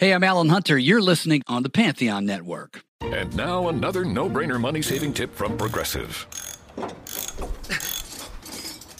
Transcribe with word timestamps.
Hey, 0.00 0.14
I'm 0.14 0.24
Alan 0.24 0.48
Hunter. 0.48 0.78
You're 0.78 1.02
listening 1.02 1.42
on 1.46 1.62
the 1.62 1.68
Pantheon 1.68 2.24
Network. 2.24 2.84
And 3.02 3.36
now 3.36 3.68
another 3.68 4.02
no-brainer 4.02 4.58
money-saving 4.58 5.12
tip 5.12 5.34
from 5.34 5.58
Progressive. 5.58 6.26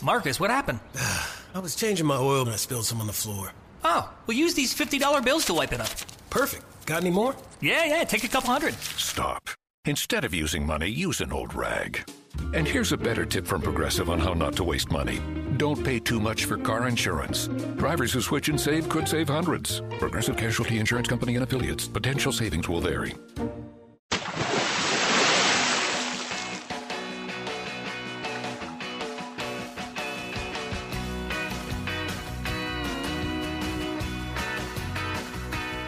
Marcus, 0.02 0.38
what 0.38 0.50
happened? 0.50 0.78
I 1.54 1.58
was 1.58 1.74
changing 1.74 2.04
my 2.04 2.18
oil 2.18 2.42
and 2.42 2.50
I 2.50 2.56
spilled 2.56 2.84
some 2.84 3.00
on 3.00 3.06
the 3.06 3.14
floor. 3.14 3.50
Oh, 3.82 4.12
well, 4.26 4.36
use 4.36 4.52
these 4.52 4.74
$50 4.74 5.24
bills 5.24 5.46
to 5.46 5.54
wipe 5.54 5.72
it 5.72 5.80
up. 5.80 5.88
Perfect. 6.28 6.66
Got 6.84 7.01
any 7.01 7.09
more? 7.09 7.35
Yeah, 7.62 7.87
yeah, 7.87 8.05
take 8.05 8.25
a 8.25 8.29
couple 8.29 8.51
hundred. 8.51 8.75
Stop. 8.75 9.48
Instead 9.87 10.27
of 10.27 10.35
using 10.35 10.67
money, 10.67 10.91
use 10.91 11.23
an 11.23 11.32
old 11.32 11.55
rag. 11.55 12.05
And 12.52 12.66
here's 12.66 12.92
a 12.92 12.96
better 12.96 13.24
tip 13.24 13.46
from 13.46 13.62
Progressive 13.62 14.10
on 14.10 14.18
how 14.18 14.34
not 14.34 14.54
to 14.56 14.64
waste 14.64 14.90
money. 14.90 15.20
Don't 15.56 15.84
pay 15.84 15.98
too 15.98 16.20
much 16.20 16.44
for 16.44 16.56
car 16.56 16.88
insurance. 16.88 17.48
Drivers 17.76 18.12
who 18.12 18.20
switch 18.20 18.48
and 18.48 18.60
save 18.60 18.88
could 18.88 19.08
save 19.08 19.29
hundreds. 19.29 19.82
Progressive 19.98 20.36
Casualty 20.36 20.79
Insurance 20.79 21.08
Company 21.08 21.34
and 21.34 21.44
affiliates. 21.44 21.88
Potential 21.88 22.32
savings 22.32 22.68
will 22.68 22.80
vary. 22.80 23.14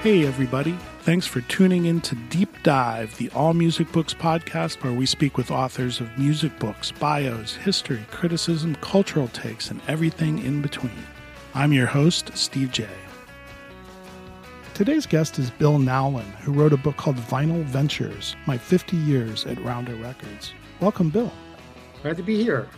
Hey, 0.03 0.27
everybody. 0.27 0.77
Thanks 1.03 1.29
for 1.29 1.43
tuning 1.43 1.85
in 1.85 2.01
to 2.01 2.17
Deep 2.29 2.49
Dive, 2.65 3.17
the 3.19 3.31
All 3.37 3.55
Music 3.55 3.93
Books 3.93 4.13
podcast, 4.13 4.83
where 4.83 4.93
we 4.93 5.07
speak 5.07 5.37
with 5.37 5.53
authors 5.53 6.01
of 6.01 6.19
music 6.19 6.59
books, 6.59 6.91
bios, 6.91 7.55
history, 7.55 8.05
criticism, 8.11 8.75
cultural 8.81 9.29
takes, 9.29 9.71
and 9.71 9.81
everything 9.87 10.45
in 10.45 10.61
between. 10.61 11.07
I'm 11.55 11.73
your 11.73 11.87
host, 11.87 12.37
Steve 12.37 12.73
J. 12.73 12.89
Today's 14.75 15.07
guest 15.07 15.39
is 15.39 15.53
Bill 15.53 15.79
Nowlin, 15.79 16.27
who 16.41 16.53
wrote 16.53 16.73
a 16.73 16.77
book 16.77 16.97
called 16.97 17.15
Vinyl 17.15 17.63
Ventures 17.63 18.35
My 18.45 18.59
50 18.59 18.97
Years 18.97 19.47
at 19.47 19.63
Rounder 19.63 19.95
Records. 19.95 20.53
Welcome, 20.81 21.11
Bill. 21.11 21.33
Glad 22.03 22.17
to 22.17 22.25
be 22.25 22.43
here. 22.43 22.69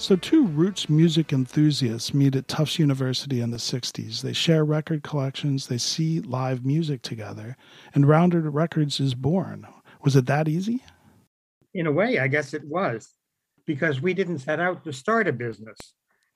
So, 0.00 0.16
two 0.16 0.46
roots 0.46 0.88
music 0.88 1.30
enthusiasts 1.30 2.14
meet 2.14 2.34
at 2.34 2.48
Tufts 2.48 2.78
University 2.78 3.42
in 3.42 3.50
the 3.50 3.58
60s. 3.58 4.22
They 4.22 4.32
share 4.32 4.64
record 4.64 5.02
collections, 5.02 5.66
they 5.66 5.76
see 5.76 6.20
live 6.20 6.64
music 6.64 7.02
together, 7.02 7.54
and 7.92 8.08
Rounder 8.08 8.40
Records 8.48 8.98
is 8.98 9.14
born. 9.14 9.66
Was 10.02 10.16
it 10.16 10.24
that 10.24 10.48
easy? 10.48 10.82
In 11.74 11.86
a 11.86 11.92
way, 11.92 12.18
I 12.18 12.28
guess 12.28 12.54
it 12.54 12.64
was, 12.64 13.12
because 13.66 14.00
we 14.00 14.14
didn't 14.14 14.38
set 14.38 14.58
out 14.58 14.84
to 14.84 14.92
start 14.94 15.28
a 15.28 15.34
business. 15.34 15.76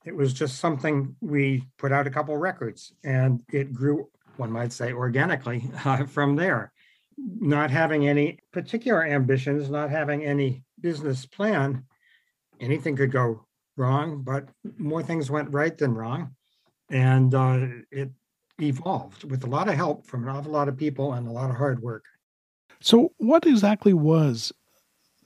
It 0.04 0.14
was 0.14 0.34
just 0.34 0.58
something 0.58 1.16
we 1.22 1.64
put 1.78 1.90
out 1.90 2.06
a 2.06 2.10
couple 2.10 2.36
records, 2.36 2.92
and 3.02 3.40
it 3.50 3.72
grew, 3.72 4.10
one 4.36 4.52
might 4.52 4.74
say, 4.74 4.92
organically 4.92 5.70
uh, 5.86 6.04
from 6.04 6.36
there. 6.36 6.70
Not 7.16 7.70
having 7.70 8.06
any 8.06 8.40
particular 8.52 9.06
ambitions, 9.06 9.70
not 9.70 9.88
having 9.88 10.22
any 10.22 10.64
business 10.82 11.24
plan, 11.24 11.86
anything 12.60 12.96
could 12.96 13.10
go 13.10 13.46
wrong, 13.76 14.22
but 14.22 14.48
more 14.78 15.02
things 15.02 15.30
went 15.30 15.52
right 15.52 15.76
than 15.76 15.94
wrong. 15.94 16.34
And 16.90 17.34
uh, 17.34 17.66
it 17.90 18.10
evolved 18.60 19.24
with 19.30 19.44
a 19.44 19.48
lot 19.48 19.68
of 19.68 19.74
help 19.74 20.06
from 20.06 20.22
an 20.22 20.28
awful 20.28 20.52
lot 20.52 20.68
of 20.68 20.76
people 20.76 21.14
and 21.14 21.26
a 21.26 21.32
lot 21.32 21.50
of 21.50 21.56
hard 21.56 21.80
work. 21.82 22.04
So, 22.80 23.12
what 23.16 23.46
exactly 23.46 23.94
was 23.94 24.52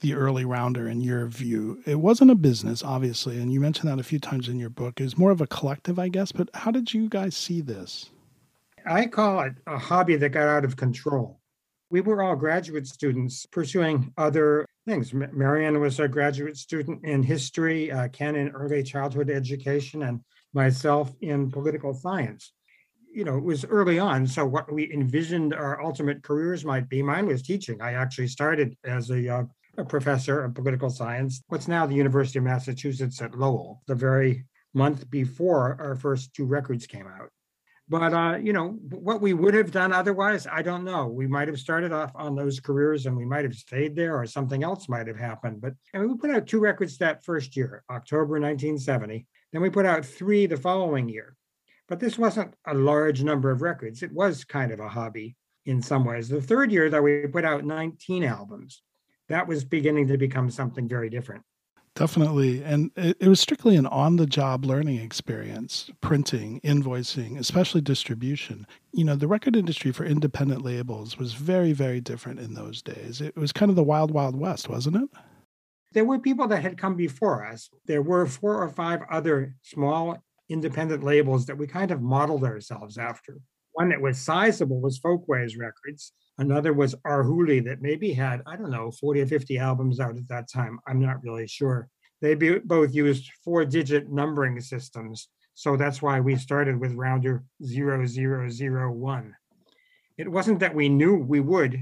the 0.01 0.15
early 0.15 0.45
rounder 0.45 0.89
in 0.89 1.01
your 1.01 1.27
view? 1.27 1.83
It 1.87 1.97
wasn't 1.97 2.31
a 2.31 2.37
business, 2.37 2.85
obviously, 2.85 3.41
and 3.41 3.53
you 3.53 3.61
mentioned 3.61 3.91
that 3.91 3.99
a 3.99 4.05
few 4.05 4.21
times 4.21 4.49
in 4.49 4.59
your 4.59 4.71
book. 4.71 5.01
It 5.01 5.05
was 5.05 5.19
more 5.19 5.33
of 5.33 5.41
a 5.41 5.47
collective, 5.47 5.99
I 5.99 6.09
guess, 6.09 6.31
but 6.31 6.49
how 6.55 6.71
did 6.71 6.95
you 6.95 7.09
guys 7.09 7.37
see 7.37 7.61
this? 7.61 8.11
I 8.87 9.07
call 9.07 9.41
it 9.41 9.55
a 9.67 9.77
hobby 9.77 10.17
that 10.17 10.31
got 10.31 10.47
out 10.47 10.65
of 10.65 10.77
control. 10.77 11.41
We 11.91 12.01
were 12.01 12.23
all 12.23 12.37
graduate 12.37 12.87
students 12.87 13.45
pursuing 13.47 14.13
other 14.17 14.67
things. 14.89 15.13
Marianne 15.13 15.81
was 15.81 16.01
a 16.01 16.09
graduate 16.09 16.57
student 16.57 17.05
in 17.05 17.23
history, 17.23 17.93
uh, 17.93 18.09
Ken 18.09 18.35
in 18.37 18.49
early 18.51 18.83
childhood 18.83 19.31
education, 19.31 20.03
and 20.03 20.21
myself 20.55 21.13
in 21.21 21.51
political 21.51 21.93
science. 21.93 22.53
You 23.13 23.25
know, 23.25 23.37
it 23.37 23.45
was 23.45 23.65
early 23.65 23.99
on. 23.99 24.27
So, 24.27 24.47
what 24.47 24.73
we 24.73 24.93
envisioned 24.93 25.55
our 25.55 25.83
ultimate 25.83 26.23
careers 26.23 26.65
might 26.65 26.89
be, 26.89 27.03
mine 27.03 27.27
was 27.27 27.43
teaching. 27.43 27.81
I 27.83 27.93
actually 27.93 28.29
started 28.29 28.77
as 28.85 29.11
a, 29.11 29.29
uh, 29.29 29.45
a 29.77 29.85
professor 29.85 30.45
of 30.45 30.55
political 30.55 30.91
science, 30.91 31.43
what's 31.49 31.69
now 31.69 31.87
the 31.87 31.95
University 31.95 32.39
of 32.39 32.45
Massachusetts 32.45 33.21
at 33.23 33.39
Lowell, 33.39 33.83
the 33.87 33.95
very 33.95 34.45
month 34.75 35.09
before 35.11 35.77
our 35.81 35.95
first 35.97 36.35
two 36.35 36.45
records 36.45 36.87
came 36.87 37.07
out. 37.07 37.31
But 37.91 38.13
uh, 38.13 38.39
you 38.43 38.53
know 38.53 38.73
what 38.91 39.23
we 39.23 39.33
would 39.33 39.55
have 39.55 39.71
done 39.71 39.93
otherwise, 39.93 40.47
I 40.47 40.61
don't 40.61 40.85
know. 40.85 41.07
We 41.07 41.27
might 41.27 41.49
have 41.49 41.59
started 41.59 41.91
off 41.91 42.13
on 42.15 42.35
those 42.35 42.61
careers, 42.61 43.07
and 43.07 43.17
we 43.17 43.25
might 43.25 43.45
have 43.45 43.55
stayed 43.55 43.97
there, 43.97 44.19
or 44.19 44.27
something 44.27 44.63
else 44.63 44.89
might 44.89 45.07
have 45.07 45.19
happened. 45.19 45.63
But 45.63 45.73
I 45.95 45.99
mean, 45.99 46.11
we 46.11 46.17
put 46.19 46.31
out 46.31 46.47
two 46.47 46.61
records 46.61 46.99
that 46.99 47.25
first 47.25 47.57
year, 47.57 47.83
October 47.91 48.35
1970. 48.41 49.27
Then 49.53 49.63
we 49.63 49.71
put 49.71 49.87
out 49.87 50.05
three 50.05 50.45
the 50.47 50.59
following 50.59 51.09
year. 51.09 51.35
But 51.89 52.01
this 52.01 52.19
wasn't 52.19 52.55
a 52.67 52.75
large 52.75 53.23
number 53.23 53.51
of 53.51 53.63
records. 53.63 54.03
It 54.03 54.13
was 54.13 54.45
kind 54.45 54.71
of 54.73 54.81
a 54.81 54.89
hobby 54.89 55.37
in 55.65 55.81
some 55.81 56.05
ways. 56.05 56.29
The 56.29 56.43
third 56.43 56.71
year, 56.71 56.91
though, 56.91 57.01
we 57.01 57.27
put 57.27 57.47
out 57.47 57.65
19 57.65 58.25
albums. 58.25 58.83
That 59.29 59.49
was 59.49 59.65
beginning 59.65 60.09
to 60.09 60.19
become 60.19 60.51
something 60.51 60.87
very 60.87 61.09
different. 61.09 61.43
Definitely. 61.99 62.63
And 62.63 62.93
it, 62.95 63.17
it 63.19 63.27
was 63.27 63.41
strictly 63.41 63.75
an 63.75 63.85
on 63.87 64.17
the 64.17 64.27
job 64.27 64.65
learning 64.65 65.01
experience 65.01 65.91
printing, 66.01 66.61
invoicing, 66.61 67.37
especially 67.37 67.81
distribution. 67.81 68.69
You 68.93 69.03
know, 69.05 69.17
the 69.17 69.27
record 69.27 69.57
industry 69.57 69.91
for 69.91 70.05
independent 70.05 70.63
labels 70.63 71.19
was 71.19 71.33
very, 71.33 71.73
very 71.73 72.01
different 72.01 72.39
in 72.39 72.55
those 72.55 72.83
days. 72.83 73.21
It 73.21 73.37
was 73.37 73.51
kind 73.51 73.69
of 73.69 73.75
the 73.75 73.83
wild, 73.83 74.13
wild 74.13 74.37
west, 74.37 74.69
wasn't 74.69 74.95
it? 74.95 75.09
There 75.93 76.05
were 76.05 76.21
people 76.21 76.47
that 76.47 76.63
had 76.63 76.79
come 76.79 76.95
before 76.95 77.45
us. 77.45 77.69
There 77.87 78.03
were 78.03 78.27
four 78.27 78.63
or 78.63 78.69
five 78.69 79.01
other 79.11 79.57
small 79.63 80.23
independent 80.49 81.03
labels 81.03 81.47
that 81.47 81.59
we 81.59 81.67
kind 81.67 81.91
of 81.91 82.01
modeled 82.01 82.45
ourselves 82.45 82.97
after. 82.97 83.39
One 83.73 83.89
that 83.89 84.01
was 84.01 84.19
sizable 84.19 84.81
was 84.81 84.99
Folkways 84.99 85.57
Records. 85.57 86.13
Another 86.39 86.73
was 86.73 86.95
Arhoolie 87.07 87.65
that 87.65 87.83
maybe 87.83 88.13
had, 88.13 88.43
I 88.47 88.57
don't 88.57 88.71
know, 88.71 88.93
40 88.93 89.23
or 89.23 89.27
50 89.27 89.59
albums 89.59 89.99
out 89.99 90.17
at 90.17 90.29
that 90.29 90.49
time. 90.49 90.79
I'm 90.87 91.01
not 91.01 91.23
really 91.23 91.49
sure. 91.49 91.89
They 92.21 92.35
be, 92.35 92.59
both 92.59 92.95
used 92.95 93.31
four 93.45 93.65
digit 93.65 94.11
numbering 94.11 94.61
systems. 94.61 95.29
So 95.55 95.77
that's 95.77 96.01
why 96.01 96.21
we 96.21 96.37
started 96.37 96.79
with 96.79 96.95
rounder 96.95 97.43
0001. 97.65 99.35
It 100.17 100.29
wasn't 100.31 100.61
that 100.61 100.75
we 100.75 100.89
knew 100.89 101.17
we 101.17 101.41
would 101.41 101.81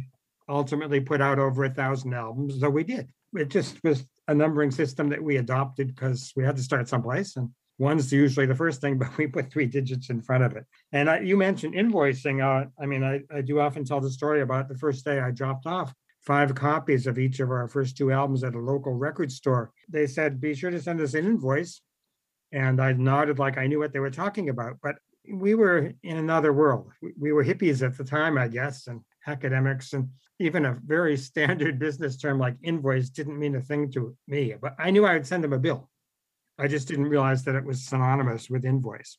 ultimately 0.49 1.00
put 1.00 1.21
out 1.21 1.39
over 1.39 1.65
a 1.65 1.71
thousand 1.71 2.15
albums, 2.15 2.59
though 2.59 2.71
we 2.71 2.84
did. 2.84 3.09
It 3.34 3.49
just 3.49 3.83
was 3.84 4.06
a 4.28 4.34
numbering 4.34 4.71
system 4.71 5.11
that 5.11 5.22
we 5.22 5.37
adopted 5.37 5.95
because 5.95 6.33
we 6.34 6.45
had 6.45 6.56
to 6.56 6.62
start 6.62 6.89
someplace. 6.89 7.37
And 7.37 7.50
one's 7.78 8.12
usually 8.12 8.47
the 8.47 8.54
first 8.54 8.81
thing, 8.81 8.98
but 8.98 9.16
we 9.16 9.26
put 9.26 9.50
three 9.50 9.66
digits 9.66 10.10
in 10.10 10.20
front 10.20 10.44
of 10.44 10.56
it. 10.56 10.64
And 10.92 11.10
I, 11.10 11.20
you 11.20 11.37
mentioned 11.37 11.75
invoicing. 11.75 12.42
Uh, 12.42 12.69
I 12.81 12.87
mean, 12.87 13.04
I, 13.04 13.20
I 13.34 13.41
do 13.41 13.60
often 13.60 13.84
tell 13.84 14.00
the 14.00 14.10
story 14.10 14.42
about 14.42 14.69
the 14.69 14.78
first 14.78 15.04
day 15.04 15.20
I 15.20 15.31
dropped 15.31 15.66
off 15.66 15.92
five 16.22 16.54
copies 16.54 17.06
of 17.06 17.19
each 17.19 17.38
of 17.38 17.50
our 17.50 17.69
first 17.69 17.97
two 17.97 18.10
albums 18.10 18.42
at 18.42 18.54
a 18.54 18.59
local 18.59 18.92
record 18.92 19.31
store. 19.31 19.72
They 19.88 20.06
said, 20.09 20.41
be 20.41 20.54
sure 20.54 20.70
to 20.70 20.82
send 20.82 21.00
us 21.00 21.15
an 21.15 21.25
invoice. 21.25 21.81
And 22.53 22.81
I 22.81 22.92
nodded 22.92 23.38
like 23.38 23.59
I 23.59 23.66
knew 23.66 23.78
what 23.78 23.92
they 23.92 24.00
were 24.00 24.10
talking 24.10 24.48
about. 24.48 24.75
But 24.82 24.97
we 25.32 25.54
were 25.54 25.92
in 26.03 26.16
another 26.16 26.53
world. 26.53 26.91
We 27.19 27.32
were 27.32 27.44
hippies 27.44 27.84
at 27.84 27.97
the 27.97 28.04
time, 28.04 28.38
I 28.38 28.48
guess, 28.48 28.86
and 28.88 29.03
academics. 29.26 29.92
And 29.92 30.09
even 30.38 30.66
a 30.66 30.78
very 30.84 31.16
standard 31.28 31.78
business 31.78 32.16
term 32.16 32.38
like 32.38 32.56
invoice 32.62 33.09
didn't 33.09 33.38
mean 33.38 33.56
a 33.56 33.60
thing 33.60 33.91
to 33.92 34.16
me. 34.26 34.54
But 34.60 34.75
I 34.78 34.91
knew 34.91 35.06
I 35.06 35.15
would 35.15 35.26
send 35.26 35.44
them 35.44 35.53
a 35.53 35.59
bill. 35.59 35.88
I 36.59 36.69
just 36.69 36.89
didn't 36.89 37.06
realize 37.06 37.44
that 37.44 37.55
it 37.55 37.65
was 37.65 37.84
synonymous 37.84 38.49
with 38.49 38.65
invoice. 38.65 39.19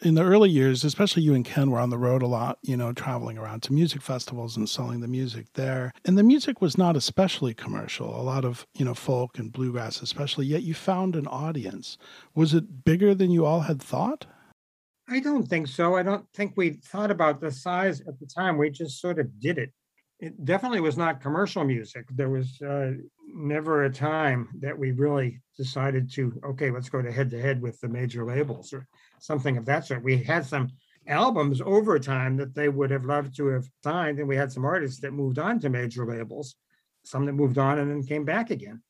In 0.00 0.14
the 0.14 0.24
early 0.24 0.50
years, 0.50 0.82
especially 0.82 1.22
you 1.22 1.34
and 1.34 1.44
Ken 1.44 1.70
were 1.70 1.78
on 1.78 1.90
the 1.90 1.98
road 1.98 2.22
a 2.22 2.26
lot, 2.26 2.58
you 2.62 2.76
know, 2.76 2.92
traveling 2.92 3.38
around 3.38 3.62
to 3.64 3.72
music 3.72 4.02
festivals 4.02 4.56
and 4.56 4.68
selling 4.68 5.00
the 5.00 5.06
music 5.06 5.46
there. 5.54 5.92
And 6.04 6.18
the 6.18 6.24
music 6.24 6.60
was 6.60 6.76
not 6.76 6.96
especially 6.96 7.54
commercial, 7.54 8.08
a 8.08 8.22
lot 8.22 8.44
of, 8.44 8.66
you 8.74 8.84
know, 8.84 8.94
folk 8.94 9.38
and 9.38 9.52
bluegrass 9.52 10.02
especially, 10.02 10.46
yet 10.46 10.64
you 10.64 10.74
found 10.74 11.14
an 11.14 11.28
audience. 11.28 11.98
Was 12.34 12.52
it 12.52 12.84
bigger 12.84 13.14
than 13.14 13.30
you 13.30 13.46
all 13.46 13.60
had 13.60 13.80
thought? 13.80 14.26
I 15.08 15.20
don't 15.20 15.46
think 15.46 15.68
so. 15.68 15.94
I 15.94 16.02
don't 16.02 16.26
think 16.34 16.54
we 16.56 16.70
thought 16.70 17.10
about 17.10 17.40
the 17.40 17.50
size 17.52 18.00
at 18.00 18.18
the 18.18 18.26
time. 18.26 18.58
We 18.58 18.70
just 18.70 19.00
sort 19.00 19.20
of 19.20 19.38
did 19.38 19.58
it 19.58 19.72
it 20.22 20.44
definitely 20.44 20.80
was 20.80 20.96
not 20.96 21.20
commercial 21.20 21.64
music. 21.64 22.06
There 22.12 22.30
was 22.30 22.62
uh, 22.62 22.92
never 23.26 23.82
a 23.82 23.92
time 23.92 24.48
that 24.60 24.78
we 24.78 24.92
really 24.92 25.42
decided 25.58 26.12
to, 26.12 26.40
okay, 26.46 26.70
let's 26.70 26.88
go 26.88 27.02
to 27.02 27.10
head 27.10 27.28
to 27.32 27.42
head 27.42 27.60
with 27.60 27.80
the 27.80 27.88
major 27.88 28.24
labels 28.24 28.72
or 28.72 28.86
something 29.18 29.56
of 29.56 29.64
that 29.64 29.84
sort. 29.84 30.04
We 30.04 30.22
had 30.22 30.46
some 30.46 30.68
albums 31.08 31.60
over 31.60 31.98
time 31.98 32.36
that 32.36 32.54
they 32.54 32.68
would 32.68 32.92
have 32.92 33.04
loved 33.04 33.36
to 33.38 33.48
have 33.48 33.66
signed, 33.82 34.20
and 34.20 34.28
we 34.28 34.36
had 34.36 34.52
some 34.52 34.64
artists 34.64 35.00
that 35.00 35.12
moved 35.12 35.40
on 35.40 35.58
to 35.58 35.68
major 35.68 36.06
labels, 36.06 36.54
some 37.02 37.26
that 37.26 37.32
moved 37.32 37.58
on 37.58 37.80
and 37.80 37.90
then 37.90 38.04
came 38.04 38.24
back 38.24 38.50
again. 38.50 38.80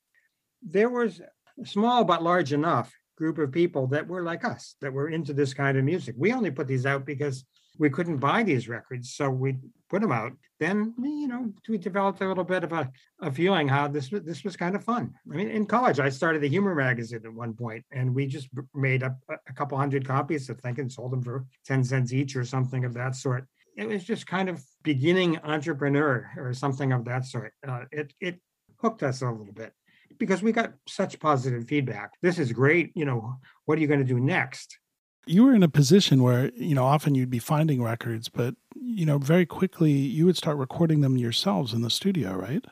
There 0.63 0.91
was 0.91 1.23
a 1.59 1.67
small 1.67 2.05
but 2.05 2.23
large 2.23 2.53
enough 2.53 2.93
group 3.17 3.39
of 3.39 3.53
people 3.53 3.87
that 3.87 4.07
were 4.07 4.23
like 4.23 4.45
us, 4.45 4.77
that 4.83 4.93
were 4.93 5.09
into 5.09 5.33
this 5.33 5.55
kind 5.55 5.79
of 5.79 5.85
music. 5.85 6.15
We 6.19 6.35
only 6.35 6.51
put 6.51 6.69
these 6.69 6.85
out 6.85 7.07
because 7.07 7.43
we 7.79 7.91
couldn't 7.91 8.19
buy 8.19 8.43
these 8.43 8.69
records, 8.69 9.15
so 9.15 9.31
we 9.31 9.57
put 9.89 10.03
them 10.03 10.13
out. 10.13 10.33
Then 10.61 10.95
you 10.99 11.27
know 11.27 11.53
we 11.69 11.79
developed 11.79 12.21
a 12.21 12.29
little 12.29 12.45
bit 12.45 12.65
of 12.65 12.73
a, 12.73 12.91
a 13.21 13.33
feeling 13.33 13.69
how 13.69 13.89
this 13.89 14.11
was 14.11 14.23
this 14.23 14.45
was 14.45 14.57
kind 14.57 14.75
of 14.75 14.85
fun. 14.85 15.15
I 15.31 15.37
mean, 15.37 15.51
in 15.51 15.67
college, 15.67 15.99
I 16.01 16.09
started 16.09 16.45
a 16.45 16.49
humor 16.49 16.75
magazine 16.75 17.23
at 17.25 17.33
one 17.33 17.55
point, 17.55 17.85
and 17.91 18.15
we 18.15 18.27
just 18.27 18.49
made 18.75 19.03
up 19.03 19.17
a, 19.29 19.53
couple 19.53 19.79
hundred 19.79 20.07
copies, 20.07 20.49
I 20.51 20.55
think, 20.55 20.79
and 20.79 20.91
sold 20.91 21.13
them 21.13 21.23
for 21.23 21.45
ten 21.65 21.83
cents 21.85 22.13
each 22.13 22.37
or 22.37 22.45
something 22.45 22.85
of 22.85 22.95
that 22.95 23.17
sort. 23.17 23.47
It 23.77 23.89
was 23.89 24.05
just 24.05 24.27
kind 24.27 24.49
of 24.49 24.63
beginning 24.83 25.39
entrepreneur 25.39 26.31
or 26.37 26.53
something 26.53 26.93
of 26.93 27.05
that 27.07 27.25
sort. 27.25 27.53
Uh, 27.67 27.85
it 27.91 28.13
it 28.21 28.41
hooked 28.77 29.03
us 29.03 29.23
a 29.23 29.31
little 29.31 29.53
bit 29.53 29.73
because 30.19 30.43
we 30.43 30.53
got 30.53 30.75
such 30.87 31.19
positive 31.19 31.67
feedback. 31.67 32.13
This 32.21 32.39
is 32.39 32.53
great. 32.53 32.93
You 32.95 33.05
know, 33.05 33.37
what 33.65 33.79
are 33.79 33.81
you 33.81 33.89
going 33.89 34.01
to 34.01 34.15
do 34.15 34.21
next? 34.21 34.79
You 35.27 35.45
were 35.45 35.55
in 35.55 35.63
a 35.63 35.69
position 35.69 36.23
where, 36.23 36.51
you 36.55 36.75
know, 36.75 36.85
often 36.85 37.15
you'd 37.15 37.31
be 37.31 37.39
finding 37.39 37.83
records, 37.83 38.29
but, 38.29 38.55
you 38.75 39.07
know, 39.07 39.19
very 39.19 39.47
quickly 39.47 39.93
you 39.93 40.27
would 40.27 40.37
start 40.37 40.57
recording 40.57 41.01
them 41.01 41.17
yourselves 41.17 41.73
in 41.73 41.83
the 41.83 41.91
studio, 41.91 42.35
right? 42.35 42.65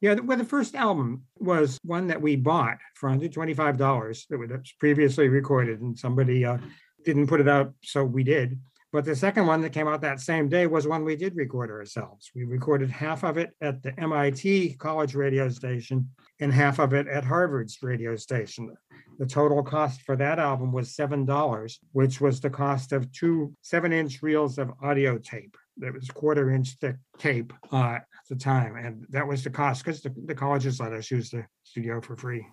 Yeah, 0.00 0.14
well, 0.14 0.38
the 0.38 0.44
first 0.44 0.74
album 0.74 1.24
was 1.38 1.78
one 1.84 2.06
that 2.08 2.20
we 2.20 2.36
bought 2.36 2.78
for 2.94 3.10
$125 3.10 4.28
that 4.28 4.38
was 4.38 4.72
previously 4.78 5.28
recorded, 5.28 5.80
and 5.80 5.98
somebody 5.98 6.44
uh, 6.44 6.58
didn't 7.04 7.26
put 7.26 7.40
it 7.40 7.48
out, 7.48 7.74
so 7.82 8.04
we 8.04 8.22
did. 8.22 8.58
But 8.90 9.04
the 9.04 9.14
second 9.14 9.46
one 9.46 9.60
that 9.62 9.74
came 9.74 9.86
out 9.86 10.00
that 10.00 10.20
same 10.20 10.48
day 10.48 10.66
was 10.66 10.86
one 10.86 11.04
we 11.04 11.14
did 11.14 11.36
record 11.36 11.70
ourselves. 11.70 12.30
We 12.34 12.44
recorded 12.44 12.90
half 12.90 13.22
of 13.22 13.36
it 13.36 13.50
at 13.60 13.82
the 13.82 13.98
MIT 14.00 14.76
college 14.78 15.14
radio 15.14 15.50
station 15.50 16.08
and 16.40 16.52
half 16.52 16.78
of 16.78 16.94
it 16.94 17.06
at 17.06 17.24
Harvard's 17.24 17.78
radio 17.82 18.16
station. 18.16 18.74
The 19.18 19.26
total 19.26 19.62
cost 19.62 20.02
for 20.02 20.16
that 20.16 20.38
album 20.38 20.72
was 20.72 20.96
$7, 20.96 21.78
which 21.92 22.20
was 22.20 22.40
the 22.40 22.50
cost 22.50 22.92
of 22.92 23.12
two 23.12 23.52
seven 23.60 23.92
inch 23.92 24.22
reels 24.22 24.58
of 24.58 24.72
audio 24.82 25.18
tape. 25.18 25.56
That 25.76 25.92
was 25.92 26.08
quarter 26.08 26.50
inch 26.50 26.76
thick 26.80 26.96
tape 27.18 27.52
uh, 27.70 27.96
at 27.96 28.04
the 28.30 28.36
time. 28.36 28.76
And 28.76 29.04
that 29.10 29.26
was 29.26 29.44
the 29.44 29.50
cost 29.50 29.84
because 29.84 30.00
the, 30.00 30.14
the 30.24 30.34
colleges 30.34 30.80
let 30.80 30.92
us 30.92 31.10
use 31.10 31.30
the 31.30 31.44
studio 31.64 32.00
for 32.00 32.16
free. 32.16 32.46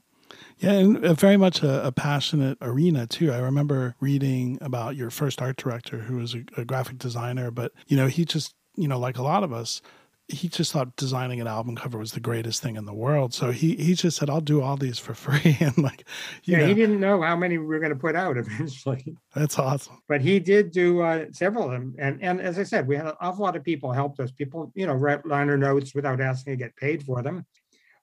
Yeah, 0.60 0.72
and 0.72 1.20
very 1.20 1.38
much 1.38 1.64
a, 1.64 1.88
a, 1.88 1.92
passionate 1.92 2.58
arena 2.62 3.08
too. 3.08 3.32
I 3.32 3.40
remember 3.40 3.96
reading 4.00 4.58
about 4.62 4.96
your 4.96 5.10
first 5.10 5.42
art 5.42 5.58
director, 5.58 6.00
who 6.00 6.18
was 6.18 6.34
a, 6.34 6.44
a 6.58 6.66
graphic 6.66 6.98
designer, 6.98 7.52
but 7.52 7.74
you 7.88 7.98
know, 7.98 8.08
he 8.08 8.24
just, 8.24 8.56
you 8.76 8.88
know, 8.88 8.98
like 8.98 9.18
a 9.18 9.22
lot 9.22 9.44
of 9.44 9.52
us, 9.52 9.82
he 10.28 10.48
just 10.48 10.72
thought 10.72 10.96
designing 10.96 11.40
an 11.40 11.46
album 11.46 11.76
cover 11.76 12.00
was 12.00 12.14
the 12.14 12.20
greatest 12.20 12.62
thing 12.62 12.78
in 12.78 12.86
the 12.86 12.94
world. 12.94 13.34
So 13.34 13.52
he 13.52 13.76
he 13.76 13.94
just 13.94 14.18
said, 14.18 14.30
"I'll 14.30 14.42
do 14.42 14.62
all 14.62 14.76
these 14.76 14.98
for 14.98 15.14
free." 15.14 15.58
And 15.66 15.78
like, 15.78 16.06
yeah, 16.44 16.60
know, 16.60 16.68
he 16.68 16.74
didn't 16.74 17.00
know 17.00 17.22
how 17.22 17.36
many 17.36 17.58
we 17.58 17.66
were 17.66 17.80
going 17.80 17.94
to 17.94 18.00
put 18.00 18.16
out 18.16 18.38
eventually. 18.38 19.16
That's 19.36 19.60
awesome. 19.60 20.02
But 20.08 20.22
he 20.22 20.40
did 20.40 20.72
do 20.72 21.02
uh, 21.02 21.26
several 21.32 21.66
of 21.66 21.72
them, 21.72 21.96
and 22.00 22.24
and 22.24 22.42
as 22.42 22.58
I 22.58 22.64
said, 22.64 22.88
we 22.88 22.96
had 22.96 23.08
an 23.08 23.14
awful 23.20 23.44
lot 23.44 23.56
of 23.56 23.64
people 23.64 23.92
helped 23.92 24.20
us. 24.20 24.32
People, 24.32 24.72
you 24.74 24.88
know, 24.88 24.94
write 24.94 25.26
liner 25.26 25.58
notes 25.58 25.94
without 25.94 26.22
asking 26.22 26.54
to 26.54 26.58
get 26.58 26.76
paid 26.76 27.04
for 27.04 27.22
them. 27.22 27.46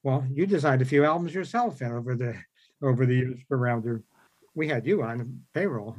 Well, 0.03 0.27
you 0.31 0.47
designed 0.47 0.83
a 0.83 0.87
few 0.87 1.05
albums 1.05 1.35
yourself 1.35 1.81
and 1.81 1.93
over 1.93 2.15
the 2.15 2.35
over 2.83 3.07
the 3.07 3.15
years 3.15 3.41
for 3.49 3.57
Rounder. 3.57 4.03
We 4.55 4.69
had 4.69 4.87
you 4.87 5.03
on 5.03 5.41
payroll. 5.55 5.97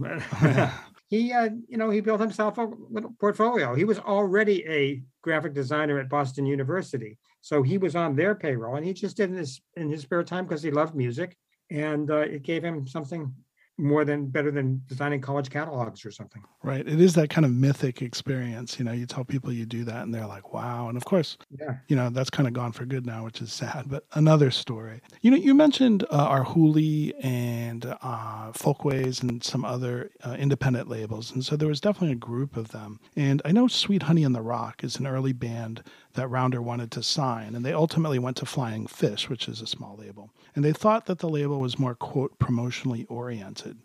he, 1.09 1.31
uh, 1.31 1.49
you 1.67 1.77
know, 1.77 1.89
he 1.89 2.01
built 2.01 2.19
himself 2.19 2.57
a 2.57 2.69
little 2.89 3.15
portfolio. 3.19 3.73
He 3.73 3.85
was 3.85 3.99
already 3.99 4.65
a 4.67 5.01
graphic 5.21 5.53
designer 5.53 5.97
at 5.99 6.09
Boston 6.09 6.45
University, 6.45 7.17
so 7.41 7.63
he 7.63 7.77
was 7.77 7.95
on 7.95 8.15
their 8.15 8.35
payroll, 8.35 8.75
and 8.75 8.85
he 8.85 8.93
just 8.93 9.17
did 9.17 9.35
this 9.35 9.61
in 9.75 9.89
his 9.89 10.01
spare 10.01 10.23
time 10.23 10.45
because 10.45 10.61
he 10.61 10.69
loved 10.69 10.93
music, 10.93 11.35
and 11.71 12.11
uh, 12.11 12.17
it 12.17 12.43
gave 12.43 12.63
him 12.63 12.85
something 12.85 13.33
more 13.77 14.05
than 14.05 14.27
better 14.27 14.51
than 14.51 14.81
designing 14.87 15.19
college 15.19 15.49
catalogs 15.49 16.05
or 16.05 16.11
something. 16.11 16.43
Right. 16.61 16.87
It 16.87 17.01
is 17.01 17.15
that 17.15 17.29
kind 17.29 17.43
of 17.43 17.51
mythic 17.51 18.01
experience. 18.01 18.77
You 18.77 18.85
know, 18.85 18.91
you 18.91 19.05
tell 19.05 19.23
people 19.23 19.51
you 19.51 19.65
do 19.65 19.83
that 19.85 20.03
and 20.03 20.13
they're 20.13 20.27
like, 20.27 20.53
wow. 20.53 20.87
And 20.87 20.97
of 20.97 21.05
course, 21.05 21.37
yeah. 21.59 21.77
you 21.87 21.95
know, 21.95 22.09
that's 22.09 22.29
kind 22.29 22.47
of 22.47 22.53
gone 22.53 22.71
for 22.71 22.85
good 22.85 23.05
now, 23.05 23.25
which 23.25 23.41
is 23.41 23.51
sad, 23.51 23.85
but 23.87 24.05
another 24.13 24.51
story. 24.51 25.01
You 25.21 25.31
know, 25.31 25.37
you 25.37 25.55
mentioned 25.55 26.05
uh, 26.09 26.29
Arhoolie 26.29 27.13
and 27.23 27.95
uh, 28.01 28.51
Folkways 28.53 29.21
and 29.21 29.43
some 29.43 29.65
other 29.65 30.11
uh, 30.23 30.35
independent 30.37 30.87
labels. 30.87 31.31
And 31.31 31.43
so 31.43 31.55
there 31.55 31.67
was 31.67 31.81
definitely 31.81 32.13
a 32.13 32.15
group 32.15 32.55
of 32.55 32.69
them. 32.69 32.99
And 33.15 33.41
I 33.43 33.51
know 33.51 33.67
Sweet 33.67 34.03
Honey 34.03 34.23
in 34.23 34.33
the 34.33 34.41
Rock 34.41 34.83
is 34.83 34.97
an 34.97 35.07
early 35.07 35.33
band 35.33 35.83
that 36.13 36.27
Rounder 36.27 36.61
wanted 36.61 36.91
to 36.91 37.03
sign. 37.03 37.55
And 37.55 37.65
they 37.65 37.73
ultimately 37.73 38.19
went 38.19 38.37
to 38.37 38.45
Flying 38.45 38.87
Fish, 38.87 39.29
which 39.29 39.47
is 39.47 39.61
a 39.61 39.67
small 39.67 39.95
label. 39.97 40.31
And 40.55 40.63
they 40.63 40.73
thought 40.73 41.05
that 41.07 41.19
the 41.19 41.29
label 41.29 41.59
was 41.59 41.79
more, 41.79 41.95
quote, 41.95 42.37
promotionally 42.39 43.05
oriented. 43.09 43.77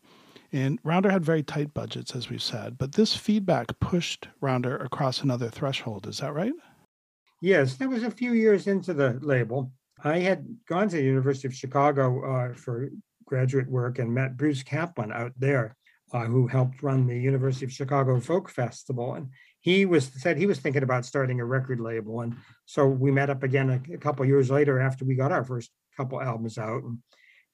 And 0.52 0.78
Rounder 0.82 1.10
had 1.10 1.24
very 1.24 1.42
tight 1.42 1.74
budgets, 1.74 2.14
as 2.14 2.30
we've 2.30 2.42
said, 2.42 2.78
but 2.78 2.92
this 2.92 3.14
feedback 3.14 3.78
pushed 3.80 4.28
Rounder 4.40 4.76
across 4.78 5.22
another 5.22 5.50
threshold. 5.50 6.06
Is 6.06 6.18
that 6.18 6.32
right? 6.32 6.52
Yes, 7.40 7.74
that 7.74 7.88
was 7.88 8.02
a 8.02 8.10
few 8.10 8.32
years 8.32 8.66
into 8.66 8.94
the 8.94 9.18
label. 9.20 9.70
I 10.02 10.18
had 10.18 10.46
gone 10.66 10.88
to 10.88 10.96
the 10.96 11.02
University 11.02 11.48
of 11.48 11.54
Chicago 11.54 12.24
uh, 12.24 12.54
for 12.54 12.88
graduate 13.26 13.68
work 13.68 13.98
and 13.98 14.12
met 14.12 14.36
Bruce 14.36 14.62
Kaplan 14.62 15.12
out 15.12 15.32
there, 15.38 15.76
uh, 16.12 16.24
who 16.24 16.46
helped 16.46 16.82
run 16.82 17.06
the 17.06 17.18
University 17.18 17.66
of 17.66 17.72
Chicago 17.72 18.18
Folk 18.18 18.48
Festival. 18.48 19.14
And 19.14 19.28
he 19.60 19.86
was 19.86 20.04
said 20.06 20.36
he 20.36 20.46
was 20.46 20.60
thinking 20.60 20.82
about 20.82 21.04
starting 21.04 21.40
a 21.40 21.44
record 21.44 21.80
label. 21.80 22.20
And 22.20 22.36
so 22.66 22.86
we 22.86 23.10
met 23.10 23.30
up 23.30 23.42
again 23.42 23.70
a, 23.70 23.94
a 23.94 23.98
couple 23.98 24.24
years 24.24 24.50
later 24.50 24.80
after 24.80 25.04
we 25.04 25.14
got 25.14 25.32
our 25.32 25.44
first 25.44 25.70
couple 25.96 26.20
albums 26.20 26.58
out 26.58 26.82
and 26.84 26.98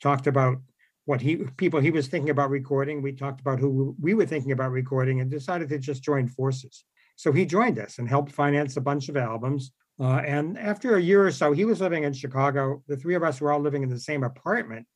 talked 0.02 0.26
about 0.26 0.58
what 1.06 1.20
he 1.20 1.36
people 1.56 1.80
he 1.80 1.90
was 1.90 2.08
thinking 2.08 2.30
about 2.30 2.50
recording. 2.50 3.02
We 3.02 3.12
talked 3.12 3.40
about 3.40 3.58
who 3.58 3.94
we 4.00 4.14
were 4.14 4.26
thinking 4.26 4.52
about 4.52 4.70
recording 4.70 5.20
and 5.20 5.30
decided 5.30 5.68
to 5.70 5.78
just 5.78 6.02
join 6.02 6.28
forces. 6.28 6.84
So 7.16 7.32
he 7.32 7.46
joined 7.46 7.78
us 7.78 7.98
and 7.98 8.08
helped 8.08 8.32
finance 8.32 8.76
a 8.76 8.80
bunch 8.80 9.08
of 9.08 9.16
albums. 9.16 9.72
Uh, 10.00 10.20
and 10.26 10.58
after 10.58 10.96
a 10.96 11.00
year 11.00 11.24
or 11.24 11.30
so, 11.30 11.52
he 11.52 11.64
was 11.64 11.80
living 11.80 12.02
in 12.02 12.12
Chicago. 12.12 12.82
The 12.88 12.96
three 12.96 13.14
of 13.14 13.22
us 13.22 13.40
were 13.40 13.52
all 13.52 13.60
living 13.60 13.84
in 13.84 13.88
the 13.88 14.00
same 14.00 14.24
apartment 14.24 14.86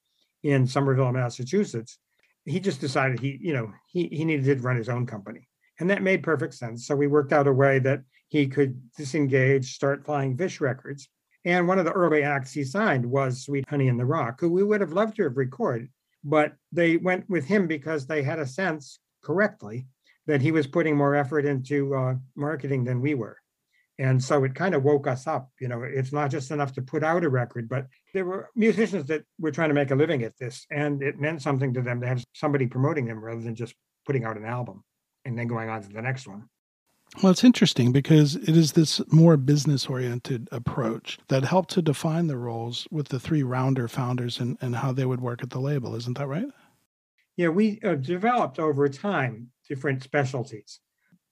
in 0.42 0.66
Somerville, 0.66 1.12
Massachusetts. 1.12 1.98
He 2.44 2.58
just 2.58 2.80
decided 2.80 3.20
he, 3.20 3.38
you 3.40 3.52
know, 3.52 3.72
he 3.86 4.08
he 4.08 4.24
needed 4.24 4.44
to 4.44 4.62
run 4.62 4.76
his 4.76 4.88
own 4.88 5.06
company, 5.06 5.47
and 5.78 5.90
that 5.90 6.02
made 6.02 6.22
perfect 6.22 6.54
sense. 6.54 6.86
So 6.86 6.96
we 6.96 7.06
worked 7.06 7.32
out 7.32 7.46
a 7.46 7.52
way 7.52 7.78
that 7.80 8.02
he 8.28 8.46
could 8.46 8.80
disengage, 8.96 9.74
start 9.74 10.04
flying 10.04 10.36
fish 10.36 10.60
records. 10.60 11.08
And 11.44 11.66
one 11.66 11.78
of 11.78 11.84
the 11.84 11.92
early 11.92 12.22
acts 12.22 12.52
he 12.52 12.64
signed 12.64 13.06
was 13.06 13.44
Sweet 13.44 13.68
Honey 13.68 13.88
in 13.88 13.96
the 13.96 14.04
Rock, 14.04 14.40
who 14.40 14.50
we 14.50 14.62
would 14.62 14.80
have 14.80 14.92
loved 14.92 15.16
to 15.16 15.22
have 15.22 15.36
recorded, 15.36 15.88
but 16.24 16.54
they 16.72 16.96
went 16.96 17.28
with 17.30 17.46
him 17.46 17.66
because 17.66 18.06
they 18.06 18.22
had 18.22 18.38
a 18.38 18.46
sense 18.46 18.98
correctly 19.22 19.86
that 20.26 20.42
he 20.42 20.52
was 20.52 20.66
putting 20.66 20.96
more 20.96 21.14
effort 21.14 21.46
into 21.46 21.94
uh, 21.94 22.14
marketing 22.36 22.84
than 22.84 23.00
we 23.00 23.14
were. 23.14 23.38
And 24.00 24.22
so 24.22 24.44
it 24.44 24.54
kind 24.54 24.74
of 24.74 24.84
woke 24.84 25.06
us 25.06 25.26
up. 25.26 25.50
You 25.58 25.68
know, 25.68 25.82
it's 25.82 26.12
not 26.12 26.30
just 26.30 26.50
enough 26.50 26.72
to 26.74 26.82
put 26.82 27.02
out 27.02 27.24
a 27.24 27.28
record, 27.28 27.68
but 27.68 27.86
there 28.14 28.24
were 28.24 28.50
musicians 28.54 29.06
that 29.06 29.24
were 29.40 29.50
trying 29.50 29.70
to 29.70 29.74
make 29.74 29.90
a 29.90 29.96
living 29.96 30.22
at 30.22 30.36
this, 30.38 30.66
and 30.70 31.02
it 31.02 31.18
meant 31.18 31.42
something 31.42 31.72
to 31.74 31.82
them 31.82 32.00
to 32.00 32.06
have 32.06 32.22
somebody 32.34 32.66
promoting 32.66 33.06
them 33.06 33.24
rather 33.24 33.40
than 33.40 33.56
just 33.56 33.74
putting 34.06 34.24
out 34.24 34.36
an 34.36 34.44
album 34.44 34.84
and 35.24 35.38
then 35.38 35.46
going 35.46 35.68
on 35.68 35.82
to 35.82 35.88
the 35.88 36.02
next 36.02 36.26
one. 36.26 36.48
Well, 37.22 37.32
it's 37.32 37.44
interesting 37.44 37.90
because 37.90 38.36
it 38.36 38.56
is 38.56 38.72
this 38.72 39.00
more 39.10 39.36
business 39.36 39.86
oriented 39.86 40.48
approach 40.52 41.18
that 41.28 41.44
helped 41.44 41.70
to 41.70 41.82
define 41.82 42.26
the 42.26 42.36
roles 42.36 42.86
with 42.90 43.08
the 43.08 43.18
three 43.18 43.42
rounder 43.42 43.88
founders 43.88 44.38
and, 44.38 44.58
and 44.60 44.76
how 44.76 44.92
they 44.92 45.06
would 45.06 45.20
work 45.20 45.42
at 45.42 45.50
the 45.50 45.58
label. 45.58 45.94
Isn't 45.94 46.18
that 46.18 46.26
right? 46.26 46.48
Yeah, 47.36 47.48
we 47.48 47.80
uh, 47.82 47.94
developed 47.94 48.58
over 48.58 48.88
time 48.88 49.48
different 49.68 50.02
specialties. 50.02 50.80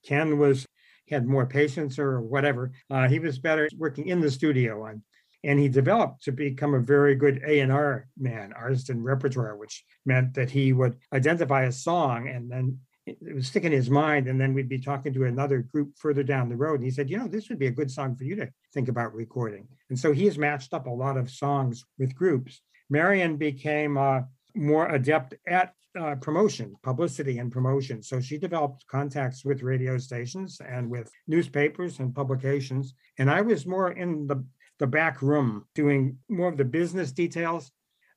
Ken 0.05 0.39
was 0.39 0.67
had 1.11 1.27
more 1.27 1.47
patience 1.47 1.99
or 1.99 2.21
whatever. 2.21 2.73
Uh, 2.91 3.07
he 3.07 3.19
was 3.19 3.39
better 3.39 3.69
working 3.77 4.09
in 4.09 4.21
the 4.21 4.31
studio 4.31 4.87
on, 4.87 5.03
and 5.45 5.59
he 5.59 5.69
developed 5.69 6.23
to 6.25 6.33
become 6.33 6.75
a 6.75 6.81
very 6.81 7.15
good 7.15 7.43
A 7.47 7.61
and 7.61 7.71
R 7.71 8.09
man, 8.19 8.53
artist 8.53 8.91
and 8.91 9.05
repertoire, 9.05 9.57
which 9.57 9.85
meant 10.05 10.35
that 10.35 10.51
he 10.51 10.73
would 10.73 10.97
identify 11.13 11.65
a 11.65 11.73
song 11.73 12.29
and 12.29 12.51
then 12.51 12.79
it 13.07 13.35
was 13.35 13.47
sticking 13.47 13.73
in 13.73 13.79
his 13.79 13.91
mind. 13.91 14.27
And 14.27 14.41
then 14.41 14.53
we'd 14.53 14.69
be 14.69 14.79
talking 14.79 15.15
to 15.15 15.25
another 15.25 15.59
group 15.59 15.93
further 15.97 16.23
down 16.23 16.49
the 16.49 16.57
road. 16.57 16.77
And 16.77 16.85
he 16.85 16.91
said, 16.91 17.09
you 17.09 17.17
know, 17.17 17.29
this 17.29 17.49
would 17.49 17.59
be 17.59 17.69
a 17.69 17.73
good 17.73 17.91
song 17.91 18.17
for 18.17 18.25
you 18.25 18.37
to 18.37 18.51
think 18.75 18.89
about 18.89 19.15
recording. 19.15 19.69
And 19.89 19.99
so 19.99 20.13
he 20.13 20.25
has 20.25 20.39
matched 20.39 20.75
up 20.75 20.87
a 20.87 20.91
lot 20.91 21.17
of 21.17 21.31
songs 21.31 21.85
with 21.99 22.17
groups. 22.17 22.61
Marian 22.91 23.37
became 23.37 23.97
uh, 23.97 24.21
more 24.55 24.89
adept 24.89 25.35
at 25.47 25.73
uh, 25.99 26.17
promotion, 26.17 26.75
publicity 26.83 27.39
and 27.39 27.51
promotion. 27.51 28.03
So 28.03 28.21
she 28.21 28.39
developed 28.39 28.87
contacts 28.89 29.45
with 29.45 29.63
radio 29.63 29.99
stations 29.99 30.61
and 30.67 30.91
with 30.91 31.11
newspapers 31.27 32.01
and 32.01 32.15
publications. 32.15 32.95
And 33.19 33.31
I 33.31 33.41
was 33.41 33.67
more 33.67 33.93
in 33.93 34.27
the, 34.27 34.45
the 34.79 34.87
back 34.87 35.23
room 35.23 35.65
doing 35.75 36.19
more 36.29 36.49
of 36.49 36.59
the 36.59 36.65
business 36.65 37.13
details. 37.13 37.71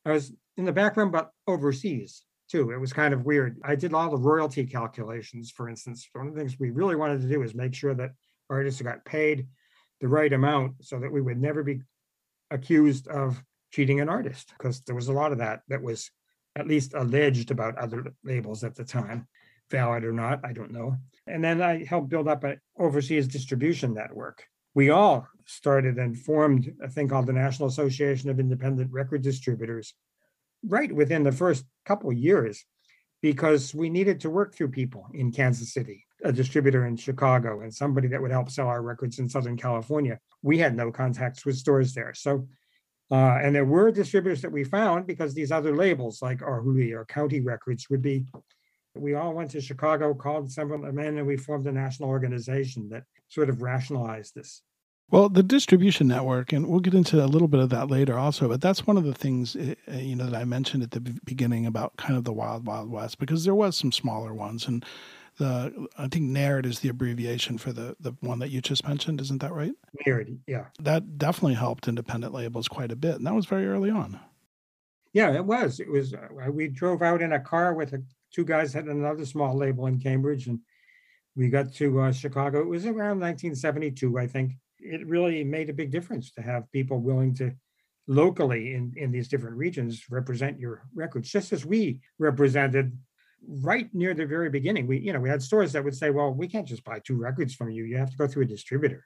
I 0.05 0.11
was 0.11 0.33
in 0.57 0.65
the 0.65 0.73
back 0.73 0.97
room, 0.97 1.11
but 1.11 1.31
overseas 1.47 2.23
too. 2.49 2.71
It 2.71 2.79
was 2.79 2.91
kind 2.91 3.13
of 3.13 3.25
weird. 3.25 3.57
I 3.63 3.75
did 3.75 3.93
all 3.93 4.09
the 4.09 4.17
royalty 4.17 4.65
calculations, 4.65 5.51
for 5.51 5.69
instance. 5.69 6.09
One 6.13 6.27
of 6.27 6.33
the 6.33 6.39
things 6.39 6.59
we 6.59 6.71
really 6.71 6.95
wanted 6.95 7.21
to 7.21 7.27
do 7.27 7.39
was 7.39 7.53
make 7.53 7.73
sure 7.73 7.93
that 7.95 8.11
artists 8.49 8.81
got 8.81 9.05
paid 9.05 9.47
the 10.01 10.07
right 10.07 10.31
amount 10.33 10.83
so 10.83 10.99
that 10.99 11.11
we 11.11 11.21
would 11.21 11.39
never 11.39 11.63
be 11.63 11.81
accused 12.51 13.07
of 13.07 13.43
cheating 13.71 13.99
an 13.99 14.09
artist, 14.09 14.53
because 14.57 14.81
there 14.81 14.95
was 14.95 15.09
a 15.09 15.13
lot 15.13 15.31
of 15.31 15.37
that 15.37 15.61
that 15.67 15.83
was 15.83 16.09
at 16.55 16.67
least 16.67 16.95
alleged 16.95 17.51
about 17.51 17.77
other 17.77 18.13
labels 18.23 18.63
at 18.63 18.75
the 18.75 18.83
time. 18.83 19.27
valid 19.69 20.03
or 20.03 20.13
not, 20.13 20.39
I 20.43 20.53
don't 20.53 20.71
know. 20.71 20.97
And 21.27 21.43
then 21.43 21.61
I 21.61 21.85
helped 21.85 22.09
build 22.09 22.27
up 22.27 22.43
an 22.43 22.59
overseas 22.77 23.27
distribution 23.27 23.93
network. 23.93 24.45
We 24.73 24.89
all 24.89 25.27
started 25.45 25.97
and 25.97 26.17
formed 26.17 26.71
a 26.81 26.89
thing 26.89 27.07
called 27.07 27.27
the 27.27 27.33
National 27.33 27.69
Association 27.69 28.29
of 28.29 28.39
Independent 28.39 28.91
Record 28.91 29.21
Distributors 29.21 29.93
right 30.67 30.91
within 30.91 31.23
the 31.23 31.31
first 31.31 31.65
couple 31.85 32.11
years 32.11 32.65
because 33.21 33.73
we 33.75 33.89
needed 33.89 34.21
to 34.21 34.29
work 34.29 34.55
through 34.55 34.69
people 34.69 35.07
in 35.13 35.31
Kansas 35.31 35.73
City, 35.73 36.05
a 36.23 36.31
distributor 36.31 36.85
in 36.85 36.95
Chicago, 36.95 37.61
and 37.61 37.73
somebody 37.73 38.07
that 38.07 38.21
would 38.21 38.31
help 38.31 38.49
sell 38.49 38.67
our 38.67 38.81
records 38.81 39.19
in 39.19 39.27
Southern 39.27 39.57
California. 39.57 40.19
We 40.41 40.57
had 40.57 40.75
no 40.75 40.91
contacts 40.91 41.45
with 41.45 41.57
stores 41.57 41.93
there. 41.93 42.13
So, 42.13 42.47
uh, 43.11 43.39
and 43.41 43.53
there 43.53 43.65
were 43.65 43.91
distributors 43.91 44.41
that 44.43 44.51
we 44.51 44.63
found 44.63 45.07
because 45.07 45.33
these 45.33 45.51
other 45.51 45.75
labels 45.75 46.21
like 46.21 46.39
Arhoolie 46.39 46.93
or 46.93 47.05
County 47.05 47.41
Records 47.41 47.89
would 47.89 48.01
be. 48.01 48.25
We 48.95 49.15
all 49.15 49.33
went 49.33 49.51
to 49.51 49.61
Chicago, 49.61 50.13
called 50.13 50.51
several 50.51 50.85
in, 50.85 50.99
and 50.99 51.27
we 51.27 51.37
formed 51.37 51.67
a 51.67 51.71
national 51.71 52.09
organization 52.09 52.89
that 52.89 53.03
sort 53.27 53.49
of 53.49 53.61
rationalized 53.61 54.35
this. 54.35 54.63
Well, 55.11 55.27
the 55.27 55.41
distribution 55.41 56.07
network, 56.07 56.53
and 56.53 56.67
we'll 56.67 56.81
get 56.81 56.93
into 56.93 57.23
a 57.23 57.25
little 57.25 57.47
bit 57.47 57.59
of 57.59 57.69
that 57.69 57.89
later 57.89 58.17
also, 58.17 58.47
but 58.47 58.61
that's 58.61 58.85
one 58.85 58.95
of 58.95 59.05
the 59.05 59.13
things, 59.13 59.55
eh, 59.55 59.73
eh, 59.87 60.01
you 60.01 60.15
know, 60.15 60.25
that 60.25 60.39
I 60.39 60.45
mentioned 60.45 60.83
at 60.83 60.91
the 60.91 60.99
beginning 60.99 61.65
about 61.65 61.97
kind 61.97 62.15
of 62.15 62.25
the 62.25 62.33
wild, 62.33 62.67
wild 62.67 62.91
west, 62.91 63.17
because 63.17 63.43
there 63.43 63.55
was 63.55 63.75
some 63.75 63.91
smaller 63.91 64.35
ones. 64.35 64.67
And 64.67 64.85
the, 65.37 65.87
I 65.97 66.07
think 66.09 66.29
NAIRD 66.29 66.67
is 66.67 66.81
the 66.81 66.89
abbreviation 66.89 67.57
for 67.57 67.73
the, 67.73 67.95
the 67.99 68.13
one 68.19 68.37
that 68.39 68.51
you 68.51 68.61
just 68.61 68.87
mentioned. 68.87 69.19
Isn't 69.19 69.41
that 69.41 69.51
right? 69.51 69.73
NAIRD, 70.05 70.37
yeah. 70.45 70.65
That 70.79 71.17
definitely 71.17 71.55
helped 71.55 71.87
independent 71.87 72.31
labels 72.31 72.67
quite 72.67 72.91
a 72.91 72.95
bit. 72.95 73.15
And 73.15 73.25
that 73.25 73.33
was 73.33 73.47
very 73.47 73.67
early 73.67 73.89
on. 73.89 74.19
Yeah, 75.13 75.33
it 75.33 75.43
was. 75.43 75.79
It 75.79 75.89
was, 75.89 76.13
uh, 76.13 76.51
we 76.51 76.67
drove 76.67 77.01
out 77.01 77.23
in 77.23 77.33
a 77.33 77.39
car 77.39 77.73
with 77.73 77.93
a, 77.93 78.03
two 78.31 78.45
guys 78.45 78.73
had 78.73 78.85
another 78.85 79.25
small 79.25 79.57
label 79.57 79.87
in 79.87 79.99
Cambridge 79.99 80.45
and 80.45 80.59
we 81.35 81.49
got 81.49 81.73
to 81.73 82.01
uh, 82.01 82.11
Chicago. 82.11 82.61
It 82.61 82.67
was 82.67 82.85
around 82.85 83.19
1972, 83.19 84.19
I 84.19 84.27
think 84.27 84.51
it 84.79 85.05
really 85.07 85.43
made 85.43 85.69
a 85.69 85.73
big 85.73 85.91
difference 85.91 86.31
to 86.31 86.41
have 86.41 86.71
people 86.71 86.99
willing 86.99 87.33
to 87.35 87.53
locally 88.07 88.73
in, 88.73 88.93
in 88.97 89.11
these 89.11 89.27
different 89.27 89.55
regions 89.55 90.05
represent 90.09 90.59
your 90.59 90.83
records, 90.95 91.29
just 91.29 91.53
as 91.53 91.65
we 91.65 92.01
represented 92.17 92.97
right 93.47 93.93
near 93.93 94.13
the 94.13 94.25
very 94.25 94.49
beginning. 94.49 94.87
We, 94.87 94.99
you 94.99 95.13
know, 95.13 95.19
we 95.19 95.29
had 95.29 95.41
stores 95.41 95.73
that 95.73 95.83
would 95.83 95.95
say, 95.95 96.09
well, 96.09 96.33
we 96.33 96.47
can't 96.47 96.67
just 96.67 96.83
buy 96.83 96.99
two 96.99 97.17
records 97.17 97.53
from 97.53 97.69
you. 97.69 97.83
You 97.83 97.97
have 97.97 98.11
to 98.11 98.17
go 98.17 98.27
through 98.27 98.43
a 98.43 98.47
distributor. 98.47 99.05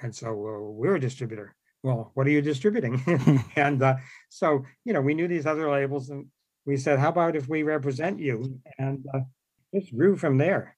And 0.00 0.14
so 0.14 0.28
uh, 0.28 0.70
we're 0.70 0.96
a 0.96 1.00
distributor. 1.00 1.54
Well, 1.82 2.10
what 2.14 2.26
are 2.26 2.30
you 2.30 2.42
distributing? 2.42 3.02
and 3.56 3.82
uh, 3.82 3.96
so, 4.28 4.64
you 4.84 4.92
know, 4.92 5.00
we 5.00 5.14
knew 5.14 5.28
these 5.28 5.46
other 5.46 5.70
labels 5.70 6.10
and 6.10 6.26
we 6.66 6.76
said, 6.76 6.98
how 6.98 7.10
about 7.10 7.36
if 7.36 7.48
we 7.48 7.62
represent 7.62 8.18
you? 8.18 8.58
And 8.78 9.04
uh, 9.14 9.20
grew 9.94 10.16
from 10.16 10.38
there 10.38 10.76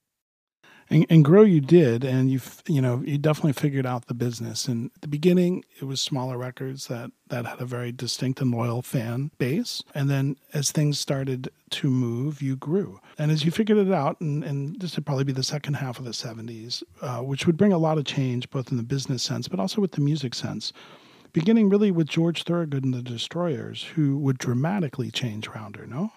and, 0.91 1.07
and 1.09 1.25
grow 1.25 1.43
you 1.43 1.61
did 1.61 2.05
and 2.05 2.31
you 2.31 2.41
you 2.67 2.81
know 2.81 3.03
you 3.05 3.19
definitely 3.19 3.53
figured 3.53 3.87
out 3.87 4.07
the 4.07 4.15
business. 4.15 4.67
And 4.69 4.91
at 4.95 5.03
the 5.03 5.09
beginning 5.09 5.65
it 5.81 5.85
was 5.85 6.01
smaller 6.01 6.39
records 6.39 6.87
that 6.89 7.11
that 7.29 7.47
had 7.47 7.61
a 7.61 7.65
very 7.65 7.93
distinct 7.93 8.41
and 8.41 8.51
loyal 8.51 8.83
fan 8.83 9.31
base. 9.39 9.83
And 9.95 10.11
then 10.11 10.37
as 10.53 10.71
things 10.71 10.99
started 10.99 11.51
to 11.71 11.89
move 11.89 12.43
you 12.43 12.57
grew. 12.57 13.01
And 13.19 13.31
as 13.31 13.45
you 13.45 13.51
figured 13.51 13.79
it 13.79 13.93
out 13.93 14.21
and, 14.21 14.45
and 14.45 14.81
this 14.81 14.97
would 14.97 15.07
probably 15.07 15.25
be 15.25 15.33
the 15.33 15.43
second 15.43 15.75
half 15.75 15.99
of 15.99 16.05
the 16.05 16.11
70s 16.11 16.83
uh, 17.01 17.19
which 17.19 17.47
would 17.47 17.57
bring 17.57 17.73
a 17.73 17.79
lot 17.79 17.99
of 17.99 18.05
change 18.05 18.51
both 18.51 18.71
in 18.71 18.77
the 18.77 18.83
business 18.83 19.23
sense 19.23 19.49
but 19.49 19.61
also 19.61 19.81
with 19.81 19.93
the 19.93 20.01
music 20.01 20.35
sense. 20.35 20.73
Beginning 21.33 21.71
really 21.71 21.91
with 21.91 22.09
george 22.09 22.43
thorogood 22.43 22.85
and 22.85 22.93
the 22.93 23.03
destroyers 23.03 23.85
who 23.95 24.19
would 24.19 24.39
dramatically 24.39 25.11
change 25.11 25.49
rounder 25.49 25.87
no 25.87 26.13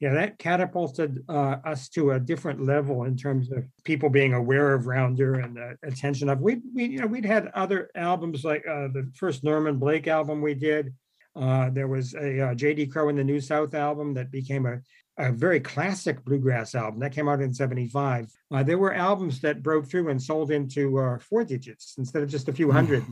yeah, 0.00 0.14
that 0.14 0.38
catapulted 0.38 1.22
uh, 1.28 1.56
us 1.62 1.90
to 1.90 2.12
a 2.12 2.20
different 2.20 2.64
level 2.64 3.04
in 3.04 3.18
terms 3.18 3.52
of 3.52 3.64
people 3.84 4.08
being 4.08 4.32
aware 4.32 4.72
of 4.72 4.86
Rounder 4.86 5.34
and 5.34 5.54
the 5.54 5.76
attention 5.82 6.30
of. 6.30 6.40
We, 6.40 6.62
we, 6.74 6.86
you 6.86 7.00
know, 7.00 7.06
we'd 7.06 7.26
had 7.26 7.48
other 7.48 7.90
albums 7.94 8.42
like 8.42 8.66
uh, 8.66 8.88
the 8.88 9.10
first 9.14 9.44
Norman 9.44 9.76
Blake 9.78 10.08
album 10.08 10.40
we 10.40 10.54
did. 10.54 10.94
Uh, 11.36 11.68
there 11.68 11.86
was 11.86 12.14
a 12.14 12.40
uh, 12.40 12.54
J.D. 12.54 12.86
Crowe 12.86 13.10
in 13.10 13.16
the 13.16 13.24
New 13.24 13.42
South 13.42 13.74
album 13.74 14.14
that 14.14 14.30
became 14.32 14.64
a, 14.64 14.78
a 15.18 15.32
very 15.32 15.60
classic 15.60 16.24
bluegrass 16.24 16.74
album 16.74 16.98
that 17.00 17.12
came 17.12 17.28
out 17.28 17.42
in 17.42 17.52
'75. 17.52 18.32
Uh, 18.50 18.62
there 18.62 18.78
were 18.78 18.94
albums 18.94 19.42
that 19.42 19.62
broke 19.62 19.86
through 19.86 20.08
and 20.08 20.20
sold 20.20 20.50
into 20.50 20.98
uh, 20.98 21.18
four 21.18 21.44
digits 21.44 21.96
instead 21.98 22.22
of 22.22 22.30
just 22.30 22.48
a 22.48 22.54
few 22.54 22.72
hundred. 22.72 23.04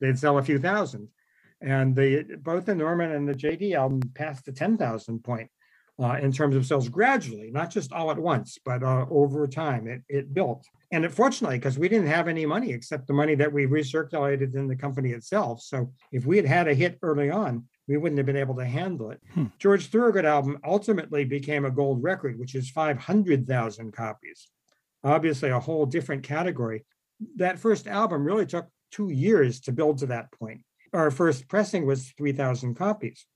They'd 0.00 0.18
sell 0.18 0.38
a 0.38 0.42
few 0.42 0.60
thousand, 0.60 1.08
and 1.60 1.96
the 1.96 2.38
both 2.40 2.66
the 2.66 2.76
Norman 2.76 3.10
and 3.10 3.28
the 3.28 3.34
J.D. 3.34 3.74
album 3.74 4.00
passed 4.14 4.44
the 4.44 4.52
ten 4.52 4.78
thousand 4.78 5.24
point 5.24 5.50
uh, 6.00 6.16
in 6.22 6.30
terms 6.30 6.54
of 6.54 6.64
sales 6.64 6.88
gradually, 6.88 7.50
not 7.50 7.70
just 7.70 7.92
all 7.92 8.10
at 8.10 8.18
once, 8.18 8.58
but 8.64 8.82
uh, 8.82 9.04
over 9.10 9.46
time 9.46 9.88
it, 9.88 10.02
it 10.08 10.32
built. 10.32 10.64
And 10.92 11.04
it, 11.04 11.12
fortunately, 11.12 11.58
because 11.58 11.78
we 11.78 11.88
didn't 11.88 12.06
have 12.06 12.28
any 12.28 12.46
money 12.46 12.72
except 12.72 13.06
the 13.06 13.12
money 13.12 13.34
that 13.34 13.52
we 13.52 13.66
recirculated 13.66 14.54
in 14.54 14.68
the 14.68 14.76
company 14.76 15.10
itself. 15.10 15.60
So 15.60 15.92
if 16.12 16.24
we 16.24 16.36
had 16.36 16.46
had 16.46 16.68
a 16.68 16.74
hit 16.74 16.98
early 17.02 17.30
on, 17.30 17.64
we 17.88 17.96
wouldn't 17.96 18.18
have 18.18 18.26
been 18.26 18.36
able 18.36 18.54
to 18.56 18.64
handle 18.64 19.10
it. 19.10 19.20
Hmm. 19.34 19.46
George 19.58 19.86
Thorogood 19.86 20.24
album 20.24 20.58
ultimately 20.64 21.24
became 21.24 21.64
a 21.64 21.70
gold 21.70 22.02
record, 22.02 22.38
which 22.38 22.54
is 22.54 22.70
500,000 22.70 23.92
copies. 23.92 24.48
Obviously, 25.02 25.50
a 25.50 25.60
whole 25.60 25.86
different 25.86 26.22
category. 26.22 26.84
That 27.36 27.58
first 27.58 27.86
album 27.86 28.24
really 28.24 28.46
took 28.46 28.68
two 28.92 29.10
years 29.10 29.60
to 29.60 29.72
build 29.72 29.98
to 29.98 30.06
that 30.06 30.30
point. 30.32 30.62
Our 30.92 31.10
first 31.10 31.48
pressing 31.48 31.86
was 31.86 32.12
3,000 32.16 32.74
copies 32.76 33.26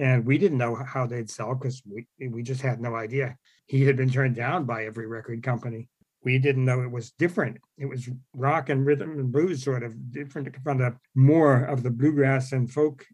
and 0.00 0.24
we 0.24 0.38
didn't 0.38 0.58
know 0.58 0.74
how 0.74 1.06
they'd 1.06 1.30
sell 1.30 1.54
because 1.54 1.82
we 1.84 2.06
we 2.28 2.42
just 2.42 2.62
had 2.62 2.80
no 2.80 2.96
idea. 2.96 3.36
He 3.66 3.84
had 3.84 3.96
been 3.96 4.10
turned 4.10 4.34
down 4.34 4.64
by 4.64 4.86
every 4.86 5.06
record 5.06 5.42
company. 5.42 5.88
We 6.24 6.38
didn't 6.38 6.64
know 6.64 6.80
it 6.80 6.90
was 6.90 7.12
different. 7.12 7.58
It 7.78 7.86
was 7.86 8.08
rock 8.34 8.70
and 8.70 8.84
rhythm 8.84 9.18
and 9.18 9.30
blues, 9.30 9.62
sort 9.62 9.82
of 9.82 10.10
different 10.10 10.48
from 10.64 10.78
the 10.78 10.96
more 11.14 11.64
of 11.64 11.82
the 11.82 11.90
bluegrass 11.90 12.52
and 12.52 12.70
folk, 12.70 13.06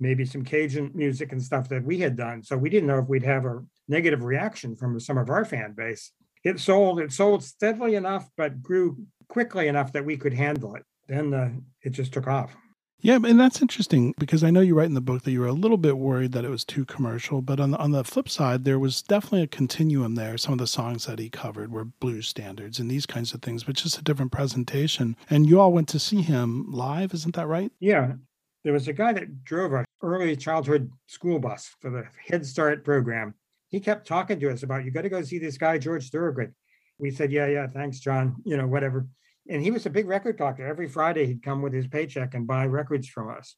maybe 0.00 0.24
some 0.24 0.44
Cajun 0.44 0.92
music 0.94 1.32
and 1.32 1.42
stuff 1.42 1.68
that 1.68 1.84
we 1.84 1.98
had 1.98 2.16
done. 2.16 2.42
So 2.42 2.56
we 2.56 2.70
didn't 2.70 2.88
know 2.88 2.98
if 2.98 3.08
we'd 3.08 3.22
have 3.22 3.44
a 3.44 3.62
negative 3.86 4.24
reaction 4.24 4.76
from 4.76 4.98
some 4.98 5.18
of 5.18 5.28
our 5.28 5.44
fan 5.44 5.72
base. 5.72 6.10
It 6.42 6.58
sold. 6.58 7.00
It 7.00 7.12
sold 7.12 7.44
steadily 7.44 7.96
enough, 7.96 8.28
but 8.36 8.62
grew 8.62 8.98
quickly 9.28 9.68
enough 9.68 9.92
that 9.92 10.06
we 10.06 10.16
could 10.16 10.34
handle 10.34 10.74
it. 10.74 10.84
Then 11.06 11.34
uh, 11.34 11.50
it 11.82 11.90
just 11.90 12.12
took 12.14 12.26
off. 12.26 12.56
Yeah, 13.00 13.16
and 13.16 13.38
that's 13.38 13.60
interesting 13.60 14.14
because 14.18 14.42
I 14.42 14.50
know 14.50 14.62
you 14.62 14.74
write 14.74 14.86
in 14.86 14.94
the 14.94 15.00
book 15.02 15.24
that 15.24 15.30
you 15.30 15.40
were 15.40 15.46
a 15.46 15.52
little 15.52 15.76
bit 15.76 15.98
worried 15.98 16.32
that 16.32 16.44
it 16.44 16.50
was 16.50 16.64
too 16.64 16.86
commercial, 16.86 17.42
but 17.42 17.60
on 17.60 17.72
the, 17.72 17.78
on 17.78 17.90
the 17.90 18.02
flip 18.02 18.30
side, 18.30 18.64
there 18.64 18.78
was 18.78 19.02
definitely 19.02 19.42
a 19.42 19.46
continuum 19.46 20.14
there. 20.14 20.38
Some 20.38 20.54
of 20.54 20.58
the 20.58 20.66
songs 20.66 21.04
that 21.04 21.18
he 21.18 21.28
covered 21.28 21.70
were 21.70 21.84
blues 21.84 22.28
standards 22.28 22.78
and 22.78 22.90
these 22.90 23.04
kinds 23.04 23.34
of 23.34 23.42
things, 23.42 23.64
but 23.64 23.76
just 23.76 23.98
a 23.98 24.02
different 24.02 24.32
presentation. 24.32 25.16
And 25.28 25.46
you 25.46 25.60
all 25.60 25.72
went 25.72 25.88
to 25.88 25.98
see 25.98 26.22
him 26.22 26.64
live, 26.70 27.12
isn't 27.12 27.34
that 27.34 27.46
right? 27.46 27.70
Yeah. 27.78 28.14
There 28.62 28.72
was 28.72 28.88
a 28.88 28.94
guy 28.94 29.12
that 29.12 29.44
drove 29.44 29.74
a 29.74 29.84
early 30.02 30.34
childhood 30.34 30.90
school 31.06 31.38
bus 31.38 31.74
for 31.80 31.90
the 31.90 32.04
Head 32.26 32.46
Start 32.46 32.84
program. 32.84 33.34
He 33.68 33.80
kept 33.80 34.06
talking 34.06 34.40
to 34.40 34.50
us 34.50 34.62
about 34.62 34.86
you 34.86 34.90
got 34.90 35.02
to 35.02 35.10
go 35.10 35.20
see 35.20 35.38
this 35.38 35.58
guy 35.58 35.76
George 35.76 36.08
Thorogood. 36.08 36.54
We 36.98 37.10
said, 37.10 37.32
yeah, 37.32 37.48
yeah, 37.48 37.66
thanks, 37.66 38.00
John. 38.00 38.36
You 38.46 38.56
know, 38.56 38.66
whatever 38.66 39.06
and 39.48 39.62
he 39.62 39.70
was 39.70 39.86
a 39.86 39.90
big 39.90 40.06
record 40.06 40.36
collector. 40.36 40.66
Every 40.66 40.88
Friday, 40.88 41.26
he'd 41.26 41.42
come 41.42 41.62
with 41.62 41.72
his 41.72 41.86
paycheck 41.86 42.34
and 42.34 42.46
buy 42.46 42.66
records 42.66 43.08
from 43.08 43.30
us. 43.30 43.56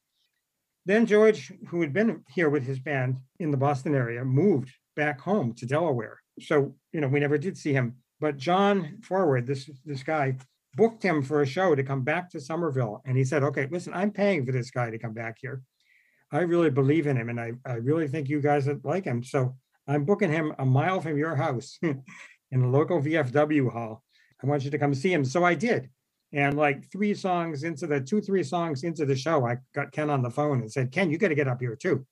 Then 0.85 1.05
George, 1.05 1.51
who 1.67 1.81
had 1.81 1.93
been 1.93 2.23
here 2.33 2.49
with 2.49 2.63
his 2.63 2.79
band 2.79 3.17
in 3.39 3.51
the 3.51 3.57
Boston 3.57 3.95
area, 3.95 4.23
moved 4.23 4.71
back 4.95 5.19
home 5.19 5.53
to 5.55 5.65
Delaware. 5.65 6.21
So, 6.39 6.75
you 6.93 7.01
know, 7.01 7.07
we 7.07 7.19
never 7.19 7.37
did 7.37 7.57
see 7.57 7.73
him. 7.73 7.97
But 8.19 8.37
John 8.37 8.99
Forward, 9.03 9.45
this, 9.45 9.69
this 9.85 10.03
guy, 10.03 10.37
booked 10.75 11.03
him 11.03 11.21
for 11.21 11.41
a 11.41 11.45
show 11.45 11.75
to 11.75 11.83
come 11.83 12.03
back 12.03 12.29
to 12.29 12.39
Somerville. 12.39 13.01
And 13.05 13.17
he 13.17 13.23
said, 13.23 13.43
okay, 13.43 13.67
listen, 13.69 13.93
I'm 13.93 14.11
paying 14.11 14.45
for 14.45 14.51
this 14.51 14.71
guy 14.71 14.89
to 14.89 14.99
come 14.99 15.13
back 15.13 15.37
here. 15.41 15.61
I 16.31 16.41
really 16.41 16.69
believe 16.69 17.07
in 17.07 17.17
him 17.17 17.29
and 17.29 17.39
I, 17.39 17.53
I 17.65 17.75
really 17.75 18.07
think 18.07 18.29
you 18.29 18.41
guys 18.41 18.67
would 18.67 18.83
like 18.83 19.05
him. 19.05 19.23
So 19.23 19.55
I'm 19.87 20.03
booking 20.03 20.31
him 20.31 20.53
a 20.59 20.65
mile 20.65 21.01
from 21.01 21.17
your 21.17 21.35
house 21.35 21.79
in 21.81 22.03
the 22.51 22.67
local 22.67 23.01
VFW 23.01 23.71
hall 23.71 24.03
I 24.43 24.47
want 24.47 24.63
you 24.63 24.71
to 24.71 24.77
come 24.77 24.93
see 24.93 25.11
him. 25.11 25.25
So 25.25 25.43
I 25.43 25.55
did. 25.55 25.89
And 26.33 26.57
like 26.57 26.91
three 26.91 27.13
songs 27.13 27.63
into 27.63 27.87
the 27.87 28.01
two, 28.01 28.21
three 28.21 28.43
songs 28.43 28.83
into 28.83 29.05
the 29.05 29.15
show, 29.15 29.45
I 29.45 29.57
got 29.73 29.91
Ken 29.91 30.09
on 30.09 30.21
the 30.21 30.29
phone 30.29 30.59
and 30.59 30.71
said, 30.71 30.91
Ken, 30.91 31.09
you 31.09 31.17
got 31.17 31.29
to 31.29 31.35
get 31.35 31.47
up 31.47 31.61
here 31.61 31.75
too. 31.75 32.05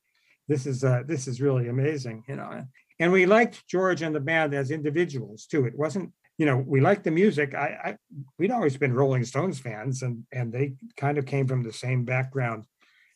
This 0.48 0.66
is 0.66 0.84
uh, 0.84 1.04
this 1.06 1.28
is 1.28 1.42
really 1.42 1.68
amazing, 1.68 2.24
you 2.28 2.36
know. 2.36 2.66
And 3.00 3.12
we 3.12 3.26
liked 3.26 3.68
George 3.68 4.02
and 4.02 4.16
the 4.16 4.20
band 4.20 4.54
as 4.54 4.72
individuals 4.72 5.48
too. 5.48 5.66
It 5.66 5.78
wasn't, 5.78 6.12
you 6.38 6.46
know, 6.46 6.58
we 6.58 6.82
liked 6.82 7.04
the 7.04 7.12
music. 7.12 7.56
I, 7.56 7.68
I 7.84 7.98
we'd 8.38 8.52
always 8.52 8.78
been 8.78 8.94
Rolling 8.94 9.26
Stones 9.26 9.60
fans, 9.60 10.04
and 10.04 10.24
and 10.32 10.54
they 10.54 10.76
kind 10.98 11.18
of 11.18 11.26
came 11.26 11.48
from 11.48 11.64
the 11.64 11.74
same 11.74 12.06
background 12.06 12.66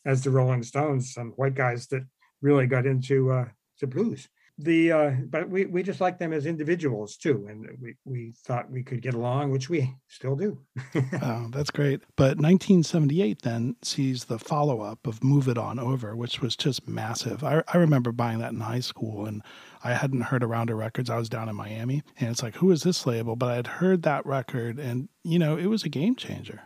as 0.06 0.24
the 0.24 0.32
Rolling 0.32 0.63
Stones, 0.63 1.13
some 1.13 1.32
white 1.34 1.56
guys 1.56 1.88
that 1.88 2.04
really 2.42 2.66
got 2.66 2.88
into 2.88 3.32
uh, 3.32 3.46
to 3.78 3.88
blues 3.88 4.28
the 4.60 4.92
uh, 4.92 5.12
but 5.30 5.50
we 5.50 5.66
we 5.66 5.82
just 5.82 6.01
like 6.01 6.20
them 6.20 6.34
as 6.34 6.46
individuals 6.46 7.16
too, 7.16 7.48
and 7.50 7.66
we 7.82 7.96
we 8.04 8.34
thought 8.46 8.70
we 8.70 8.84
could 8.84 9.01
get 9.01 9.13
along, 9.13 9.51
which 9.51 9.70
we 9.70 9.96
still 10.10 10.36
do. 10.36 10.60
oh, 11.22 11.48
that's 11.51 11.72
great. 11.72 12.01
But 12.18 12.38
1978 12.38 13.42
then 13.42 13.78
sees 13.84 14.25
the 14.25 14.38
follow 14.38 14.82
up 14.82 15.08
of 15.08 15.24
"Move 15.24 15.48
It 15.48 15.58
On 15.58 15.80
Over," 15.80 16.16
which 16.16 16.42
was 16.42 16.58
just 16.58 16.88
massive. 16.88 17.44
I 17.44 17.63
I 17.70 17.78
remember 17.78 18.12
buying 18.12 18.39
that 18.39 18.51
in 18.51 18.60
high 18.60 18.82
school, 18.82 19.25
and 19.25 19.42
I 19.84 19.94
hadn't 19.94 20.22
heard 20.22 20.44
of 20.44 20.50
Rounder 20.50 20.75
Records. 20.75 21.10
I 21.10 21.18
was 21.18 21.30
down 21.30 21.48
in 21.48 21.56
Miami, 21.56 22.04
and 22.20 22.30
it's 22.30 22.44
like, 22.44 22.56
who 22.56 22.72
is 22.72 22.84
this 22.84 23.08
label? 23.08 23.38
But 23.38 23.50
I 23.50 23.56
had 23.56 23.68
heard 23.68 24.04
that 24.04 24.25
record, 24.25 24.78
and 24.78 25.08
you 25.24 25.39
know, 25.39 25.58
it 25.58 25.68
was 25.68 25.84
a 25.84 25.89
game 25.89 26.16
changer. 26.16 26.62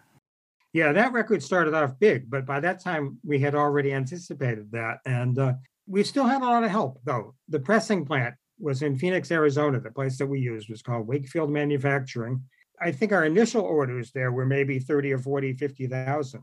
Yeah, 0.74 0.92
that 0.94 1.14
record 1.14 1.44
started 1.44 1.76
off 1.76 2.00
big, 2.00 2.32
but 2.32 2.48
by 2.48 2.60
that 2.62 2.80
time 2.80 3.20
we 3.24 3.38
had 3.38 3.54
already 3.54 3.94
anticipated 3.94 4.72
that, 4.72 4.98
and 5.06 5.38
uh, 5.38 5.54
we 5.88 6.04
still 6.04 6.26
had 6.26 6.42
a 6.42 6.46
lot 6.46 6.64
of 6.64 6.72
help, 6.72 7.00
though. 7.04 7.36
The 7.50 7.60
pressing 7.60 8.06
plant 8.06 8.36
was 8.60 8.82
in 8.82 8.98
Phoenix, 8.98 9.32
Arizona. 9.32 9.80
The 9.80 9.92
place 9.92 10.18
that 10.18 10.28
we 10.28 10.40
used 10.40 10.70
was 10.70 10.82
called 10.82 11.08
Wakefield 11.08 11.50
Manufacturing. 11.50 12.44
I 12.82 12.92
think 12.92 13.12
our 13.12 13.26
initial 13.26 13.62
orders 13.62 14.12
there 14.12 14.32
were 14.32 14.46
maybe 14.46 14.80
30 14.80 15.14
or 15.14 15.20
40, 15.20 15.54
50,000, 15.54 16.42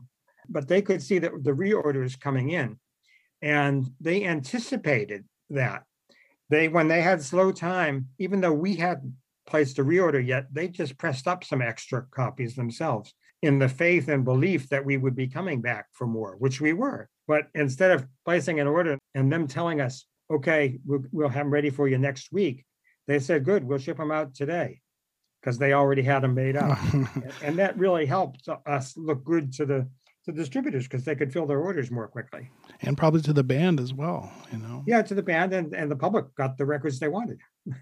but 0.49 0.67
they 0.67 0.81
could 0.81 1.01
see 1.01 1.19
that 1.19 1.43
the 1.43 1.51
reorders 1.51 2.19
coming 2.19 2.51
in 2.51 2.79
and 3.41 3.89
they 3.99 4.25
anticipated 4.25 5.25
that. 5.49 5.83
They, 6.49 6.67
when 6.67 6.87
they 6.87 7.01
had 7.01 7.21
slow 7.21 7.51
time, 7.51 8.09
even 8.19 8.41
though 8.41 8.53
we 8.53 8.75
hadn't 8.75 9.15
placed 9.47 9.79
a 9.79 9.83
reorder 9.83 10.25
yet, 10.25 10.47
they 10.51 10.67
just 10.67 10.97
pressed 10.97 11.27
up 11.27 11.43
some 11.43 11.61
extra 11.61 12.03
copies 12.11 12.55
themselves 12.55 13.13
in 13.41 13.57
the 13.57 13.69
faith 13.69 14.07
and 14.07 14.23
belief 14.23 14.69
that 14.69 14.85
we 14.85 14.97
would 14.97 15.15
be 15.15 15.27
coming 15.27 15.61
back 15.61 15.87
for 15.93 16.05
more, 16.05 16.35
which 16.37 16.61
we 16.61 16.73
were. 16.73 17.09
But 17.31 17.47
instead 17.55 17.91
of 17.91 18.05
placing 18.25 18.59
an 18.59 18.67
order 18.67 18.99
and 19.15 19.31
them 19.31 19.47
telling 19.47 19.79
us, 19.79 20.05
okay, 20.29 20.77
we'll, 20.85 21.05
we'll 21.13 21.29
have 21.29 21.45
them 21.45 21.49
ready 21.49 21.69
for 21.69 21.87
you 21.87 21.97
next 21.97 22.33
week, 22.33 22.65
they 23.07 23.19
said, 23.19 23.45
good, 23.45 23.63
we'll 23.63 23.77
ship 23.77 23.95
them 23.95 24.11
out 24.11 24.35
today 24.35 24.81
because 25.39 25.57
they 25.57 25.71
already 25.71 26.01
had 26.01 26.23
them 26.23 26.33
made 26.33 26.57
up. 26.57 26.77
and 27.41 27.57
that 27.57 27.77
really 27.77 28.05
helped 28.05 28.49
us 28.65 28.97
look 28.97 29.23
good 29.23 29.53
to 29.53 29.65
the 29.65 29.87
to 30.25 30.33
distributors 30.33 30.89
because 30.89 31.05
they 31.05 31.15
could 31.15 31.31
fill 31.31 31.45
their 31.45 31.61
orders 31.61 31.89
more 31.89 32.09
quickly. 32.09 32.49
And 32.81 32.97
probably 32.97 33.21
to 33.21 33.31
the 33.33 33.45
band 33.45 33.79
as 33.79 33.93
well, 33.93 34.29
you 34.51 34.57
know. 34.57 34.83
Yeah, 34.85 35.01
to 35.01 35.15
the 35.15 35.23
band 35.23 35.53
and, 35.53 35.73
and 35.73 35.89
the 35.89 35.95
public 35.95 36.35
got 36.35 36.57
the 36.57 36.65
records 36.65 36.99
they 36.99 37.07
wanted. 37.07 37.39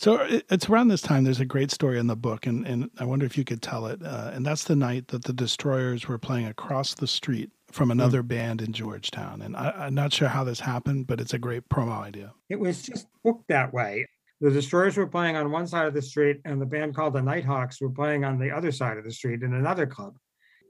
So 0.00 0.26
it's 0.48 0.70
around 0.70 0.88
this 0.88 1.02
time. 1.02 1.24
There's 1.24 1.40
a 1.40 1.44
great 1.44 1.70
story 1.70 1.98
in 1.98 2.06
the 2.06 2.16
book, 2.16 2.46
and, 2.46 2.66
and 2.66 2.88
I 2.98 3.04
wonder 3.04 3.26
if 3.26 3.36
you 3.36 3.44
could 3.44 3.60
tell 3.60 3.84
it. 3.84 4.00
Uh, 4.02 4.30
and 4.32 4.46
that's 4.46 4.64
the 4.64 4.74
night 4.74 5.08
that 5.08 5.24
the 5.24 5.34
Destroyers 5.34 6.08
were 6.08 6.16
playing 6.16 6.46
across 6.46 6.94
the 6.94 7.06
street 7.06 7.50
from 7.72 7.88
hmm. 7.88 7.92
another 7.92 8.22
mm. 8.22 8.28
band 8.28 8.62
in 8.62 8.72
Georgetown. 8.72 9.42
And 9.42 9.56
I, 9.56 9.86
am 9.86 9.94
not 9.94 10.12
sure 10.12 10.28
how 10.28 10.44
this 10.44 10.60
happened, 10.60 11.06
but 11.06 11.20
it's 11.20 11.34
a 11.34 11.38
great 11.38 11.68
promo 11.68 12.00
idea. 12.00 12.32
It 12.48 12.58
was 12.58 12.82
just 12.82 13.06
booked 13.24 13.48
that 13.48 13.72
way. 13.72 14.06
The 14.40 14.50
Destroyers 14.50 14.96
were 14.96 15.06
playing 15.06 15.36
on 15.36 15.50
one 15.50 15.66
side 15.66 15.86
of 15.86 15.94
the 15.94 16.00
street, 16.00 16.40
and 16.46 16.60
the 16.60 16.66
band 16.66 16.94
called 16.94 17.12
the 17.12 17.22
Nighthawks 17.22 17.80
were 17.80 17.90
playing 17.90 18.24
on 18.24 18.38
the 18.38 18.50
other 18.50 18.72
side 18.72 18.96
of 18.96 19.04
the 19.04 19.12
street 19.12 19.42
in 19.42 19.54
another 19.54 19.86
club. 19.86 20.16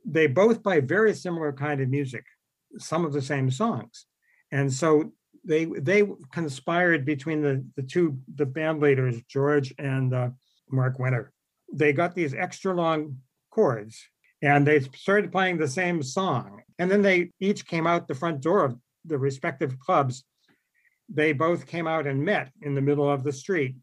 They 0.04 0.26
both 0.26 0.62
play 0.62 0.80
very 0.80 1.14
similar 1.14 1.52
kind 1.52 1.80
of 1.80 1.88
music, 1.88 2.24
some 2.78 3.04
of 3.04 3.12
the 3.12 3.22
same 3.22 3.50
songs. 3.50 4.06
And 4.50 4.72
so 4.72 5.12
they 5.44 5.66
they 5.66 6.06
conspired 6.32 7.04
between 7.06 7.42
the 7.42 7.64
the 7.76 7.82
two 7.82 8.18
the 8.34 8.46
band 8.46 8.80
leaders 8.80 9.22
George 9.28 9.72
and 9.78 10.12
uh, 10.12 10.30
Mark 10.68 10.98
Wenner. 10.98 11.28
They 11.72 11.92
got 11.92 12.14
these 12.14 12.34
extra 12.34 12.74
long 12.74 13.18
chords 13.50 14.02
and 14.42 14.66
they 14.66 14.80
started 14.80 15.32
playing 15.32 15.58
the 15.58 15.68
same 15.68 16.02
song. 16.02 16.62
And 16.80 16.90
then 16.90 17.02
they 17.02 17.30
each 17.40 17.66
came 17.66 17.86
out 17.86 18.08
the 18.08 18.14
front 18.14 18.40
door 18.40 18.64
of 18.64 18.76
the 19.04 19.18
respective 19.18 19.78
clubs. 19.78 20.24
They 21.10 21.32
both 21.32 21.66
came 21.66 21.86
out 21.86 22.06
and 22.06 22.24
met 22.24 22.50
in 22.62 22.74
the 22.74 22.80
middle 22.80 23.08
of 23.08 23.22
the 23.22 23.32
street. 23.32 23.76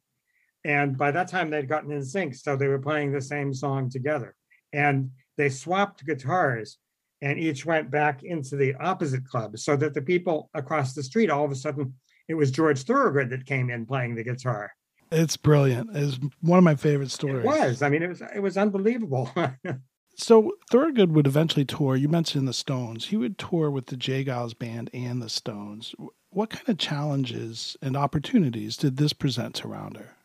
And 0.65 0.97
by 0.97 1.11
that 1.11 1.27
time, 1.27 1.51
they'd 1.51 1.69
gotten 1.69 1.91
in 1.91 2.03
sync. 2.03 2.33
So 2.33 2.55
they 2.55 2.67
were 2.67 2.79
playing 2.79 3.11
the 3.11 3.21
same 3.21 3.53
song 3.53 3.91
together. 3.91 4.33
And 4.73 5.11
they 5.37 5.49
swapped 5.49 6.05
guitars 6.05 6.79
and 7.21 7.39
each 7.39 7.65
went 7.65 7.91
back 7.91 8.23
into 8.23 8.55
the 8.55 8.73
opposite 8.75 9.25
club 9.27 9.57
so 9.59 9.75
that 9.75 9.93
the 9.93 10.01
people 10.01 10.49
across 10.53 10.93
the 10.93 11.03
street 11.03 11.29
all 11.29 11.45
of 11.45 11.51
a 11.51 11.55
sudden 11.55 11.93
it 12.27 12.35
was 12.35 12.51
george 12.51 12.83
thorogood 12.83 13.29
that 13.29 13.45
came 13.45 13.69
in 13.69 13.85
playing 13.85 14.15
the 14.15 14.23
guitar 14.23 14.71
it's 15.11 15.37
brilliant 15.37 15.89
it's 15.95 16.19
one 16.41 16.57
of 16.57 16.63
my 16.63 16.75
favorite 16.75 17.11
stories 17.11 17.43
it 17.43 17.45
was 17.45 17.81
i 17.81 17.89
mean 17.89 18.03
it 18.03 18.09
was 18.09 18.21
it 18.35 18.39
was 18.39 18.57
unbelievable 18.57 19.31
so 20.17 20.51
thorogood 20.69 21.13
would 21.13 21.27
eventually 21.27 21.65
tour 21.65 21.95
you 21.95 22.09
mentioned 22.09 22.47
the 22.47 22.53
stones 22.53 23.05
he 23.05 23.17
would 23.17 23.37
tour 23.37 23.69
with 23.69 23.87
the 23.87 23.97
j 23.97 24.23
geils 24.25 24.57
band 24.57 24.89
and 24.93 25.21
the 25.21 25.29
stones 25.29 25.93
what 26.29 26.49
kind 26.49 26.67
of 26.69 26.77
challenges 26.77 27.77
and 27.81 27.95
opportunities 27.95 28.77
did 28.77 28.97
this 28.97 29.13
present 29.13 29.55
to 29.55 29.67
rounder 29.67 30.15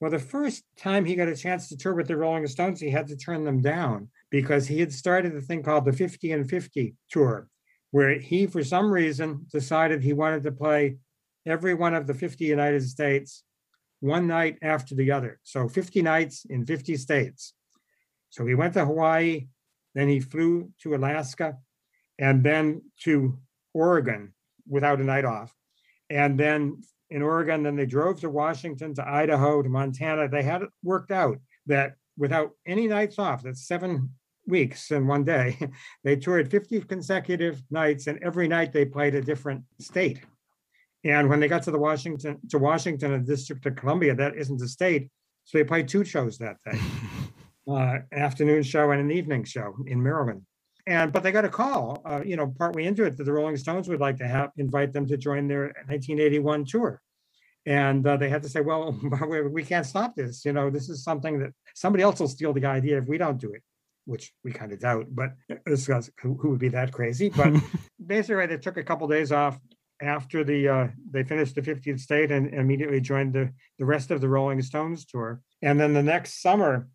well 0.00 0.10
the 0.10 0.18
first 0.18 0.64
time 0.76 1.04
he 1.04 1.14
got 1.14 1.28
a 1.28 1.36
chance 1.36 1.68
to 1.68 1.76
tour 1.76 1.94
with 1.94 2.06
the 2.06 2.16
rolling 2.16 2.46
stones 2.46 2.80
he 2.80 2.90
had 2.90 3.06
to 3.06 3.16
turn 3.16 3.44
them 3.44 3.60
down 3.60 4.08
because 4.34 4.66
he 4.66 4.80
had 4.80 4.92
started 4.92 5.32
a 5.36 5.40
thing 5.40 5.62
called 5.62 5.84
the 5.84 5.92
50 5.92 6.32
and 6.32 6.50
50 6.50 6.96
tour, 7.08 7.46
where 7.92 8.18
he, 8.18 8.48
for 8.48 8.64
some 8.64 8.90
reason, 8.90 9.46
decided 9.52 10.02
he 10.02 10.12
wanted 10.12 10.42
to 10.42 10.50
play 10.50 10.96
every 11.46 11.72
one 11.72 11.94
of 11.94 12.08
the 12.08 12.14
50 12.14 12.44
United 12.44 12.82
States 12.82 13.44
one 14.00 14.26
night 14.26 14.58
after 14.60 14.96
the 14.96 15.12
other. 15.12 15.38
So 15.44 15.68
50 15.68 16.02
nights 16.02 16.44
in 16.50 16.66
50 16.66 16.96
states. 16.96 17.54
So 18.34 18.44
he 18.44 18.54
went 18.56 18.74
to 18.74 18.84
Hawaii, 18.84 19.46
then 19.94 20.08
he 20.08 20.18
flew 20.18 20.72
to 20.82 20.96
Alaska, 20.96 21.56
and 22.18 22.42
then 22.42 22.82
to 23.02 23.38
Oregon 23.72 24.34
without 24.68 25.00
a 25.00 25.04
night 25.04 25.24
off. 25.24 25.54
And 26.10 26.38
then 26.38 26.82
in 27.10 27.22
Oregon, 27.22 27.62
then 27.62 27.76
they 27.76 27.86
drove 27.86 28.20
to 28.22 28.30
Washington, 28.30 28.92
to 28.96 29.08
Idaho, 29.08 29.62
to 29.62 29.68
Montana. 29.68 30.28
They 30.28 30.42
had 30.42 30.62
it 30.62 30.68
worked 30.82 31.12
out 31.12 31.38
that 31.66 31.94
without 32.16 32.50
any 32.66 32.88
nights 32.88 33.20
off, 33.20 33.44
that's 33.44 33.68
seven 33.68 34.10
weeks 34.48 34.90
in 34.90 35.06
one 35.06 35.22
day. 35.22 35.56
They 36.02 36.16
toured 36.16 36.50
50 36.50 36.80
consecutive 36.80 37.62
nights, 37.70 38.08
and 38.08 38.18
every 38.20 38.48
night 38.48 38.72
they 38.72 38.84
played 38.84 39.14
a 39.14 39.22
different 39.22 39.62
state. 39.78 40.22
And 41.04 41.28
when 41.28 41.38
they 41.38 41.46
got 41.46 41.62
to 41.62 41.70
the 41.70 41.78
Washington 41.78 42.40
to 42.50 42.58
Washington 42.58 43.12
and 43.12 43.24
District 43.24 43.64
of 43.64 43.76
Columbia, 43.76 44.16
that 44.16 44.34
isn't 44.34 44.60
a 44.60 44.66
state, 44.66 45.08
so 45.44 45.56
they 45.56 45.64
played 45.64 45.86
two 45.86 46.04
shows 46.04 46.36
that 46.38 46.56
day, 46.64 46.80
uh, 47.68 47.98
an 48.12 48.18
afternoon 48.18 48.62
show 48.62 48.90
and 48.90 49.00
an 49.00 49.10
evening 49.10 49.44
show 49.44 49.74
in 49.86 50.02
Maryland. 50.02 50.42
And 50.86 51.12
but 51.12 51.22
they 51.22 51.32
got 51.32 51.44
a 51.44 51.48
call, 51.48 52.02
uh, 52.04 52.20
you 52.24 52.36
know, 52.36 52.52
partway 52.58 52.84
into 52.84 53.04
it 53.04 53.16
that 53.16 53.24
the 53.24 53.32
Rolling 53.32 53.56
Stones 53.56 53.88
would 53.88 54.00
like 54.00 54.18
to 54.18 54.28
have 54.28 54.50
invite 54.58 54.92
them 54.92 55.06
to 55.06 55.16
join 55.16 55.48
their 55.48 55.64
1981 55.86 56.66
tour. 56.66 57.00
And 57.66 58.06
uh, 58.06 58.18
they 58.18 58.28
had 58.28 58.42
to 58.42 58.48
say, 58.50 58.60
well, 58.60 58.92
we 59.50 59.64
can't 59.64 59.86
stop 59.86 60.14
this. 60.14 60.44
You 60.44 60.52
know, 60.52 60.68
this 60.68 60.90
is 60.90 61.02
something 61.02 61.38
that 61.38 61.52
somebody 61.74 62.02
else 62.02 62.20
will 62.20 62.28
steal 62.28 62.52
the 62.52 62.66
idea 62.66 62.98
if 62.98 63.06
we 63.06 63.16
don't 63.16 63.40
do 63.40 63.52
it 63.52 63.62
which 64.06 64.32
we 64.44 64.52
kind 64.52 64.72
of 64.72 64.80
doubt, 64.80 65.06
but 65.10 65.32
who, 66.20 66.34
who 66.34 66.50
would 66.50 66.58
be 66.58 66.68
that 66.68 66.92
crazy? 66.92 67.30
But 67.30 67.54
basically, 68.06 68.46
they 68.46 68.58
took 68.58 68.76
a 68.76 68.82
couple 68.82 69.06
of 69.06 69.10
days 69.10 69.32
off 69.32 69.58
after 70.02 70.44
the 70.44 70.68
uh, 70.68 70.88
they 71.10 71.24
finished 71.24 71.54
the 71.54 71.62
50th 71.62 72.00
state 72.00 72.30
and 72.30 72.52
immediately 72.52 73.00
joined 73.00 73.32
the 73.32 73.50
the 73.78 73.84
rest 73.84 74.10
of 74.10 74.20
the 74.20 74.28
Rolling 74.28 74.60
Stones 74.62 75.04
tour. 75.04 75.40
And 75.62 75.80
then 75.80 75.94
the 75.94 76.02
next 76.02 76.42
summer, 76.42 76.88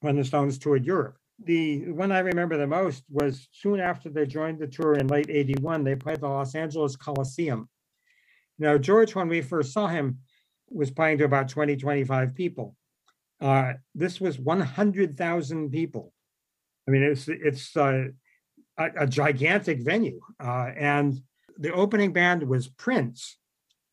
when 0.00 0.16
the 0.16 0.24
Stones 0.24 0.58
toured 0.58 0.84
Europe, 0.84 1.16
the 1.44 1.90
one 1.90 2.12
I 2.12 2.20
remember 2.20 2.56
the 2.56 2.66
most 2.66 3.04
was 3.10 3.48
soon 3.52 3.80
after 3.80 4.08
they 4.08 4.26
joined 4.26 4.58
the 4.58 4.66
tour 4.66 4.94
in 4.94 5.06
late 5.08 5.30
'81. 5.30 5.84
They 5.84 5.94
played 5.94 6.20
the 6.20 6.28
Los 6.28 6.54
Angeles 6.54 6.96
Coliseum. 6.96 7.68
Now, 8.58 8.78
George, 8.78 9.14
when 9.14 9.28
we 9.28 9.42
first 9.42 9.72
saw 9.72 9.86
him, 9.86 10.18
was 10.70 10.90
playing 10.90 11.18
to 11.18 11.24
about 11.24 11.48
20, 11.48 11.76
25 11.76 12.34
people. 12.34 12.74
Uh, 13.40 13.74
this 13.94 14.18
was 14.18 14.38
100,000 14.38 15.70
people 15.70 16.12
I 16.86 16.90
mean, 16.90 17.02
it's 17.02 17.28
it's 17.28 17.76
uh, 17.76 18.04
a, 18.78 18.90
a, 19.00 19.06
gigantic 19.06 19.80
venue, 19.80 20.20
uh, 20.42 20.70
and 20.76 21.20
the 21.58 21.72
opening 21.72 22.12
band 22.12 22.44
was 22.44 22.68
Prince, 22.68 23.38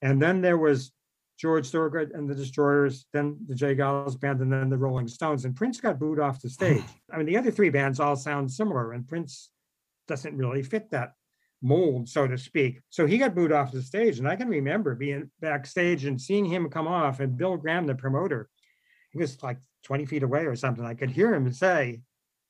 and 0.02 0.22
then 0.22 0.42
there 0.42 0.58
was 0.58 0.92
George 1.44 1.70
Thorogood 1.72 2.12
and 2.14 2.30
the 2.30 2.34
Destroyers, 2.34 3.06
then 3.12 3.36
the 3.50 3.54
J. 3.54 3.76
Geils 3.76 4.18
band, 4.18 4.40
and 4.40 4.50
then 4.50 4.70
the 4.70 4.78
Rolling 4.78 5.10
Stones. 5.10 5.44
And 5.44 5.54
Prince 5.54 5.82
got 5.82 6.00
booed 6.00 6.18
off 6.18 6.42
the 6.42 6.50
stage. 6.50 6.86
I 7.12 7.18
mean, 7.18 7.26
the 7.26 7.36
other 7.36 7.52
three 7.52 7.70
bands 7.70 8.00
all 8.00 8.16
sound 8.16 8.50
similar, 8.50 8.94
and 8.94 9.06
Prince 9.06 9.50
doesn't 10.08 10.38
really 10.38 10.64
fit 10.64 10.90
that 10.92 11.16
mold, 11.62 12.08
so 12.08 12.28
to 12.28 12.38
speak. 12.38 12.80
So 12.92 13.06
he 13.06 13.18
got 13.18 13.36
booed 13.36 13.52
off 13.52 13.74
the 13.74 13.82
stage. 13.82 14.20
And 14.20 14.28
I 14.30 14.38
can 14.38 14.48
remember 14.48 14.96
being 14.96 15.30
backstage 15.42 16.06
and 16.06 16.20
seeing 16.20 16.46
him 16.46 16.70
come 16.70 16.88
off, 16.88 17.20
and 17.20 17.36
Bill 17.36 17.58
Graham, 17.58 17.88
the 17.88 17.96
promoter, 17.96 18.48
he 19.12 19.18
was 19.18 19.44
like 19.44 19.58
20 19.84 20.06
feet 20.06 20.24
away 20.24 20.46
or 20.46 20.56
something. 20.56 20.86
I 20.86 20.94
could 20.94 21.12
hear 21.12 21.34
him 21.34 21.52
say, 21.52 22.00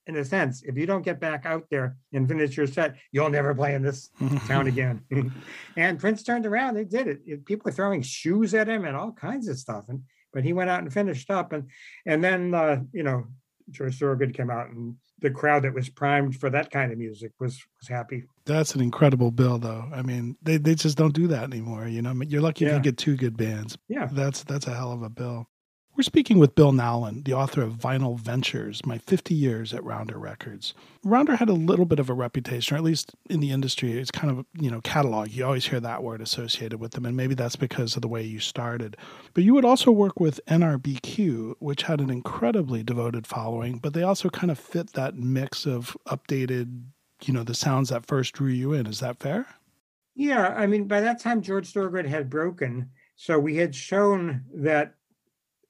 in 0.07 0.17
a 0.17 0.25
sense, 0.25 0.63
if 0.63 0.77
you 0.77 0.85
don't 0.85 1.03
get 1.03 1.19
back 1.19 1.45
out 1.45 1.65
there 1.69 1.95
and 2.11 2.27
finish 2.27 2.57
your 2.57 2.67
set, 2.67 2.95
you'll 3.11 3.29
never 3.29 3.55
play 3.55 3.73
in 3.73 3.81
this 3.81 4.09
town 4.47 4.67
again. 4.67 5.01
and 5.77 5.99
Prince 5.99 6.23
turned 6.23 6.45
around, 6.45 6.75
they 6.75 6.83
did 6.83 7.07
it. 7.07 7.45
People 7.45 7.63
were 7.65 7.71
throwing 7.71 8.01
shoes 8.01 8.53
at 8.53 8.67
him 8.67 8.85
and 8.85 8.95
all 8.95 9.11
kinds 9.11 9.47
of 9.47 9.57
stuff. 9.57 9.85
And 9.87 10.03
but 10.33 10.43
he 10.43 10.51
went 10.51 10.69
out 10.69 10.81
and 10.81 10.91
finished 10.91 11.29
up. 11.29 11.53
And 11.53 11.69
and 12.05 12.23
then 12.23 12.53
uh, 12.53 12.81
you 12.91 13.03
know, 13.03 13.25
George 13.69 13.97
Thorogood 13.97 14.33
came 14.33 14.49
out, 14.49 14.69
and 14.69 14.95
the 15.19 15.31
crowd 15.31 15.63
that 15.63 15.73
was 15.73 15.89
primed 15.89 16.35
for 16.35 16.49
that 16.49 16.71
kind 16.71 16.91
of 16.91 16.97
music 16.97 17.31
was 17.39 17.63
was 17.79 17.87
happy. 17.87 18.23
That's 18.45 18.75
an 18.75 18.81
incredible 18.81 19.31
bill, 19.31 19.57
though. 19.57 19.89
I 19.93 20.01
mean, 20.01 20.35
they, 20.41 20.57
they 20.57 20.75
just 20.75 20.97
don't 20.97 21.13
do 21.13 21.27
that 21.27 21.43
anymore. 21.43 21.87
You 21.87 22.01
know, 22.01 22.13
you're 22.27 22.41
lucky 22.41 22.65
if 22.65 22.73
you 22.73 22.79
get 22.79 22.97
two 22.97 23.15
good 23.15 23.37
bands. 23.37 23.77
Yeah. 23.87 24.09
That's 24.11 24.43
that's 24.43 24.67
a 24.67 24.73
hell 24.73 24.91
of 24.91 25.03
a 25.03 25.09
bill. 25.09 25.47
We're 25.95 26.01
speaking 26.01 26.39
with 26.39 26.55
Bill 26.55 26.71
Nowlin, 26.71 27.21
the 27.21 27.35
author 27.35 27.61
of 27.61 27.73
Vinyl 27.73 28.19
Ventures, 28.19 28.83
My 28.83 28.97
50 28.97 29.35
Years 29.35 29.75
at 29.75 29.83
Rounder 29.83 30.17
Records. 30.17 30.73
Rounder 31.03 31.35
had 31.35 31.49
a 31.49 31.53
little 31.53 31.85
bit 31.85 31.99
of 31.99 32.09
a 32.09 32.15
reputation, 32.15 32.73
or 32.73 32.79
at 32.79 32.83
least 32.83 33.13
in 33.29 33.41
the 33.41 33.51
industry, 33.51 33.91
it's 33.99 34.09
kind 34.09 34.35
of, 34.35 34.43
you 34.59 34.71
know, 34.71 34.81
catalog. 34.81 35.29
You 35.29 35.45
always 35.45 35.67
hear 35.67 35.79
that 35.81 36.01
word 36.01 36.19
associated 36.19 36.79
with 36.79 36.93
them, 36.93 37.05
and 37.05 37.15
maybe 37.15 37.35
that's 37.35 37.55
because 37.55 37.95
of 37.95 38.01
the 38.01 38.07
way 38.07 38.23
you 38.23 38.39
started. 38.39 38.97
But 39.35 39.43
you 39.43 39.53
would 39.53 39.65
also 39.65 39.91
work 39.91 40.19
with 40.19 40.41
NRBQ, 40.47 41.57
which 41.59 41.83
had 41.83 42.01
an 42.01 42.09
incredibly 42.09 42.81
devoted 42.81 43.27
following, 43.27 43.77
but 43.77 43.93
they 43.93 44.01
also 44.01 44.31
kind 44.31 44.49
of 44.49 44.57
fit 44.57 44.93
that 44.93 45.15
mix 45.15 45.67
of 45.67 45.95
updated, 46.07 46.85
you 47.21 47.35
know, 47.35 47.43
the 47.43 47.53
sounds 47.53 47.89
that 47.89 48.07
first 48.07 48.33
drew 48.33 48.49
you 48.49 48.73
in. 48.73 48.87
Is 48.87 48.99
that 49.01 49.19
fair? 49.19 49.45
Yeah, 50.15 50.55
I 50.57 50.65
mean, 50.65 50.87
by 50.87 51.01
that 51.01 51.19
time 51.19 51.43
George 51.43 51.71
Thorogood 51.71 52.07
had 52.07 52.31
broken, 52.31 52.89
so 53.15 53.37
we 53.37 53.57
had 53.57 53.75
shown 53.75 54.43
that 54.55 54.95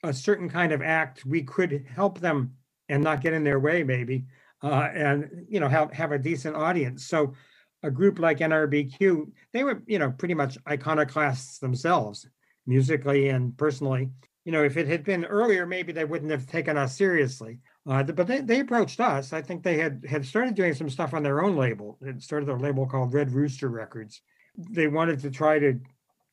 a 0.04 0.13
certain 0.13 0.50
kind 0.50 0.72
of 0.72 0.82
act 0.82 1.26
we 1.26 1.44
could 1.44 1.86
help 1.94 2.20
them 2.20 2.54
and 2.89 3.04
not 3.04 3.22
get 3.22 3.34
in 3.34 3.44
their 3.44 3.60
way, 3.60 3.84
maybe, 3.84 4.26
uh, 4.62 4.89
and 4.94 5.46
you 5.50 5.60
know 5.60 5.68
have 5.68 5.92
have 5.94 6.12
a 6.12 6.20
decent 6.20 6.56
audience. 6.56 7.06
So 7.06 7.34
a 7.82 7.92
group 7.92 8.20
like 8.20 8.39
NRBQ, 8.39 9.32
they 9.52 9.63
were 9.63 9.82
you 9.88 10.00
know 10.00 10.12
pretty 10.12 10.34
much 10.34 10.58
iconoclasts 10.68 11.60
themselves, 11.60 12.28
musically 12.66 13.30
and 13.30 13.58
personally. 13.58 14.10
You 14.46 14.52
know, 14.52 14.63
if 14.63 14.76
it 14.76 14.88
had 14.88 15.06
been 15.06 15.24
earlier, 15.24 15.66
maybe 15.66 15.94
they 15.94 16.04
wouldn't 16.04 16.32
have 16.32 16.48
taken 16.48 16.78
us 16.78 16.98
seriously. 16.98 17.60
Uh, 17.88 18.04
but 18.04 18.28
they, 18.28 18.42
they 18.42 18.60
approached 18.60 19.00
us. 19.00 19.32
I 19.32 19.42
think 19.42 19.63
they 19.63 19.78
had 19.78 20.06
had 20.08 20.26
started 20.26 20.56
doing 20.56 20.74
some 20.74 20.89
stuff 20.89 21.13
on 21.13 21.24
their 21.24 21.42
own 21.42 21.56
label. 21.56 21.98
It 22.02 22.22
started 22.22 22.50
a 22.50 22.56
label 22.56 22.86
called 22.86 23.13
Red 23.13 23.32
Rooster 23.32 23.70
Records 23.70 24.22
they 24.58 24.88
wanted 24.88 25.20
to 25.20 25.32
try 25.32 25.60
to 25.60 25.80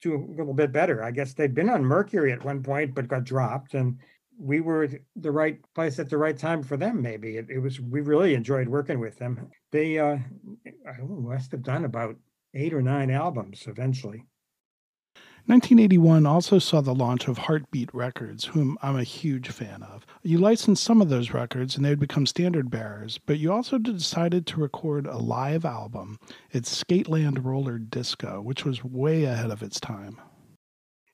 do 0.00 0.14
a 0.14 0.26
little 0.38 0.54
bit 0.54 0.72
better. 0.72 1.02
I 1.02 1.10
guess 1.10 1.34
they'd 1.34 1.54
been 1.54 1.68
on 1.70 1.84
Mercury 1.84 2.32
at 2.32 2.44
one 2.44 2.62
point, 2.62 2.94
but 2.94 3.08
got 3.08 3.24
dropped, 3.24 3.74
and 3.74 3.98
we 4.38 4.60
were 4.60 4.88
the 5.16 5.30
right 5.30 5.58
place 5.74 5.98
at 5.98 6.08
the 6.08 6.16
right 6.16 6.36
time 6.36 6.62
for 6.62 6.76
them. 6.76 7.02
Maybe 7.02 7.36
it, 7.36 7.46
it 7.50 7.58
was. 7.58 7.80
We 7.80 8.00
really 8.00 8.34
enjoyed 8.34 8.68
working 8.68 8.98
with 8.98 9.18
them. 9.18 9.50
They 9.70 9.98
uh, 9.98 10.18
I 10.86 11.02
must 11.02 11.52
have 11.52 11.62
done 11.62 11.84
about 11.84 12.16
eight 12.54 12.72
or 12.72 12.82
nine 12.82 13.10
albums 13.10 13.64
eventually. 13.66 14.24
1981 15.50 16.26
also 16.26 16.60
saw 16.60 16.80
the 16.80 16.94
launch 16.94 17.26
of 17.26 17.36
Heartbeat 17.36 17.92
Records, 17.92 18.44
whom 18.44 18.78
I'm 18.82 18.94
a 18.94 19.02
huge 19.02 19.48
fan 19.48 19.82
of. 19.82 20.06
You 20.22 20.38
licensed 20.38 20.84
some 20.84 21.02
of 21.02 21.08
those 21.08 21.32
records 21.32 21.74
and 21.74 21.84
they 21.84 21.88
would 21.90 21.98
become 21.98 22.24
standard 22.24 22.70
bearers, 22.70 23.18
but 23.18 23.40
you 23.40 23.52
also 23.52 23.76
decided 23.76 24.46
to 24.46 24.60
record 24.60 25.08
a 25.08 25.16
live 25.16 25.64
album. 25.64 26.20
It's 26.52 26.84
Skateland 26.84 27.44
Roller 27.44 27.78
Disco, 27.78 28.40
which 28.40 28.64
was 28.64 28.84
way 28.84 29.24
ahead 29.24 29.50
of 29.50 29.60
its 29.60 29.80
time. 29.80 30.20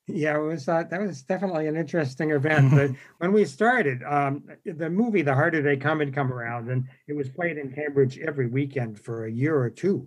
Yeah, 0.07 0.37
it 0.37 0.43
was 0.43 0.69
uh, 0.69 0.85
that 0.91 1.01
was 1.01 1.23
definitely 1.23 1.67
an 1.67 1.77
interesting 1.77 2.33
event. 2.33 2.73
But 2.75 2.91
when 3.17 3.33
we 3.33 3.47
started, 3.47 4.03
um, 4.03 4.45
the 4.67 4.91
movie 4.91 5.23
"The 5.23 5.35
Harder 5.35 5.63
They 5.63 5.79
Come" 5.79 6.01
had 6.01 6.15
come 6.15 6.31
around, 6.31 6.69
and 6.69 6.85
it 7.09 7.17
was 7.17 7.31
played 7.31 7.57
in 7.57 7.73
Cambridge 7.73 8.19
every 8.19 8.49
weekend 8.49 9.01
for 9.01 9.25
a 9.25 9.33
year 9.33 9.59
or 9.59 9.71
two, 9.71 10.07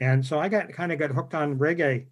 and 0.00 0.24
so 0.24 0.38
I 0.38 0.50
got 0.50 0.70
kind 0.70 0.92
of 0.92 0.98
got 0.98 1.12
hooked 1.12 1.34
on 1.34 1.58
reggae 1.58 2.08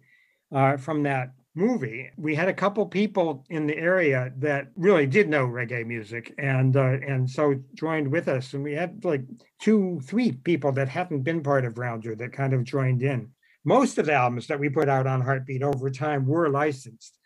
uh, 0.51 0.75
from 0.75 1.03
that 1.03 1.33
movie. 1.55 2.09
We 2.17 2.35
had 2.35 2.47
a 2.47 2.53
couple 2.53 2.85
people 2.85 3.45
in 3.49 3.67
the 3.67 3.77
area 3.77 4.31
that 4.37 4.67
really 4.75 5.07
did 5.07 5.29
know 5.29 5.47
reggae 5.47 5.85
music, 5.85 6.33
and 6.37 6.75
uh, 6.75 6.97
and 7.05 7.29
so 7.29 7.55
joined 7.73 8.09
with 8.11 8.27
us, 8.27 8.53
and 8.53 8.63
we 8.63 8.73
had 8.73 9.03
like 9.03 9.23
two, 9.61 9.99
three 10.03 10.31
people 10.31 10.71
that 10.73 10.89
hadn't 10.89 11.23
been 11.23 11.43
part 11.43 11.65
of 11.65 11.77
Rounder 11.77 12.15
that 12.15 12.33
kind 12.33 12.53
of 12.53 12.63
joined 12.63 13.03
in. 13.03 13.29
Most 13.65 13.97
of 13.97 14.05
the 14.05 14.13
albums 14.13 14.47
that 14.47 14.59
we 14.59 14.69
put 14.69 14.87
out 14.87 15.07
on 15.07 15.21
Heartbeat 15.21 15.63
over 15.63 15.89
time 15.89 16.25
were 16.25 16.49
licensed 16.49 17.19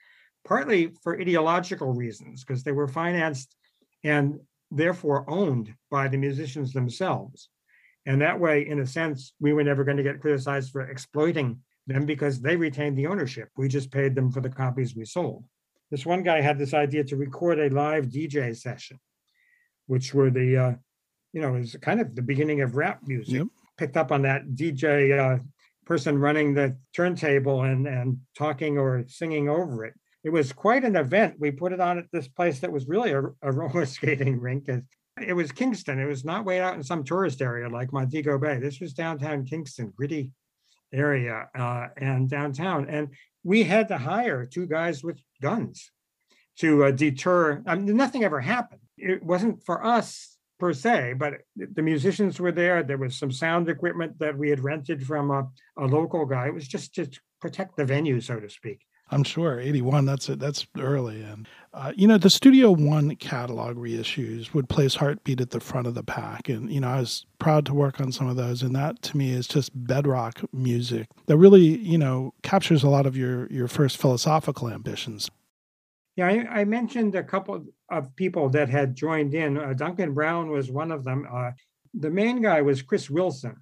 partly 0.44 0.92
for 1.02 1.20
ideological 1.20 1.94
reasons, 1.94 2.44
because 2.44 2.64
they 2.64 2.72
were 2.72 2.88
financed 2.88 3.56
and 4.04 4.40
therefore 4.72 5.30
owned 5.30 5.74
by 5.90 6.08
the 6.08 6.18
musicians 6.18 6.74
themselves. 6.74 7.50
And 8.06 8.22
that 8.22 8.40
way, 8.40 8.68
in 8.68 8.80
a 8.80 8.86
sense, 8.86 9.34
we 9.40 9.54
were 9.54 9.64
never 9.64 9.84
going 9.84 9.98
to 9.98 10.04
get 10.04 10.20
criticized 10.20 10.72
for 10.72 10.82
exploiting 10.82 11.60
them 11.88 12.06
because 12.06 12.42
they 12.42 12.56
retained 12.56 12.98
the 12.98 13.08
ownership. 13.08 13.50
We 13.58 13.68
just 13.68 13.92
paid 13.92 14.16
them 14.16 14.32
for 14.32 14.42
the 14.42 14.50
copies 14.50 14.96
we 14.96 15.06
sold. 15.06 15.44
This 15.92 16.06
one 16.06 16.24
guy 16.24 16.42
had 16.42 16.58
this 16.58 16.74
idea 16.74 17.04
to 17.06 17.16
record 17.16 17.60
a 17.60 17.70
live 17.70 18.06
DJ 18.06 18.56
session, 18.56 19.00
which 19.88 20.14
were 20.14 20.32
the, 20.32 20.58
uh, 20.58 20.74
you 21.34 21.42
know, 21.42 21.56
is 21.56 21.76
kind 21.82 22.00
of 22.00 22.16
the 22.16 22.22
beginning 22.22 22.62
of 22.62 22.76
rap 22.76 23.02
music. 23.06 23.36
Yep. 23.36 23.48
Picked 23.78 23.98
up 23.98 24.12
on 24.12 24.22
that 24.24 24.48
DJ 24.56 25.18
uh, 25.18 25.40
person 25.86 26.18
running 26.18 26.54
the 26.54 26.78
turntable 26.96 27.64
and 27.64 27.88
and 27.88 28.20
talking 28.36 28.78
or 28.78 29.04
singing 29.08 29.50
over 29.50 29.84
it 29.86 29.94
it 30.24 30.32
was 30.32 30.54
quite 30.54 30.84
an 30.84 30.96
event. 30.96 31.36
We 31.38 31.52
put 31.52 31.74
it 31.74 31.82
on 31.82 31.98
at 31.98 32.06
this 32.12 32.28
place 32.28 32.60
that 32.62 32.72
was 32.72 32.88
really 32.88 33.12
a, 33.12 33.24
a 33.42 33.52
roller 33.52 33.86
skating 33.86 34.40
rink. 34.40 34.70
It, 34.70 34.84
it 35.22 35.34
was 35.34 35.52
Kingston. 35.52 36.00
It 36.00 36.06
was 36.06 36.26
not 36.26 36.46
way 36.46 36.60
out 36.60 36.76
in 36.76 36.84
some 36.84 37.04
tourist 37.04 37.42
area 37.42 37.70
like 37.70 37.94
Montego 37.94 38.38
Bay. 38.38 38.58
This 38.58 38.80
was 38.80 38.94
downtown 38.94 39.46
Kingston, 39.46 39.94
gritty 39.96 40.32
area 40.94 41.50
uh, 41.58 41.88
and 41.98 42.30
downtown. 42.30 42.88
And 42.90 43.10
we 43.44 43.64
had 43.64 43.88
to 43.90 43.98
hire 43.98 44.46
two 44.46 44.68
guys 44.68 45.04
with 45.04 45.20
guns 45.42 45.92
to 46.60 46.86
uh, 46.86 46.92
deter. 46.92 47.64
I 47.66 47.76
mean, 47.76 47.98
nothing 47.98 48.24
ever 48.24 48.40
happened. 48.40 48.82
It 48.98 49.24
wasn't 49.24 49.64
for 49.64 49.86
us 49.86 50.38
per 50.60 50.72
se, 50.72 51.16
but 51.18 51.34
the 51.56 51.82
musicians 51.82 52.40
were 52.40 52.52
there. 52.52 52.84
There 52.84 52.98
was 52.98 53.18
some 53.18 53.32
sound 53.32 53.68
equipment 53.70 54.20
that 54.20 54.38
we 54.38 54.50
had 54.50 54.64
rented 54.64 55.06
from 55.06 55.32
a, 55.32 55.50
a 55.78 55.86
local 55.86 56.26
guy. 56.26 56.48
It 56.48 56.54
was 56.54 56.68
just 56.68 56.96
to 56.96 57.10
protect 57.42 57.76
the 57.76 57.86
venue, 57.86 58.22
so 58.22 58.40
to 58.40 58.50
speak. 58.50 58.86
I'm 59.14 59.24
sure 59.24 59.60
81. 59.60 60.06
That's 60.06 60.28
it. 60.30 60.40
That's 60.40 60.66
early, 60.78 61.22
and 61.22 61.48
uh, 61.74 61.94
you 61.96 62.08
know 62.08 62.18
the 62.18 62.30
Studio 62.30 62.72
One 62.72 63.16
catalog 63.16 63.78
reissues 63.78 64.54
would 64.54 64.68
place 64.68 64.96
Heartbeat 64.96 65.40
at 65.40 65.52
the 65.52 65.60
front 65.60 65.88
of 65.88 65.94
the 65.94 66.04
pack, 66.04 66.50
and 66.50 66.72
you 66.72 66.80
know 66.80 66.90
I 66.90 67.00
was 67.00 67.26
proud 67.40 67.66
to 67.68 67.74
work 67.74 68.02
on 68.02 68.12
some 68.12 68.28
of 68.28 68.36
those, 68.36 68.64
and 68.64 68.76
that 68.76 69.02
to 69.04 69.18
me 69.18 69.32
is 69.32 69.48
just 69.48 69.72
bedrock 69.76 70.42
music 70.52 71.08
that 71.28 71.38
really 71.38 71.78
you 71.78 71.98
know 71.98 72.34
captures 72.42 72.84
a 72.84 72.90
lot 72.90 73.06
of 73.06 73.16
your 73.16 73.48
your 73.48 73.68
first 73.68 73.98
philosophical 73.98 74.70
ambitions. 74.70 75.30
Yeah, 76.16 76.28
I, 76.28 76.62
I 76.62 76.64
mentioned 76.66 77.16
a 77.16 77.24
couple 77.24 77.66
of 77.90 78.16
people 78.16 78.50
that 78.50 78.70
had 78.70 78.96
joined 78.96 79.34
in. 79.34 79.58
Uh, 79.58 79.74
Duncan 79.74 80.14
Brown 80.14 80.50
was 80.50 80.70
one 80.70 80.92
of 80.92 81.04
them. 81.04 81.28
Uh, 81.32 81.52
the 81.94 82.12
main 82.12 82.42
guy 82.42 82.62
was 82.62 82.82
Chris 82.82 83.10
Wilson, 83.10 83.58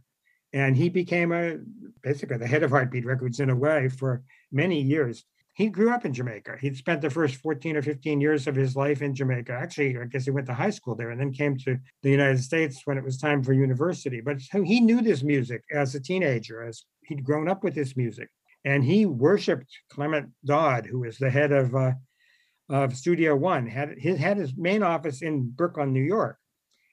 and 0.53 0.75
he 0.75 0.89
became 0.89 1.31
a 1.31 1.57
basically 2.01 2.37
the 2.37 2.47
head 2.47 2.63
of 2.63 2.71
Heartbeat 2.71 3.05
Records 3.05 3.39
in 3.39 3.49
a 3.49 3.55
way 3.55 3.89
for 3.89 4.23
many 4.51 4.81
years. 4.81 5.25
He 5.53 5.67
grew 5.67 5.91
up 5.91 6.05
in 6.05 6.13
Jamaica. 6.13 6.57
He'd 6.61 6.77
spent 6.77 7.01
the 7.01 7.09
first 7.09 7.35
14 7.35 7.75
or 7.75 7.81
15 7.81 8.21
years 8.21 8.47
of 8.47 8.55
his 8.55 8.75
life 8.75 9.01
in 9.01 9.13
Jamaica. 9.13 9.51
Actually, 9.51 9.97
I 9.97 10.05
guess 10.05 10.23
he 10.23 10.31
went 10.31 10.47
to 10.47 10.53
high 10.53 10.69
school 10.69 10.95
there 10.95 11.09
and 11.09 11.19
then 11.19 11.33
came 11.33 11.57
to 11.59 11.77
the 12.03 12.09
United 12.09 12.39
States 12.39 12.81
when 12.85 12.97
it 12.97 13.03
was 13.03 13.17
time 13.17 13.43
for 13.43 13.51
university. 13.51 14.21
But 14.21 14.37
he 14.51 14.79
knew 14.79 15.01
this 15.01 15.23
music 15.23 15.63
as 15.73 15.93
a 15.93 15.99
teenager, 15.99 16.63
as 16.63 16.85
he'd 17.03 17.25
grown 17.25 17.49
up 17.49 17.63
with 17.63 17.75
this 17.75 17.97
music. 17.97 18.29
And 18.63 18.83
he 18.83 19.05
worshiped 19.05 19.67
Clement 19.89 20.29
Dodd, 20.45 20.85
who 20.85 20.99
was 20.99 21.17
the 21.17 21.29
head 21.29 21.51
of, 21.51 21.75
uh, 21.75 21.93
of 22.69 22.95
Studio 22.95 23.35
One, 23.35 23.67
had 23.67 23.95
his, 23.97 24.17
had 24.17 24.37
his 24.37 24.53
main 24.55 24.83
office 24.83 25.21
in 25.21 25.49
Brooklyn, 25.49 25.91
New 25.91 26.03
York. 26.03 26.37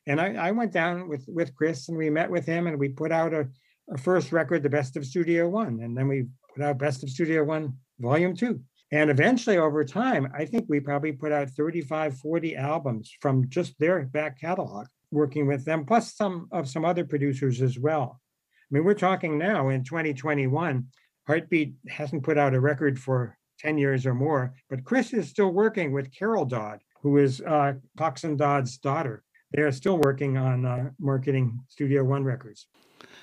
And 0.06 0.20
I, 0.20 0.34
I 0.34 0.50
went 0.50 0.72
down 0.72 1.08
with, 1.08 1.24
with 1.28 1.54
Chris 1.54 1.88
and 1.88 1.96
we 1.96 2.10
met 2.10 2.30
with 2.30 2.46
him 2.46 2.66
and 2.66 2.78
we 2.78 2.88
put 2.88 3.12
out 3.12 3.34
a, 3.34 3.46
a 3.92 3.98
first 3.98 4.32
record, 4.32 4.62
The 4.62 4.70
Best 4.70 4.96
of 4.96 5.04
Studio 5.06 5.48
One. 5.48 5.80
And 5.80 5.96
then 5.96 6.08
we 6.08 6.26
put 6.54 6.64
out 6.64 6.78
Best 6.78 7.04
of 7.04 7.10
Studio 7.10 7.44
One 7.44 7.74
volume 7.98 8.34
two. 8.34 8.60
And 8.90 9.10
eventually, 9.10 9.58
over 9.58 9.84
time, 9.84 10.32
I 10.34 10.46
think 10.46 10.64
we 10.68 10.80
probably 10.80 11.12
put 11.12 11.30
out 11.30 11.50
35, 11.50 12.18
40 12.18 12.56
albums 12.56 13.12
from 13.20 13.48
just 13.50 13.78
their 13.78 14.06
back 14.06 14.40
catalog, 14.40 14.86
working 15.10 15.46
with 15.46 15.64
them, 15.64 15.84
plus 15.84 16.16
some 16.16 16.48
of 16.52 16.68
some 16.68 16.86
other 16.86 17.04
producers 17.04 17.60
as 17.60 17.78
well. 17.78 18.18
I 18.50 18.74
mean, 18.74 18.84
we're 18.84 18.94
talking 18.94 19.36
now 19.36 19.68
in 19.68 19.84
2021, 19.84 20.86
Heartbeat 21.26 21.74
hasn't 21.88 22.22
put 22.22 22.38
out 22.38 22.54
a 22.54 22.60
record 22.60 22.98
for 22.98 23.36
10 23.60 23.76
years 23.76 24.06
or 24.06 24.14
more, 24.14 24.54
but 24.70 24.84
Chris 24.84 25.12
is 25.12 25.28
still 25.28 25.50
working 25.50 25.92
with 25.92 26.14
Carol 26.14 26.46
Dodd, 26.46 26.80
who 27.02 27.18
is 27.18 27.42
uh, 27.42 27.74
Coxsone 27.98 28.38
Dodd's 28.38 28.78
daughter. 28.78 29.22
They 29.52 29.62
are 29.62 29.72
still 29.72 29.98
working 29.98 30.38
on 30.38 30.64
uh, 30.64 30.90
marketing 30.98 31.60
Studio 31.68 32.04
One 32.04 32.24
records 32.24 32.66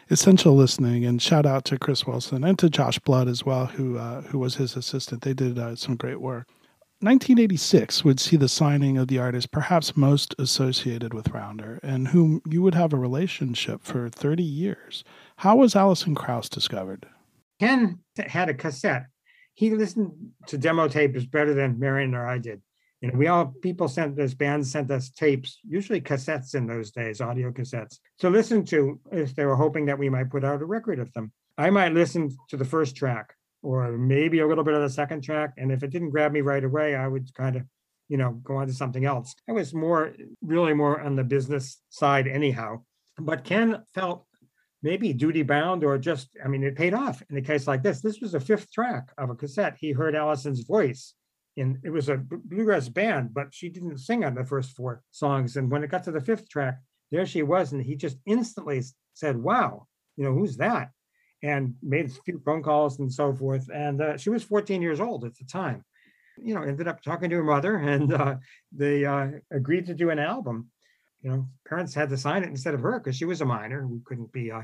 essential 0.10 0.56
listening 0.56 1.06
and 1.06 1.22
shout 1.22 1.46
out 1.46 1.66
to 1.66 1.80
Chris 1.80 2.06
Wilson 2.06 2.44
and 2.44 2.58
to 2.60 2.70
Josh 2.70 3.00
Blood 3.00 3.28
as 3.28 3.46
well, 3.46 3.66
who 3.68 3.98
uh, 3.98 4.22
who 4.24 4.40
was 4.40 4.56
his 4.56 4.76
assistant. 4.76 5.22
They 5.22 5.34
did 5.34 5.58
uh, 5.58 5.76
some 5.76 5.96
great 5.96 6.22
work. 6.22 6.48
1986 7.02 8.06
would 8.06 8.20
see 8.20 8.38
the 8.38 8.48
signing 8.48 8.98
of 8.98 9.10
the 9.10 9.20
artist 9.20 9.52
perhaps 9.52 9.98
most 9.98 10.34
associated 10.40 11.14
with 11.14 11.30
Rounder 11.30 11.80
and 11.84 12.08
whom 12.08 12.42
you 12.50 12.62
would 12.62 12.74
have 12.74 12.94
a 12.94 12.98
relationship 12.98 13.82
for 13.84 14.10
30 14.10 14.42
years. 14.42 15.04
How 15.38 15.58
was 15.58 15.76
Alison 15.76 16.16
Krauss 16.16 16.48
discovered? 16.48 17.06
Ken 17.60 18.00
had 18.18 18.50
a 18.50 18.54
cassette. 18.54 19.08
He 19.54 19.72
listened 19.72 20.12
to 20.48 20.58
demo 20.58 20.88
tapes 20.88 21.26
better 21.26 21.54
than 21.54 21.80
Marian 21.80 22.16
or 22.16 22.26
I 22.26 22.38
did. 22.38 22.62
You 23.06 23.12
know, 23.12 23.20
we 23.20 23.28
all 23.28 23.54
people 23.62 23.88
sent 23.88 24.20
us 24.20 24.34
bands 24.34 24.72
sent 24.72 24.90
us 24.90 25.12
tapes, 25.12 25.60
usually 25.64 26.02
cassettes 26.02 26.56
in 26.56 26.66
those 26.66 26.90
days, 26.90 27.22
audio 27.22 27.52
cassettes, 27.52 28.00
to 28.18 28.32
listen 28.32 28.66
to 28.66 29.00
if 29.12 29.36
they 29.36 29.46
were 29.46 29.56
hoping 29.56 29.86
that 29.86 30.00
we 30.00 30.10
might 30.10 30.32
put 30.32 30.44
out 30.44 30.64
a 30.64 30.66
record 30.66 30.98
of 30.98 31.14
them. 31.14 31.32
I 31.56 31.70
might 31.70 31.94
listen 31.94 32.36
to 32.50 32.58
the 32.58 32.66
first 32.66 32.96
track 32.96 33.36
or 33.62 33.92
maybe 33.92 34.40
a 34.40 34.48
little 34.48 34.64
bit 34.64 34.74
of 34.74 34.82
the 34.82 34.90
second 34.90 35.22
track. 35.22 35.54
And 35.58 35.72
if 35.72 35.84
it 35.84 35.92
didn't 35.92 36.10
grab 36.10 36.32
me 36.32 36.42
right 36.42 36.64
away, 36.64 36.96
I 36.96 37.08
would 37.08 37.32
kind 37.36 37.58
of, 37.58 37.62
you 38.10 38.18
know, 38.18 38.42
go 38.44 38.56
on 38.56 38.66
to 38.66 38.74
something 38.74 39.06
else. 39.06 39.36
I 39.48 39.52
was 39.52 39.72
more, 39.72 40.12
really 40.42 40.74
more 40.74 41.00
on 41.00 41.16
the 41.16 41.24
business 41.24 41.80
side 41.90 42.26
anyhow. 42.28 42.82
But 43.20 43.44
Ken 43.44 43.84
felt 43.94 44.26
maybe 44.82 45.14
duty 45.14 45.44
bound 45.44 45.84
or 45.84 46.00
just, 46.00 46.30
I 46.44 46.48
mean, 46.48 46.64
it 46.64 46.76
paid 46.76 46.96
off 46.96 47.22
in 47.30 47.38
a 47.38 47.42
case 47.42 47.68
like 47.68 47.84
this. 47.84 48.02
This 48.02 48.20
was 48.20 48.34
a 48.34 48.40
fifth 48.40 48.72
track 48.72 49.12
of 49.20 49.30
a 49.30 49.36
cassette. 49.36 49.76
He 49.80 49.92
heard 49.92 50.16
Alison's 50.16 50.62
voice. 50.62 51.14
And 51.58 51.80
it 51.84 51.90
was 51.90 52.10
a 52.10 52.18
bluegrass 52.18 52.90
band, 52.90 53.34
but 53.34 53.54
she 53.54 53.70
didn't 53.70 54.00
sing 54.00 54.26
on 54.26 54.36
the 54.36 54.44
first 54.44 54.76
four 54.76 55.04
songs. 55.12 55.56
And 55.56 55.72
when 55.72 55.84
it 55.84 55.90
got 55.90 56.04
to 56.06 56.12
the 56.12 56.20
fifth 56.20 56.50
track, 56.50 56.80
there 57.12 57.26
she 57.26 57.44
was. 57.44 57.72
And 57.72 57.82
he 57.82 57.96
just 57.96 58.18
instantly 58.26 58.84
said, 59.14 59.38
Wow, 59.38 59.88
you 60.18 60.26
know, 60.26 60.34
who's 60.34 60.58
that? 60.58 60.90
and 61.46 61.76
made 61.84 62.08
a 62.08 62.22
few 62.26 62.40
phone 62.44 62.64
calls 62.64 63.00
and 63.00 63.12
so 63.12 63.34
forth. 63.34 63.70
And 63.74 64.02
uh, 64.02 64.18
she 64.18 64.30
was 64.30 64.44
14 64.44 64.82
years 64.82 65.00
old 65.00 65.26
at 65.26 65.36
the 65.36 65.46
time. 65.46 65.84
You 66.38 66.56
know, 66.56 66.64
ended 66.64 66.88
up 66.88 67.02
talking 67.02 67.30
to 67.30 67.36
her 67.38 67.44
mother, 67.44 67.76
and 67.94 68.14
uh, 68.14 68.36
they 68.72 69.06
uh, 69.06 69.28
agreed 69.52 69.86
to 69.88 69.94
do 69.94 70.10
an 70.10 70.20
album. 70.20 70.70
You 71.22 71.32
know, 71.32 71.48
parents 71.68 71.94
had 71.94 72.10
to 72.10 72.18
sign 72.18 72.44
it 72.44 72.50
instead 72.50 72.74
of 72.74 72.82
her 72.82 73.00
because 73.00 73.16
she 73.16 73.26
was 73.26 73.42
a 73.42 73.46
minor. 73.46 73.88
We 73.88 74.00
couldn't 74.06 74.32
be 74.32 74.52
uh, 74.52 74.64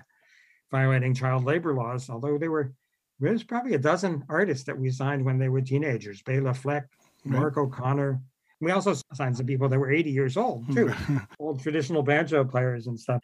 violating 0.71 1.13
child 1.13 1.43
labor 1.43 1.73
laws, 1.73 2.09
although 2.09 2.37
they 2.37 2.49
were. 2.49 2.73
There 3.21 3.31
was 3.31 3.43
probably 3.43 3.75
a 3.75 3.79
dozen 3.79 4.25
artists 4.27 4.65
that 4.65 4.77
we 4.77 4.89
signed 4.89 5.23
when 5.23 5.37
they 5.39 5.47
were 5.47 5.61
teenagers. 5.61 6.21
Bela 6.21 6.53
Fleck, 6.53 6.89
Mark 7.23 7.55
right. 7.55 7.63
O'Connor. 7.63 8.21
We 8.59 8.71
also 8.71 8.93
signed 9.13 9.37
some 9.37 9.45
people 9.45 9.69
that 9.69 9.79
were 9.79 9.91
80 9.91 10.11
years 10.11 10.37
old 10.37 10.71
too, 10.73 10.93
old 11.39 11.61
traditional 11.61 12.03
banjo 12.03 12.43
players 12.43 12.87
and 12.87 12.99
stuff 12.99 13.21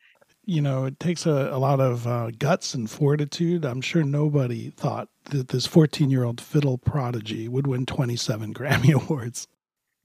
you 0.47 0.61
know, 0.61 0.85
it 0.85 0.97
takes 0.99 1.25
a, 1.25 1.49
a 1.51 1.59
lot 1.59 1.81
of 1.81 2.07
uh, 2.07 2.31
guts 2.31 2.73
and 2.73 2.89
fortitude. 2.89 3.65
I'm 3.65 3.81
sure 3.81 4.01
nobody 4.01 4.69
thought 4.69 5.09
that 5.25 5.49
this 5.49 5.67
14 5.67 6.09
year 6.09 6.23
old 6.23 6.39
fiddle 6.39 6.77
prodigy 6.77 7.49
would 7.49 7.67
win 7.67 7.85
27 7.85 8.53
Grammy 8.53 8.93
Awards. 9.03 9.47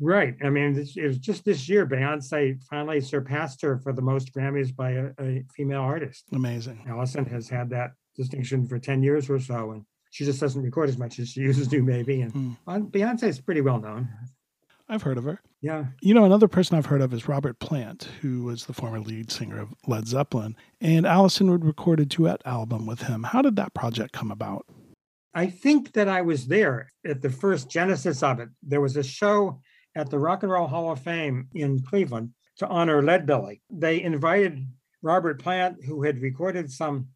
Right. 0.01 0.35
I 0.43 0.51
mean, 0.51 0.77
it 0.97 1.07
was 1.07 1.19
just 1.19 1.45
this 1.45 1.69
year, 1.69 1.87
Beyonce 1.87 2.61
finally 2.65 3.01
surpassed 3.01 3.63
her 3.63 3.79
for 3.79 3.93
the 3.93 4.03
most 4.03 4.35
Grammys 4.35 4.75
by 4.75 4.91
a, 4.91 5.11
a 5.21 5.45
female 5.55 5.83
artist. 5.83 6.25
Amazing. 6.33 6.85
Alison 6.89 7.25
has 7.27 7.49
had 7.49 7.71
that 7.71 7.93
distinction 8.17 8.67
for 8.67 8.79
10 8.79 9.03
years 9.03 9.29
or 9.31 9.39
so, 9.39 9.73
and 9.73 9.85
she 10.11 10.25
just 10.25 10.41
doesn't 10.41 10.63
record 10.63 10.89
as 10.89 10.99
much 10.99 11.19
as 11.19 11.31
she 11.31 11.41
uses 11.41 11.69
to, 11.69 11.83
maybe. 11.83 12.21
And 12.21 12.33
mm. 12.33 12.91
Beyonce 12.91 13.25
is 13.25 13.41
pretty 13.41 13.61
well 13.61 13.81
known. 13.81 14.09
I've 14.89 15.03
heard 15.03 15.17
of 15.17 15.25
her. 15.25 15.41
Yeah. 15.63 15.87
You 16.03 16.13
know, 16.13 16.25
another 16.25 16.49
person 16.49 16.77
I've 16.77 16.87
heard 16.87 17.01
of 17.01 17.15
is 17.15 17.29
Robert 17.29 17.59
Plant, 17.61 18.09
who 18.21 18.43
was 18.43 18.67
the 18.67 18.75
former 18.75 19.01
lead 19.01 19.31
singer 19.31 19.59
of 19.59 19.73
Led 19.87 20.07
Zeppelin. 20.07 20.55
And 20.81 21.07
Alison 21.07 21.51
would 21.51 21.65
record 21.65 22.01
a 22.01 22.05
duet 22.05 22.43
album 22.45 22.85
with 22.85 23.03
him. 23.03 23.23
How 23.23 23.41
did 23.41 23.57
that 23.57 23.73
project 23.73 24.13
come 24.13 24.31
about? 24.31 24.67
I 25.35 25.47
think 25.47 25.93
that 25.93 26.09
I 26.09 26.21
was 26.21 26.47
there 26.47 26.91
at 27.07 27.23
the 27.23 27.31
first 27.31 27.71
genesis 27.71 28.23
of 28.23 28.39
it. 28.39 28.51
There 28.63 28.83
was 28.83 28.97
a 28.97 29.03
show 29.03 29.61
at 29.95 30.11
the 30.11 30.19
Rock 30.19 30.43
and 30.43 30.53
Roll 30.53 30.67
Hall 30.67 30.93
of 30.93 31.01
Fame 31.01 31.49
in 31.55 31.83
Cleveland 31.83 32.35
to 32.59 32.69
honor 32.69 33.01
Leadbelly. 33.01 33.61
They 33.71 34.03
invited 34.03 34.67
Robert 35.01 35.41
Plant, 35.41 35.85
who 35.85 36.03
had 36.03 36.21
recorded 36.21 36.71
some 36.71 37.09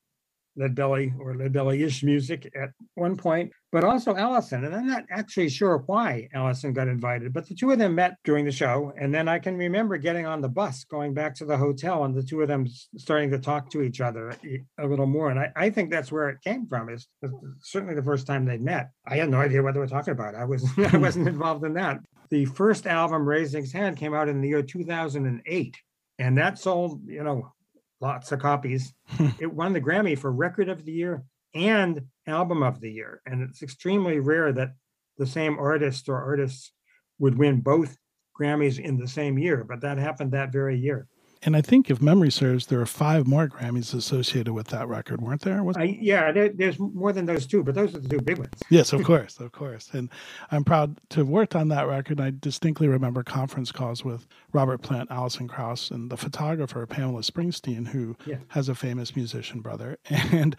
Leadbelly 0.59 1.13
or 1.19 1.35
Leadbelly-ish 1.35 2.03
music 2.03 2.51
at 2.61 2.71
one 2.95 3.17
point, 3.17 3.53
but 3.73 3.85
also 3.85 4.17
Alison. 4.17 4.65
And 4.65 4.75
I'm 4.75 4.87
not 4.87 5.05
actually 5.11 5.49
sure 5.49 5.83
why 5.87 6.29
Alison 6.33 6.73
got 6.73 6.89
invited, 6.89 7.33
but 7.33 7.47
the 7.47 7.55
two 7.55 7.71
of 7.71 7.79
them 7.79 7.95
met 7.95 8.17
during 8.25 8.45
the 8.45 8.53
show. 8.53 8.93
And 8.99 9.15
then 9.15 9.29
I 9.29 9.39
can 9.39 9.57
remember 9.57 9.97
getting 9.99 10.27
on 10.27 10.41
the 10.41 10.49
bus, 10.49 10.85
going 10.85 11.15
back 11.15 11.35
to 11.37 11.45
the 11.45 11.57
hotel, 11.57 12.05
and 12.05 12.15
the 12.15 12.23
two 12.23 12.41
of 12.41 12.49
them 12.49 12.67
starting 12.97 13.31
to 13.31 13.39
talk 13.39 13.71
to 13.71 13.83
each 13.83 14.01
other 14.01 14.35
a 14.79 14.87
little 14.87 15.07
more. 15.07 15.31
And 15.31 15.39
I, 15.39 15.53
I 15.55 15.71
think 15.71 15.91
that's 15.91 16.11
where 16.11 16.29
it 16.31 16.41
came 16.43 16.67
from. 16.67 16.89
Is 16.89 17.09
certainly 17.61 17.95
the 17.95 18.03
first 18.03 18.27
time 18.27 18.45
they 18.45 18.59
met. 18.59 18.91
I 19.07 19.17
had 19.17 19.29
no 19.29 19.41
idea 19.41 19.63
what 19.63 19.75
they 19.75 19.81
were 19.81 19.87
talking 19.87 20.13
about. 20.13 20.35
I 20.35 20.45
was 20.45 20.67
I 20.93 20.97
wasn't 20.97 21.29
involved 21.29 21.65
in 21.65 21.75
that. 21.75 22.01
The 22.31 22.47
first 22.47 22.87
album, 22.87 23.27
Raising 23.27 23.67
Sand, 23.67 23.97
came 23.97 24.15
out 24.15 24.29
in 24.29 24.41
the 24.41 24.49
year 24.49 24.63
2008, 24.63 25.77
and 26.19 26.39
that 26.39 26.59
sold 26.59 27.03
you 27.07 27.23
know 27.23 27.53
lots 28.01 28.33
of 28.33 28.41
copies. 28.41 28.93
Hmm. 29.09 29.29
it 29.41 29.53
won 29.53 29.73
the 29.73 29.81
Grammy 29.81 30.19
for 30.19 30.33
Record 30.33 30.69
of 30.69 30.85
the 30.85 30.93
Year 30.93 31.25
and 31.55 32.03
Album 32.27 32.63
of 32.63 32.81
the 32.81 32.91
Year. 32.91 33.23
And 33.27 33.43
it's 33.43 33.63
extremely 33.63 34.21
rare 34.21 34.53
that 34.53 34.75
the 35.19 35.27
same 35.27 35.59
artist 35.59 36.09
or 36.09 36.21
artists 36.21 36.73
would 37.19 37.39
win 37.39 37.61
both 37.61 37.97
Grammys 38.39 38.79
in 38.79 38.99
the 38.99 39.09
same 39.09 39.39
year, 39.39 39.65
but 39.65 39.81
that 39.81 39.99
happened 39.99 40.33
that 40.33 40.53
very 40.53 40.79
year. 40.79 41.09
And 41.43 41.57
I 41.57 41.61
think, 41.61 41.91
if 41.91 42.01
memory 42.01 42.31
serves, 42.31 42.67
there 42.67 42.81
are 42.81 42.87
five 42.87 43.27
more 43.27 43.49
Grammys 43.49 43.95
associated 43.95 44.53
with 44.53 44.69
that 44.69 44.89
record, 44.89 45.21
weren't 45.21 45.43
there? 45.43 45.63
Was- 45.63 45.77
I, 45.77 45.99
yeah, 46.01 46.33
there, 46.33 46.49
there's 46.49 46.79
more 46.79 47.13
than 47.13 47.27
those 47.27 47.47
two, 47.47 47.63
but 47.63 47.75
those 47.75 47.95
are 47.95 47.99
the 47.99 48.09
two 48.09 48.21
big 48.21 48.39
ones. 48.39 48.63
yes, 48.71 48.93
of 48.93 49.05
course, 49.05 49.39
of 49.39 49.53
course. 49.53 49.91
And 49.93 50.11
I'm 50.51 50.65
proud 50.65 50.99
to 51.11 51.21
have 51.21 51.29
worked 51.29 51.55
on 51.55 51.69
that 51.69 51.87
record. 51.87 52.19
And 52.19 52.27
I 52.27 52.33
distinctly 52.39 52.89
remember 52.89 53.23
conference 53.23 53.71
calls 53.71 54.05
with 54.05 54.27
Robert 54.53 54.83
Plant, 54.83 55.11
Alison 55.11 55.49
Krauss, 55.49 55.91
and 55.91 56.11
the 56.11 56.17
photographer 56.17 56.85
Pamela 56.87 57.21
Springsteen, 57.21 57.87
who 57.87 58.17
yeah. 58.27 58.39
has 58.49 58.69
a 58.69 58.75
famous 58.75 59.15
musician 59.15 59.61
brother. 59.61 59.99
And, 60.33 60.57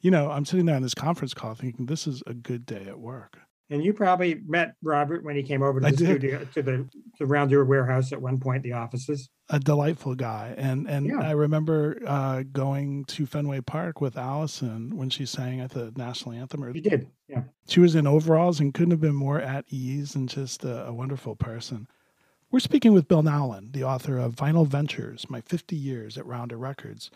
you 0.00 0.10
know, 0.10 0.30
I'm 0.30 0.44
sitting 0.46 0.64
there 0.66 0.76
on 0.76 0.82
this 0.82 0.94
conference 0.94 1.34
call 1.34 1.54
thinking, 1.54 1.86
this 1.86 2.06
is 2.06 2.22
a 2.26 2.32
good 2.32 2.64
day 2.64 2.86
at 2.86 2.98
work. 2.98 3.38
And 3.70 3.84
you 3.84 3.92
probably 3.92 4.42
met 4.46 4.74
Robert 4.82 5.22
when 5.22 5.36
he 5.36 5.44
came 5.44 5.62
over 5.62 5.80
to 5.80 5.90
the 5.90 5.96
studio 5.96 6.44
to 6.54 6.62
the 6.62 6.88
to 7.18 7.26
Rounder 7.26 7.64
Warehouse 7.64 8.12
at 8.12 8.20
one 8.20 8.40
point, 8.40 8.64
the 8.64 8.72
offices. 8.72 9.30
A 9.48 9.60
delightful 9.60 10.16
guy, 10.16 10.54
and 10.56 10.88
and 10.90 11.06
yeah. 11.06 11.20
I 11.20 11.30
remember 11.30 12.00
uh, 12.04 12.42
going 12.52 13.04
to 13.06 13.26
Fenway 13.26 13.60
Park 13.60 14.00
with 14.00 14.18
Alison 14.18 14.96
when 14.96 15.08
she 15.08 15.24
sang 15.24 15.60
at 15.60 15.70
the 15.70 15.92
national 15.96 16.34
anthem. 16.34 16.72
She 16.74 16.80
did, 16.80 17.06
yeah. 17.28 17.42
She 17.68 17.78
was 17.78 17.94
in 17.94 18.08
overalls 18.08 18.58
and 18.58 18.74
couldn't 18.74 18.90
have 18.90 19.00
been 19.00 19.14
more 19.14 19.40
at 19.40 19.64
ease 19.68 20.16
and 20.16 20.28
just 20.28 20.64
a, 20.64 20.86
a 20.86 20.92
wonderful 20.92 21.36
person. 21.36 21.86
We're 22.50 22.58
speaking 22.58 22.92
with 22.92 23.06
Bill 23.06 23.22
Nowlin, 23.22 23.70
the 23.70 23.84
author 23.84 24.18
of 24.18 24.34
Vinyl 24.34 24.66
Ventures: 24.66 25.30
My 25.30 25.40
50 25.40 25.76
Years 25.76 26.18
at 26.18 26.26
Rounder 26.26 26.58
Records 26.58 27.12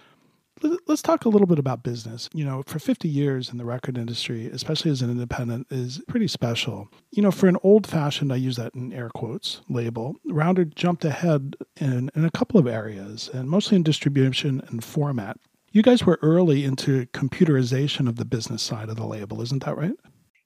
let's 0.87 1.03
talk 1.03 1.25
a 1.25 1.29
little 1.29 1.47
bit 1.47 1.59
about 1.59 1.83
business. 1.83 2.29
You 2.33 2.45
know, 2.45 2.63
for 2.67 2.79
50 2.79 3.09
years 3.09 3.51
in 3.51 3.59
the 3.59 3.65
record 3.65 3.99
industry, 3.99 4.47
especially 4.47 4.91
as 4.91 5.03
an 5.03 5.11
independent, 5.11 5.67
is 5.71 6.01
pretty 6.09 6.29
special. 6.29 6.89
You 7.11 7.23
know, 7.23 7.31
for 7.31 7.49
an 7.49 7.59
old 7.63 7.87
fashioned, 7.87 8.33
I 8.33 8.37
use 8.37 8.57
that 8.57 8.75
in 8.75 8.93
air 8.93 9.11
quotes, 9.11 9.61
label, 9.69 10.17
Rounder 10.27 10.65
jumped 10.65 11.05
ahead 11.05 11.57
in, 11.81 12.11
in 12.15 12.25
a 12.25 12.31
couple 12.31 12.59
of 12.59 12.67
areas, 12.67 13.31
and 13.33 13.49
mostly 13.49 13.77
in 13.77 13.83
distribution 13.83 14.63
and 14.69 14.83
format. 14.83 15.39
You 15.73 15.83
guys 15.83 16.05
were 16.05 16.21
early 16.23 16.65
into 16.65 17.07
computerization 17.07 18.09
of 18.09 18.17
the 18.17 18.25
business 18.25 18.63
side 18.63 18.89
of 18.89 18.97
the 18.97 19.07
label, 19.07 19.43
isn't 19.43 19.65
that 19.65 19.77
right? 19.77 19.97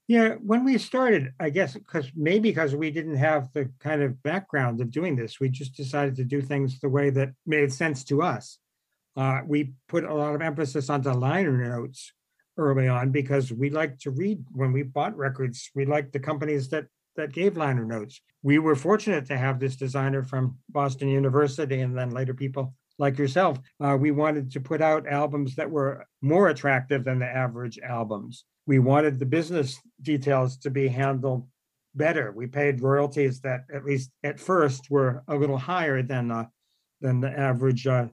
Yeah, 0.07 0.37
when 0.42 0.64
we 0.64 0.79
started, 0.79 1.35
I 1.38 1.51
guess 1.51 1.75
because 1.75 2.11
maybe 2.16 2.49
because 2.49 2.75
we 2.75 2.90
didn't 2.90 3.16
have 3.16 3.53
the 3.53 3.71
kind 3.79 4.03
of 4.03 4.23
background 4.23 4.81
of 4.81 4.90
doing 4.90 5.16
this, 5.16 5.38
we 5.38 5.51
just 5.51 5.77
decided 5.77 6.16
to 6.16 6.25
do 6.25 6.40
things 6.40 6.81
the 6.81 6.88
way 6.88 7.11
that 7.11 7.35
made 7.44 7.71
sense 7.71 8.05
to 8.05 8.23
us. 8.23 8.59
Uh, 9.18 9.40
we 9.44 9.72
put 9.88 10.04
a 10.04 10.14
lot 10.14 10.37
of 10.37 10.40
emphasis 10.40 10.88
on 10.88 11.02
the 11.02 11.12
liner 11.12 11.68
notes 11.68 12.12
early 12.57 12.87
on 12.87 13.11
because 13.11 13.52
we 13.52 13.68
like 13.68 13.98
to 13.98 14.12
read 14.12 14.44
when 14.52 14.72
we 14.72 14.85
bought 14.85 15.16
records. 15.16 15.70
We 15.74 15.87
liked 15.87 16.12
the 16.12 16.20
companies 16.20 16.68
that 16.68 16.87
that 17.16 17.33
gave 17.33 17.57
liner 17.57 17.85
notes. 17.85 18.20
We 18.44 18.61
were 18.61 18.76
fortunate 18.76 19.26
to 19.26 19.37
have 19.37 19.59
this 19.59 19.74
designer 19.74 20.22
from 20.22 20.57
Boston 20.68 21.09
University, 21.09 21.81
and 21.81 21.98
then 21.98 22.11
later 22.11 22.33
people 22.33 22.74
like 22.96 23.18
yourself. 23.18 23.59
Uh, 23.81 23.96
we 24.00 24.12
wanted 24.12 24.52
to 24.52 24.61
put 24.61 24.81
out 24.81 25.09
albums 25.09 25.57
that 25.57 25.68
were 25.68 26.07
more 26.22 26.48
attractive 26.48 27.02
than 27.02 27.18
the 27.18 27.26
average 27.26 27.81
albums. 27.81 28.44
We 28.66 28.78
wanted 28.78 29.18
the 29.18 29.26
business 29.26 29.81
details 30.00 30.59
to 30.59 30.70
be 30.70 30.87
handled 30.87 31.48
better. 31.96 32.31
We 32.31 32.46
paid 32.46 32.83
royalties 32.83 33.40
that, 33.40 33.62
at 33.74 33.85
least 33.85 34.12
at 34.22 34.38
first, 34.38 34.88
were 34.88 35.24
a 35.26 35.35
little 35.35 35.59
higher 35.59 36.04
than 36.04 36.31
uh, 36.31 36.46
than 37.00 37.20
the 37.20 37.31
average 37.31 37.85
uh, 37.87 38.07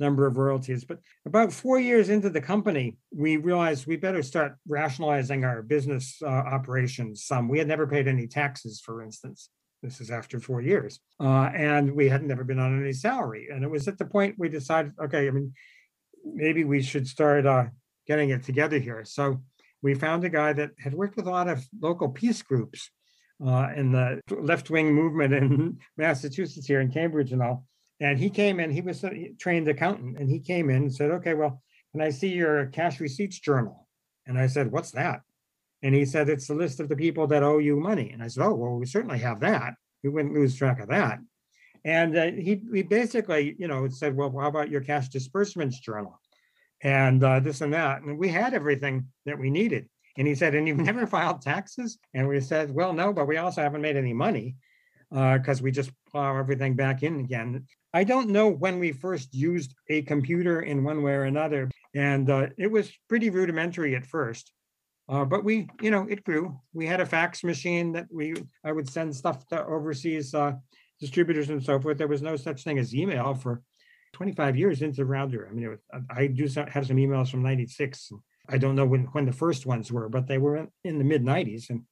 number 0.00 0.26
of 0.26 0.36
royalties. 0.36 0.84
But 0.84 0.98
about 1.26 1.52
four 1.52 1.78
years 1.78 2.08
into 2.08 2.30
the 2.30 2.40
company, 2.40 2.96
we 3.14 3.36
realized 3.36 3.86
we 3.86 3.96
better 3.96 4.22
start 4.22 4.56
rationalizing 4.66 5.44
our 5.44 5.62
business 5.62 6.18
uh, 6.22 6.26
operations 6.26 7.24
some. 7.24 7.48
We 7.48 7.58
had 7.58 7.68
never 7.68 7.86
paid 7.86 8.08
any 8.08 8.26
taxes, 8.26 8.80
for 8.80 9.02
instance. 9.02 9.50
This 9.82 10.00
is 10.00 10.10
after 10.10 10.40
four 10.40 10.60
years. 10.60 11.00
Uh, 11.18 11.50
and 11.54 11.92
we 11.92 12.08
had 12.08 12.22
never 12.22 12.44
been 12.44 12.58
on 12.58 12.80
any 12.80 12.92
salary. 12.92 13.48
And 13.52 13.64
it 13.64 13.70
was 13.70 13.88
at 13.88 13.98
the 13.98 14.04
point 14.04 14.36
we 14.38 14.48
decided, 14.48 14.92
okay, 15.02 15.26
I 15.28 15.30
mean, 15.30 15.52
maybe 16.24 16.64
we 16.64 16.82
should 16.82 17.06
start 17.06 17.46
uh, 17.46 17.66
getting 18.06 18.30
it 18.30 18.42
together 18.42 18.78
here. 18.78 19.04
So 19.04 19.42
we 19.82 19.94
found 19.94 20.24
a 20.24 20.28
guy 20.28 20.52
that 20.52 20.72
had 20.78 20.94
worked 20.94 21.16
with 21.16 21.26
a 21.26 21.30
lot 21.30 21.48
of 21.48 21.64
local 21.80 22.08
peace 22.10 22.42
groups 22.42 22.90
uh, 23.44 23.68
in 23.74 23.92
the 23.92 24.20
left 24.30 24.68
wing 24.70 24.92
movement 24.94 25.32
in 25.32 25.78
Massachusetts 25.96 26.66
here 26.66 26.80
in 26.80 26.90
Cambridge 26.90 27.32
and 27.32 27.42
all. 27.42 27.64
And 28.00 28.18
he 28.18 28.30
came 28.30 28.60
in, 28.60 28.70
he 28.70 28.80
was 28.80 29.04
a 29.04 29.32
trained 29.38 29.68
accountant, 29.68 30.18
and 30.18 30.28
he 30.28 30.40
came 30.40 30.70
in 30.70 30.76
and 30.76 30.94
said, 30.94 31.10
Okay, 31.10 31.34
well, 31.34 31.62
can 31.92 32.00
I 32.00 32.10
see 32.10 32.28
your 32.28 32.66
cash 32.66 32.98
receipts 33.00 33.38
journal? 33.38 33.86
And 34.26 34.38
I 34.38 34.46
said, 34.46 34.72
What's 34.72 34.92
that? 34.92 35.20
And 35.82 35.94
he 35.94 36.04
said, 36.04 36.28
It's 36.28 36.46
the 36.46 36.54
list 36.54 36.80
of 36.80 36.88
the 36.88 36.96
people 36.96 37.26
that 37.28 37.42
owe 37.42 37.58
you 37.58 37.76
money. 37.76 38.10
And 38.10 38.22
I 38.22 38.28
said, 38.28 38.44
Oh, 38.44 38.54
well, 38.54 38.76
we 38.76 38.86
certainly 38.86 39.18
have 39.18 39.40
that. 39.40 39.74
we 40.02 40.10
wouldn't 40.10 40.34
lose 40.34 40.56
track 40.56 40.80
of 40.80 40.88
that. 40.88 41.18
And 41.84 42.16
uh, 42.16 42.30
he, 42.32 42.60
he 42.72 42.82
basically, 42.82 43.56
you 43.58 43.66
know, 43.66 43.88
said, 43.88 44.16
well, 44.16 44.32
how 44.38 44.48
about 44.48 44.70
your 44.70 44.82
cash 44.82 45.08
disbursements 45.08 45.80
journal? 45.80 46.20
And 46.82 47.22
uh, 47.24 47.40
this 47.40 47.60
and 47.60 47.72
that. 47.72 48.02
And 48.02 48.18
we 48.18 48.28
had 48.28 48.54
everything 48.54 49.06
that 49.26 49.38
we 49.38 49.50
needed. 49.50 49.88
And 50.16 50.26
he 50.26 50.34
said, 50.34 50.54
and 50.54 50.68
you've 50.68 50.78
never 50.78 51.06
filed 51.06 51.42
taxes? 51.42 51.98
And 52.14 52.28
we 52.28 52.40
said, 52.40 52.70
well, 52.70 52.92
no, 52.92 53.12
but 53.12 53.26
we 53.26 53.38
also 53.38 53.62
haven't 53.62 53.82
made 53.82 53.96
any 53.96 54.12
money 54.12 54.56
because 55.10 55.60
uh, 55.60 55.64
we 55.64 55.72
just 55.72 55.90
plow 56.10 56.36
everything 56.36 56.76
back 56.76 57.02
in 57.02 57.20
again. 57.20 57.66
I 57.92 58.04
don't 58.04 58.30
know 58.30 58.48
when 58.48 58.78
we 58.78 58.92
first 58.92 59.34
used 59.34 59.74
a 59.88 60.02
computer 60.02 60.60
in 60.60 60.84
one 60.84 61.02
way 61.02 61.12
or 61.12 61.24
another, 61.24 61.70
and 61.94 62.30
uh, 62.30 62.46
it 62.56 62.70
was 62.70 62.90
pretty 63.08 63.30
rudimentary 63.30 63.96
at 63.96 64.06
first. 64.06 64.52
Uh, 65.08 65.24
but 65.24 65.42
we, 65.42 65.68
you 65.82 65.90
know, 65.90 66.06
it 66.08 66.22
grew. 66.22 66.60
We 66.72 66.86
had 66.86 67.00
a 67.00 67.06
fax 67.06 67.42
machine 67.42 67.92
that 67.92 68.06
we 68.12 68.34
I 68.64 68.70
would 68.70 68.88
send 68.88 69.14
stuff 69.14 69.44
to 69.48 69.64
overseas 69.64 70.34
uh, 70.34 70.52
distributors 71.00 71.50
and 71.50 71.62
so 71.62 71.80
forth. 71.80 71.98
There 71.98 72.06
was 72.06 72.22
no 72.22 72.36
such 72.36 72.62
thing 72.62 72.78
as 72.78 72.94
email 72.94 73.34
for 73.34 73.60
25 74.12 74.56
years 74.56 74.82
into 74.82 74.98
the 74.98 75.04
Rounder. 75.06 75.48
I 75.50 75.52
mean, 75.52 75.68
was, 75.68 75.80
I 76.10 76.28
do 76.28 76.44
have 76.68 76.86
some 76.86 76.96
emails 76.96 77.28
from 77.28 77.42
'96. 77.42 78.12
I 78.48 78.58
don't 78.58 78.76
know 78.76 78.86
when 78.86 79.04
when 79.06 79.26
the 79.26 79.32
first 79.32 79.66
ones 79.66 79.90
were, 79.90 80.08
but 80.08 80.28
they 80.28 80.38
were 80.38 80.68
in 80.84 80.98
the 80.98 81.04
mid 81.04 81.24
'90s, 81.24 81.70
and 81.70 81.82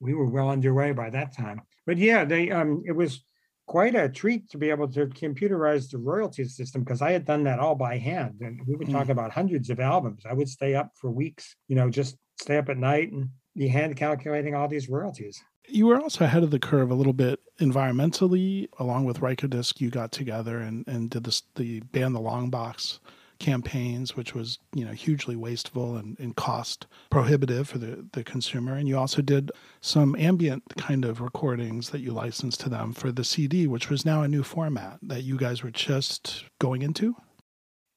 we 0.00 0.12
were 0.12 0.26
well 0.26 0.50
underway 0.50 0.92
by 0.92 1.08
that 1.10 1.34
time. 1.34 1.62
But 1.86 1.96
yeah, 1.96 2.26
they 2.26 2.50
um, 2.50 2.82
it 2.86 2.92
was 2.92 3.24
quite 3.66 3.94
a 3.94 4.08
treat 4.08 4.48
to 4.50 4.58
be 4.58 4.70
able 4.70 4.88
to 4.88 5.06
computerize 5.06 5.90
the 5.90 5.98
royalty 5.98 6.44
system 6.44 6.84
because 6.84 7.02
I 7.02 7.12
had 7.12 7.24
done 7.24 7.44
that 7.44 7.58
all 7.58 7.74
by 7.74 7.98
hand. 7.98 8.36
And 8.40 8.60
we 8.66 8.76
would 8.76 8.90
talk 8.90 9.06
mm. 9.06 9.10
about 9.10 9.32
hundreds 9.32 9.70
of 9.70 9.80
albums. 9.80 10.22
I 10.28 10.34
would 10.34 10.48
stay 10.48 10.74
up 10.74 10.92
for 10.94 11.10
weeks, 11.10 11.56
you 11.68 11.76
know, 11.76 11.90
just 11.90 12.16
stay 12.40 12.58
up 12.58 12.68
at 12.68 12.78
night 12.78 13.12
and 13.12 13.28
be 13.56 13.68
hand 13.68 13.96
calculating 13.96 14.54
all 14.54 14.68
these 14.68 14.88
royalties. 14.88 15.40
You 15.68 15.86
were 15.86 16.00
also 16.00 16.24
ahead 16.24 16.44
of 16.44 16.52
the 16.52 16.60
curve 16.60 16.92
a 16.92 16.94
little 16.94 17.12
bit 17.12 17.40
environmentally. 17.60 18.68
Along 18.78 19.04
with 19.04 19.18
Rykodisc, 19.18 19.80
you 19.80 19.90
got 19.90 20.12
together 20.12 20.58
and, 20.58 20.86
and 20.86 21.10
did 21.10 21.24
this, 21.24 21.42
the 21.56 21.80
ban 21.80 22.12
the 22.12 22.20
long 22.20 22.50
box 22.50 23.00
campaigns, 23.38 24.16
which 24.16 24.34
was 24.34 24.58
you 24.74 24.84
know 24.84 24.92
hugely 24.92 25.36
wasteful 25.36 25.96
and, 25.96 26.18
and 26.18 26.36
cost 26.36 26.86
prohibitive 27.10 27.68
for 27.68 27.78
the, 27.78 28.06
the 28.12 28.24
consumer. 28.24 28.74
And 28.74 28.88
you 28.88 28.98
also 28.98 29.22
did 29.22 29.50
some 29.80 30.16
ambient 30.16 30.62
kind 30.76 31.04
of 31.04 31.20
recordings 31.20 31.90
that 31.90 32.00
you 32.00 32.12
licensed 32.12 32.60
to 32.60 32.68
them 32.68 32.92
for 32.92 33.12
the 33.12 33.24
CD, 33.24 33.66
which 33.66 33.90
was 33.90 34.04
now 34.04 34.22
a 34.22 34.28
new 34.28 34.42
format 34.42 34.98
that 35.02 35.22
you 35.22 35.36
guys 35.36 35.62
were 35.62 35.70
just 35.70 36.44
going 36.60 36.82
into. 36.82 37.14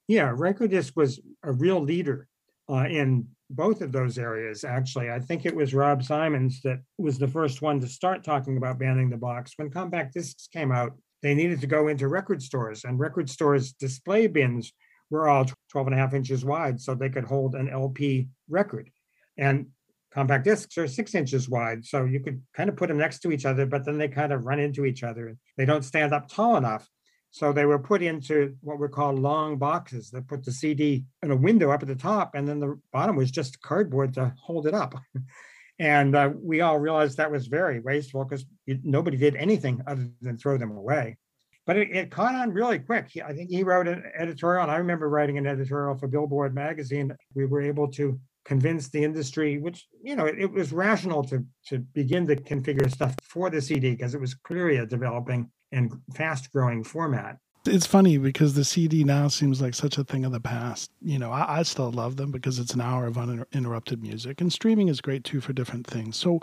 Yeah, 0.07 0.33
Rykodisc 0.33 0.95
was 0.95 1.19
a 1.43 1.51
real 1.51 1.79
leader 1.79 2.27
uh, 2.69 2.85
in 2.89 3.27
both 3.49 3.81
of 3.81 3.91
those 3.91 4.17
areas. 4.17 4.63
Actually, 4.63 5.09
I 5.09 5.19
think 5.19 5.45
it 5.45 5.55
was 5.55 5.73
Rob 5.73 6.03
Simonds 6.03 6.61
that 6.63 6.79
was 6.97 7.17
the 7.17 7.27
first 7.27 7.61
one 7.61 7.79
to 7.79 7.87
start 7.87 8.23
talking 8.23 8.57
about 8.57 8.79
banning 8.79 9.09
the 9.09 9.17
box 9.17 9.53
when 9.55 9.69
compact 9.69 10.13
discs 10.13 10.47
came 10.47 10.71
out. 10.71 10.93
They 11.21 11.33
needed 11.33 11.59
to 11.61 11.67
go 11.67 11.89
into 11.89 12.07
record 12.07 12.41
stores, 12.41 12.85
and 12.85 12.99
record 12.99 13.29
stores' 13.29 13.73
display 13.73 14.27
bins 14.27 14.71
were 15.09 15.27
all 15.27 15.45
12 15.71 15.87
and 15.87 15.95
a 15.95 15.99
half 15.99 16.13
inches 16.13 16.45
wide 16.45 16.79
so 16.79 16.93
they 16.93 17.09
could 17.09 17.25
hold 17.25 17.55
an 17.55 17.69
LP 17.69 18.27
record. 18.47 18.89
And 19.37 19.67
compact 20.11 20.43
discs 20.43 20.77
are 20.77 20.87
six 20.87 21.15
inches 21.15 21.49
wide. 21.49 21.85
So 21.85 22.05
you 22.05 22.19
could 22.19 22.41
kind 22.53 22.69
of 22.69 22.75
put 22.75 22.87
them 22.87 22.97
next 22.97 23.19
to 23.19 23.31
each 23.31 23.45
other, 23.45 23.65
but 23.65 23.85
then 23.85 23.97
they 23.97 24.07
kind 24.07 24.33
of 24.33 24.45
run 24.45 24.59
into 24.59 24.85
each 24.85 25.03
other. 25.03 25.37
They 25.57 25.65
don't 25.65 25.85
stand 25.85 26.13
up 26.13 26.29
tall 26.29 26.57
enough. 26.57 26.87
So 27.31 27.53
they 27.53 27.65
were 27.65 27.79
put 27.79 28.01
into 28.01 28.55
what 28.61 28.79
were 28.79 28.89
called 28.89 29.19
long 29.19 29.57
boxes 29.57 30.09
that 30.11 30.27
put 30.27 30.43
the 30.43 30.51
CD 30.51 31.05
in 31.21 31.29
a 31.29 31.35
window 31.35 31.69
up 31.69 31.83
at 31.83 31.87
the 31.87 31.95
top, 31.95 32.33
and 32.33 32.47
then 32.47 32.59
the 32.59 32.79
bottom 32.91 33.15
was 33.15 33.29
just 33.29 33.61
cardboard 33.61 34.15
to 34.15 34.33
hold 34.41 34.65
it 34.65 34.73
up. 34.73 34.95
and 35.79 36.15
uh, 36.15 36.31
we 36.35 36.61
all 36.61 36.79
realized 36.79 37.17
that 37.17 37.31
was 37.31 37.45
very 37.45 37.79
wasteful 37.81 38.25
because 38.25 38.45
nobody 38.65 39.15
did 39.15 39.35
anything 39.35 39.81
other 39.85 40.09
than 40.21 40.37
throw 40.37 40.57
them 40.57 40.71
away 40.71 41.17
but 41.69 41.77
it, 41.77 41.95
it, 41.95 42.09
caught 42.09 42.33
on 42.33 42.51
really 42.51 42.79
quick. 42.79 43.11
I 43.23 43.31
think 43.31 43.51
he 43.51 43.61
wrote 43.61 43.87
an 43.87 44.01
editorial, 44.17 44.63
and 44.63 44.71
I 44.71 44.77
remember 44.77 45.07
writing 45.07 45.37
an 45.37 45.45
editorial 45.45 45.95
for 45.95 46.07
Billboard 46.07 46.55
magazine. 46.55 47.15
We 47.35 47.45
were 47.45 47.61
able 47.61 47.87
to 47.91 48.19
convince 48.43 48.89
the 48.89 49.03
industry, 49.03 49.59
which 49.59 49.85
you 50.01 50.15
know, 50.15 50.25
it, 50.25 50.39
it 50.39 50.51
was 50.51 50.73
rational 50.73 51.23
to 51.25 51.45
to 51.67 51.77
begin 51.77 52.25
to 52.25 52.35
configure 52.37 52.89
stuff 52.89 53.13
for 53.21 53.51
the 53.51 53.61
CD 53.61 53.91
because 53.91 54.15
it 54.15 54.19
was 54.19 54.33
clearly 54.33 54.77
a 54.77 54.87
developing 54.87 55.51
and 55.71 55.93
fast 56.15 56.51
growing 56.51 56.83
format 56.83 57.37
it's 57.65 57.85
funny 57.85 58.17
because 58.17 58.53
the 58.53 58.63
CD 58.63 59.03
now 59.03 59.27
seems 59.27 59.61
like 59.61 59.73
such 59.73 59.97
a 59.97 60.03
thing 60.03 60.25
of 60.25 60.31
the 60.31 60.39
past. 60.39 60.91
You 61.01 61.19
know, 61.19 61.31
I, 61.31 61.59
I, 61.59 61.63
still 61.63 61.91
love 61.91 62.15
them 62.15 62.31
because 62.31 62.59
it's 62.59 62.73
an 62.73 62.81
hour 62.81 63.05
of 63.05 63.17
uninterrupted 63.17 64.01
music, 64.01 64.41
and 64.41 64.51
streaming 64.51 64.87
is 64.87 65.01
great 65.01 65.23
too 65.23 65.41
for 65.41 65.53
different 65.53 65.85
things. 65.85 66.15
So, 66.17 66.39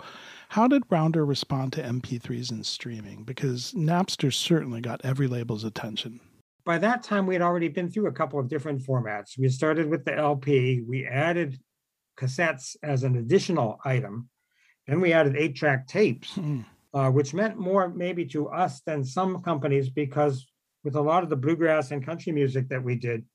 how 0.49 0.67
did 0.67 0.83
Rounder 0.89 1.25
respond 1.25 1.73
to 1.73 1.83
MP3s 1.83 2.51
and 2.51 2.65
streaming? 2.65 3.23
Because 3.23 3.73
Napster 3.73 4.33
certainly 4.33 4.81
got 4.81 5.01
every 5.03 5.27
label's 5.27 5.63
attention. 5.63 6.19
By 6.65 6.77
that 6.79 7.03
time, 7.03 7.25
we 7.25 7.35
had 7.35 7.41
already 7.41 7.69
been 7.69 7.89
through 7.89 8.07
a 8.07 8.13
couple 8.13 8.39
of 8.39 8.49
different 8.49 8.81
formats. 8.81 9.37
We 9.37 9.49
started 9.49 9.89
with 9.89 10.05
the 10.05 10.15
LP, 10.15 10.81
we 10.87 11.05
added 11.05 11.59
cassettes 12.17 12.75
as 12.83 13.03
an 13.03 13.15
additional 13.15 13.79
item, 13.85 14.29
then 14.85 15.01
we 15.01 15.13
added 15.13 15.35
eight 15.35 15.55
track 15.55 15.87
tapes. 15.87 16.33
Hmm. 16.35 16.61
Uh, 16.93 17.11
which 17.11 17.33
meant 17.33 17.57
more 17.57 17.89
maybe 17.89 18.25
to 18.25 18.47
us 18.47 18.79
than 18.79 19.03
some 19.03 19.43
companies 19.43 19.89
because 19.89 20.47
with 20.83 20.95
a 20.95 21.01
lot 21.01 21.23
of 21.23 21.29
the 21.29 21.35
bluegrass 21.35 21.91
and 21.91 22.05
country 22.05 22.31
music 22.31 22.69
that 22.69 22.83
we 22.83 22.95
did 22.95 23.25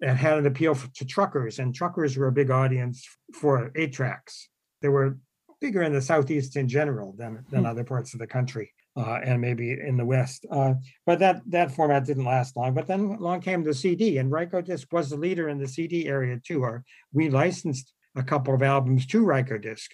that 0.00 0.16
had 0.16 0.38
an 0.38 0.46
appeal 0.46 0.74
to 0.94 1.04
truckers, 1.04 1.58
and 1.58 1.74
truckers 1.74 2.16
were 2.16 2.26
a 2.26 2.32
big 2.32 2.50
audience 2.50 3.06
for 3.32 3.70
eight 3.76 3.92
tracks. 3.92 4.48
They 4.82 4.88
were 4.88 5.18
bigger 5.60 5.82
in 5.82 5.92
the 5.92 6.02
southeast 6.02 6.56
in 6.56 6.68
general 6.68 7.14
than 7.16 7.44
than 7.50 7.60
hmm. 7.60 7.66
other 7.66 7.84
parts 7.84 8.12
of 8.12 8.20
the 8.20 8.26
country, 8.26 8.72
uh, 8.96 9.20
and 9.24 9.40
maybe 9.40 9.72
in 9.72 9.96
the 9.96 10.04
west. 10.04 10.46
Uh, 10.50 10.74
but 11.06 11.18
that 11.20 11.40
that 11.46 11.74
format 11.74 12.04
didn't 12.04 12.24
last 12.24 12.56
long. 12.56 12.74
But 12.74 12.86
then 12.86 13.16
along 13.18 13.40
came 13.40 13.62
the 13.62 13.74
CD, 13.74 14.18
and 14.18 14.30
Rykodisc 14.30 14.92
was 14.92 15.10
the 15.10 15.16
leader 15.16 15.48
in 15.48 15.58
the 15.58 15.68
CD 15.68 16.06
area 16.06 16.38
too. 16.44 16.62
Our, 16.62 16.84
we 17.12 17.30
licensed 17.30 17.92
a 18.16 18.22
couple 18.22 18.54
of 18.54 18.62
albums 18.62 19.06
to 19.06 19.24
Rykodisc 19.24 19.88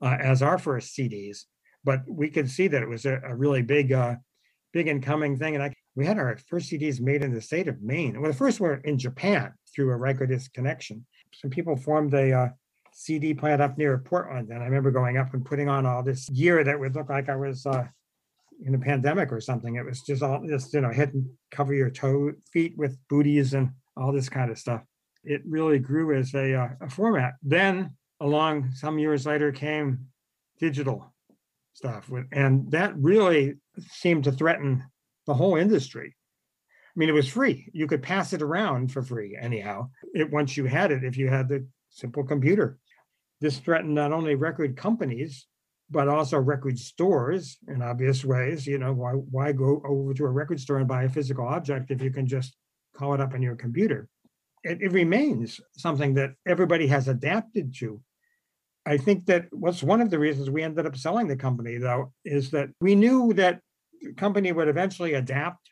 uh, 0.00 0.16
as 0.20 0.42
our 0.42 0.58
first 0.58 0.96
CDs, 0.96 1.44
but 1.84 2.02
we 2.08 2.30
could 2.30 2.50
see 2.50 2.68
that 2.68 2.82
it 2.82 2.88
was 2.88 3.04
a, 3.04 3.20
a 3.24 3.34
really 3.34 3.62
big, 3.62 3.92
uh, 3.92 4.16
big 4.72 4.88
incoming 4.88 5.36
thing. 5.38 5.54
And 5.54 5.64
I 5.64 5.74
we 5.94 6.06
had 6.06 6.18
our 6.18 6.36
first 6.48 6.70
CDs 6.70 7.00
made 7.00 7.22
in 7.22 7.34
the 7.34 7.40
state 7.40 7.68
of 7.68 7.82
Maine. 7.82 8.20
Well, 8.20 8.30
the 8.30 8.36
first 8.36 8.60
were 8.60 8.76
in 8.76 8.98
Japan 8.98 9.52
through 9.74 9.92
a 9.92 9.98
Rykodisc 9.98 10.52
connection. 10.52 11.04
Some 11.34 11.50
people 11.50 11.76
formed 11.76 12.14
a 12.14 12.32
uh, 12.32 12.48
CD 12.92 13.34
plant 13.34 13.62
up 13.62 13.78
near 13.78 13.98
Portland, 13.98 14.50
and 14.50 14.62
I 14.62 14.66
remember 14.66 14.90
going 14.90 15.18
up 15.18 15.34
and 15.34 15.44
putting 15.44 15.68
on 15.68 15.86
all 15.86 16.02
this 16.02 16.28
gear 16.28 16.64
that 16.64 16.78
would 16.78 16.94
look 16.94 17.08
like 17.08 17.28
I 17.28 17.36
was 17.36 17.64
uh, 17.66 17.86
in 18.64 18.74
a 18.74 18.78
pandemic 18.78 19.32
or 19.32 19.40
something. 19.40 19.76
It 19.76 19.84
was 19.84 20.02
just 20.02 20.22
all 20.22 20.44
just 20.46 20.72
you 20.74 20.80
know 20.80 20.90
hit 20.90 21.14
and 21.14 21.28
cover 21.50 21.74
your 21.74 21.90
toe 21.90 22.32
feet 22.52 22.74
with 22.76 22.98
booties 23.08 23.54
and 23.54 23.70
all 23.96 24.12
this 24.12 24.28
kind 24.28 24.50
of 24.50 24.58
stuff. 24.58 24.82
It 25.24 25.42
really 25.46 25.78
grew 25.78 26.16
as 26.16 26.34
a, 26.34 26.54
uh, 26.54 26.68
a 26.80 26.90
format. 26.90 27.34
Then 27.42 27.96
along 28.20 28.70
some 28.72 28.98
years 28.98 29.26
later 29.26 29.52
came 29.52 30.06
digital 30.58 31.12
stuff, 31.74 32.10
and 32.32 32.70
that 32.72 32.96
really 32.96 33.54
seemed 33.78 34.24
to 34.24 34.32
threaten 34.32 34.84
the 35.28 35.34
whole 35.34 35.56
industry. 35.56 36.16
I 36.16 36.94
mean, 36.96 37.10
it 37.10 37.12
was 37.12 37.28
free. 37.28 37.70
You 37.72 37.86
could 37.86 38.02
pass 38.02 38.32
it 38.32 38.42
around 38.42 38.90
for 38.90 39.02
free 39.02 39.38
anyhow. 39.40 39.90
It 40.14 40.32
once 40.32 40.56
you 40.56 40.64
had 40.64 40.90
it, 40.90 41.04
if 41.04 41.16
you 41.16 41.28
had 41.28 41.48
the 41.48 41.64
simple 41.90 42.24
computer. 42.24 42.78
This 43.40 43.58
threatened 43.58 43.94
not 43.94 44.12
only 44.12 44.34
record 44.34 44.76
companies, 44.76 45.46
but 45.90 46.08
also 46.08 46.38
record 46.38 46.78
stores 46.78 47.58
in 47.68 47.82
obvious 47.82 48.24
ways. 48.24 48.66
You 48.66 48.78
know, 48.78 48.94
why 48.94 49.12
why 49.12 49.52
go 49.52 49.82
over 49.86 50.14
to 50.14 50.24
a 50.24 50.30
record 50.30 50.58
store 50.60 50.78
and 50.78 50.88
buy 50.88 51.04
a 51.04 51.08
physical 51.08 51.46
object 51.46 51.90
if 51.90 52.02
you 52.02 52.10
can 52.10 52.26
just 52.26 52.56
call 52.96 53.14
it 53.14 53.20
up 53.20 53.34
on 53.34 53.42
your 53.42 53.54
computer? 53.54 54.08
It, 54.64 54.80
it 54.80 54.92
remains 54.92 55.60
something 55.76 56.14
that 56.14 56.32
everybody 56.46 56.86
has 56.88 57.06
adapted 57.06 57.74
to. 57.76 58.00
I 58.86 58.96
think 58.96 59.26
that 59.26 59.46
what's 59.52 59.82
one 59.82 60.00
of 60.00 60.08
the 60.08 60.18
reasons 60.18 60.48
we 60.48 60.62
ended 60.62 60.86
up 60.86 60.96
selling 60.96 61.28
the 61.28 61.36
company, 61.36 61.76
though, 61.76 62.14
is 62.24 62.50
that 62.52 62.70
we 62.80 62.94
knew 62.94 63.34
that 63.34 63.60
company 64.16 64.52
would 64.52 64.68
eventually 64.68 65.14
adapt 65.14 65.70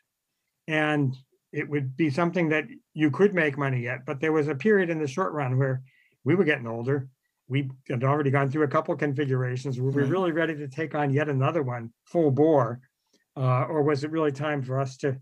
and 0.67 1.15
it 1.51 1.67
would 1.69 1.95
be 1.95 2.09
something 2.09 2.49
that 2.49 2.65
you 2.93 3.09
could 3.09 3.33
make 3.33 3.57
money 3.57 3.87
at. 3.87 4.05
But 4.05 4.19
there 4.19 4.33
was 4.33 4.47
a 4.47 4.55
period 4.55 4.89
in 4.89 4.99
the 4.99 5.07
short 5.07 5.33
run 5.33 5.57
where 5.57 5.81
we 6.23 6.35
were 6.35 6.43
getting 6.43 6.67
older. 6.67 7.07
We 7.47 7.71
had 7.89 8.03
already 8.03 8.31
gone 8.31 8.51
through 8.51 8.63
a 8.63 8.67
couple 8.67 8.95
configurations. 8.95 9.79
Were 9.79 9.91
we 9.91 10.03
really 10.03 10.33
ready 10.33 10.55
to 10.55 10.67
take 10.67 10.93
on 10.95 11.13
yet 11.13 11.29
another 11.29 11.63
one 11.63 11.93
full 12.05 12.31
bore? 12.31 12.81
Uh, 13.37 13.63
or 13.63 13.83
was 13.83 14.03
it 14.03 14.11
really 14.11 14.31
time 14.31 14.61
for 14.61 14.79
us 14.79 14.97
to 14.97 15.17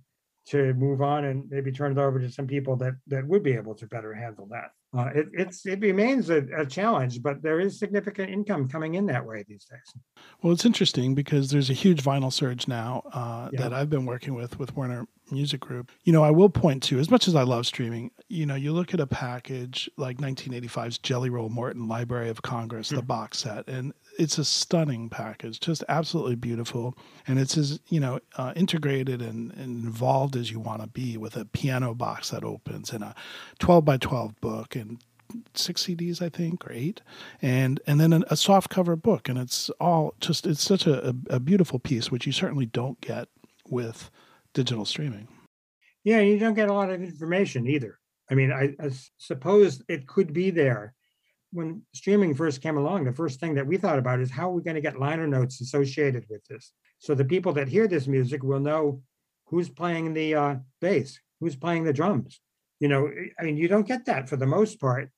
to 0.47 0.73
move 0.75 1.01
on 1.01 1.25
and 1.25 1.49
maybe 1.49 1.71
turn 1.71 1.91
it 1.91 1.97
over 1.97 2.19
to 2.19 2.29
some 2.29 2.47
people 2.47 2.75
that 2.77 2.93
that 3.07 3.25
would 3.27 3.43
be 3.43 3.53
able 3.53 3.75
to 3.75 3.87
better 3.87 4.13
handle 4.13 4.47
that? 4.51 4.71
Uh, 4.97 5.09
it, 5.13 5.27
it's 5.33 5.65
it 5.65 5.79
remains 5.81 6.29
a, 6.29 6.45
a, 6.57 6.65
challenge, 6.65 7.21
but 7.21 7.41
there 7.41 7.59
is 7.59 7.77
significant 7.77 8.29
income 8.29 8.69
coming 8.69 8.93
in 8.93 9.05
that 9.05 9.25
way 9.25 9.43
these 9.47 9.65
days. 9.65 10.01
Well, 10.41 10.53
it's 10.53 10.65
interesting 10.65 11.13
because 11.13 11.51
there's 11.51 11.69
a 11.69 11.73
huge 11.73 12.01
vinyl 12.01 12.31
surge 12.31 12.67
now 12.67 13.03
uh, 13.11 13.49
yeah. 13.51 13.61
that 13.61 13.73
I've 13.73 13.89
been 13.89 14.05
working 14.05 14.35
with 14.35 14.57
with 14.57 14.75
Warner 14.77 15.05
music 15.31 15.59
group. 15.59 15.91
You 16.03 16.13
know, 16.13 16.23
I 16.23 16.31
will 16.31 16.49
point 16.49 16.81
to, 16.83 16.99
as 16.99 17.09
much 17.11 17.27
as 17.27 17.35
I 17.35 17.43
love 17.43 17.65
streaming, 17.65 18.11
you 18.29 18.45
know, 18.45 18.55
you 18.55 18.71
look 18.71 18.93
at 18.93 18.99
a 18.99 19.07
package 19.07 19.89
like 19.97 20.17
1985's 20.17 20.99
Jelly 20.99 21.29
Roll 21.29 21.49
Morton 21.49 21.87
Library 21.87 22.29
of 22.29 22.41
Congress, 22.41 22.87
mm-hmm. 22.87 22.97
the 22.97 23.01
box 23.03 23.39
set, 23.39 23.67
and 23.67 23.93
it's 24.17 24.37
a 24.37 24.45
stunning 24.45 25.09
package, 25.09 25.59
just 25.59 25.83
absolutely 25.89 26.35
beautiful. 26.35 26.97
And 27.27 27.39
it's 27.39 27.57
as, 27.57 27.79
you 27.89 27.99
know, 27.99 28.19
uh, 28.37 28.53
integrated 28.55 29.21
and, 29.21 29.51
and, 29.53 29.83
involved 29.85 30.35
as 30.35 30.51
you 30.51 30.59
want 30.59 30.81
to 30.81 30.87
be 30.87 31.17
with 31.17 31.35
a 31.35 31.45
piano 31.45 31.93
box 31.93 32.29
that 32.29 32.43
opens 32.43 32.91
and 32.91 33.03
a 33.03 33.15
12 33.59 33.85
by 33.85 33.97
12 33.97 34.39
book 34.41 34.75
and 34.75 34.99
six 35.53 35.83
CDs, 35.83 36.21
I 36.21 36.29
think, 36.29 36.65
or 36.65 36.71
eight, 36.71 37.01
and 37.41 37.79
and 37.87 37.99
then 37.99 38.23
a 38.29 38.37
soft 38.37 38.69
cover 38.69 38.95
book, 38.95 39.27
and 39.27 39.37
it's 39.37 39.69
all 39.79 40.13
just 40.19 40.45
it's 40.45 40.61
such 40.61 40.87
a, 40.87 41.15
a 41.29 41.39
beautiful 41.39 41.79
piece, 41.79 42.11
which 42.11 42.25
you 42.25 42.31
certainly 42.31 42.65
don't 42.65 42.99
get 43.01 43.27
with 43.67 44.09
digital 44.53 44.85
streaming. 44.85 45.27
Yeah, 46.03 46.19
you 46.19 46.37
don't 46.37 46.53
get 46.53 46.69
a 46.69 46.73
lot 46.73 46.91
of 46.91 47.01
information 47.01 47.67
either. 47.67 47.99
I 48.29 48.35
mean, 48.35 48.51
I, 48.51 48.75
I 48.83 48.91
suppose 49.17 49.81
it 49.87 50.07
could 50.07 50.33
be 50.33 50.51
there. 50.51 50.93
When 51.55 51.81
streaming 51.93 52.35
first 52.35 52.61
came 52.61 52.77
along, 52.77 53.05
the 53.05 53.13
first 53.21 53.39
thing 53.39 53.55
that 53.55 53.67
we 53.67 53.77
thought 53.77 53.99
about 53.99 54.19
is 54.19 54.29
how 54.29 54.49
are 54.49 54.53
we 54.53 54.61
going 54.61 54.75
to 54.75 54.87
get 54.87 54.99
liner 54.99 55.27
notes 55.27 55.61
associated 55.61 56.25
with 56.29 56.43
this, 56.45 56.73
so 56.99 57.15
the 57.15 57.25
people 57.33 57.53
that 57.53 57.67
hear 57.67 57.87
this 57.87 58.07
music 58.07 58.43
will 58.43 58.59
know 58.59 59.01
who's 59.47 59.69
playing 59.69 60.13
the 60.13 60.35
uh, 60.35 60.55
bass, 60.81 61.19
who's 61.39 61.55
playing 61.55 61.83
the 61.83 61.93
drums. 61.93 62.39
You 62.79 62.89
know, 62.89 63.09
I 63.39 63.43
mean, 63.43 63.57
you 63.57 63.67
don't 63.67 63.87
get 63.87 64.05
that 64.05 64.27
for 64.27 64.35
the 64.35 64.45
most 64.45 64.81
part 64.81 65.09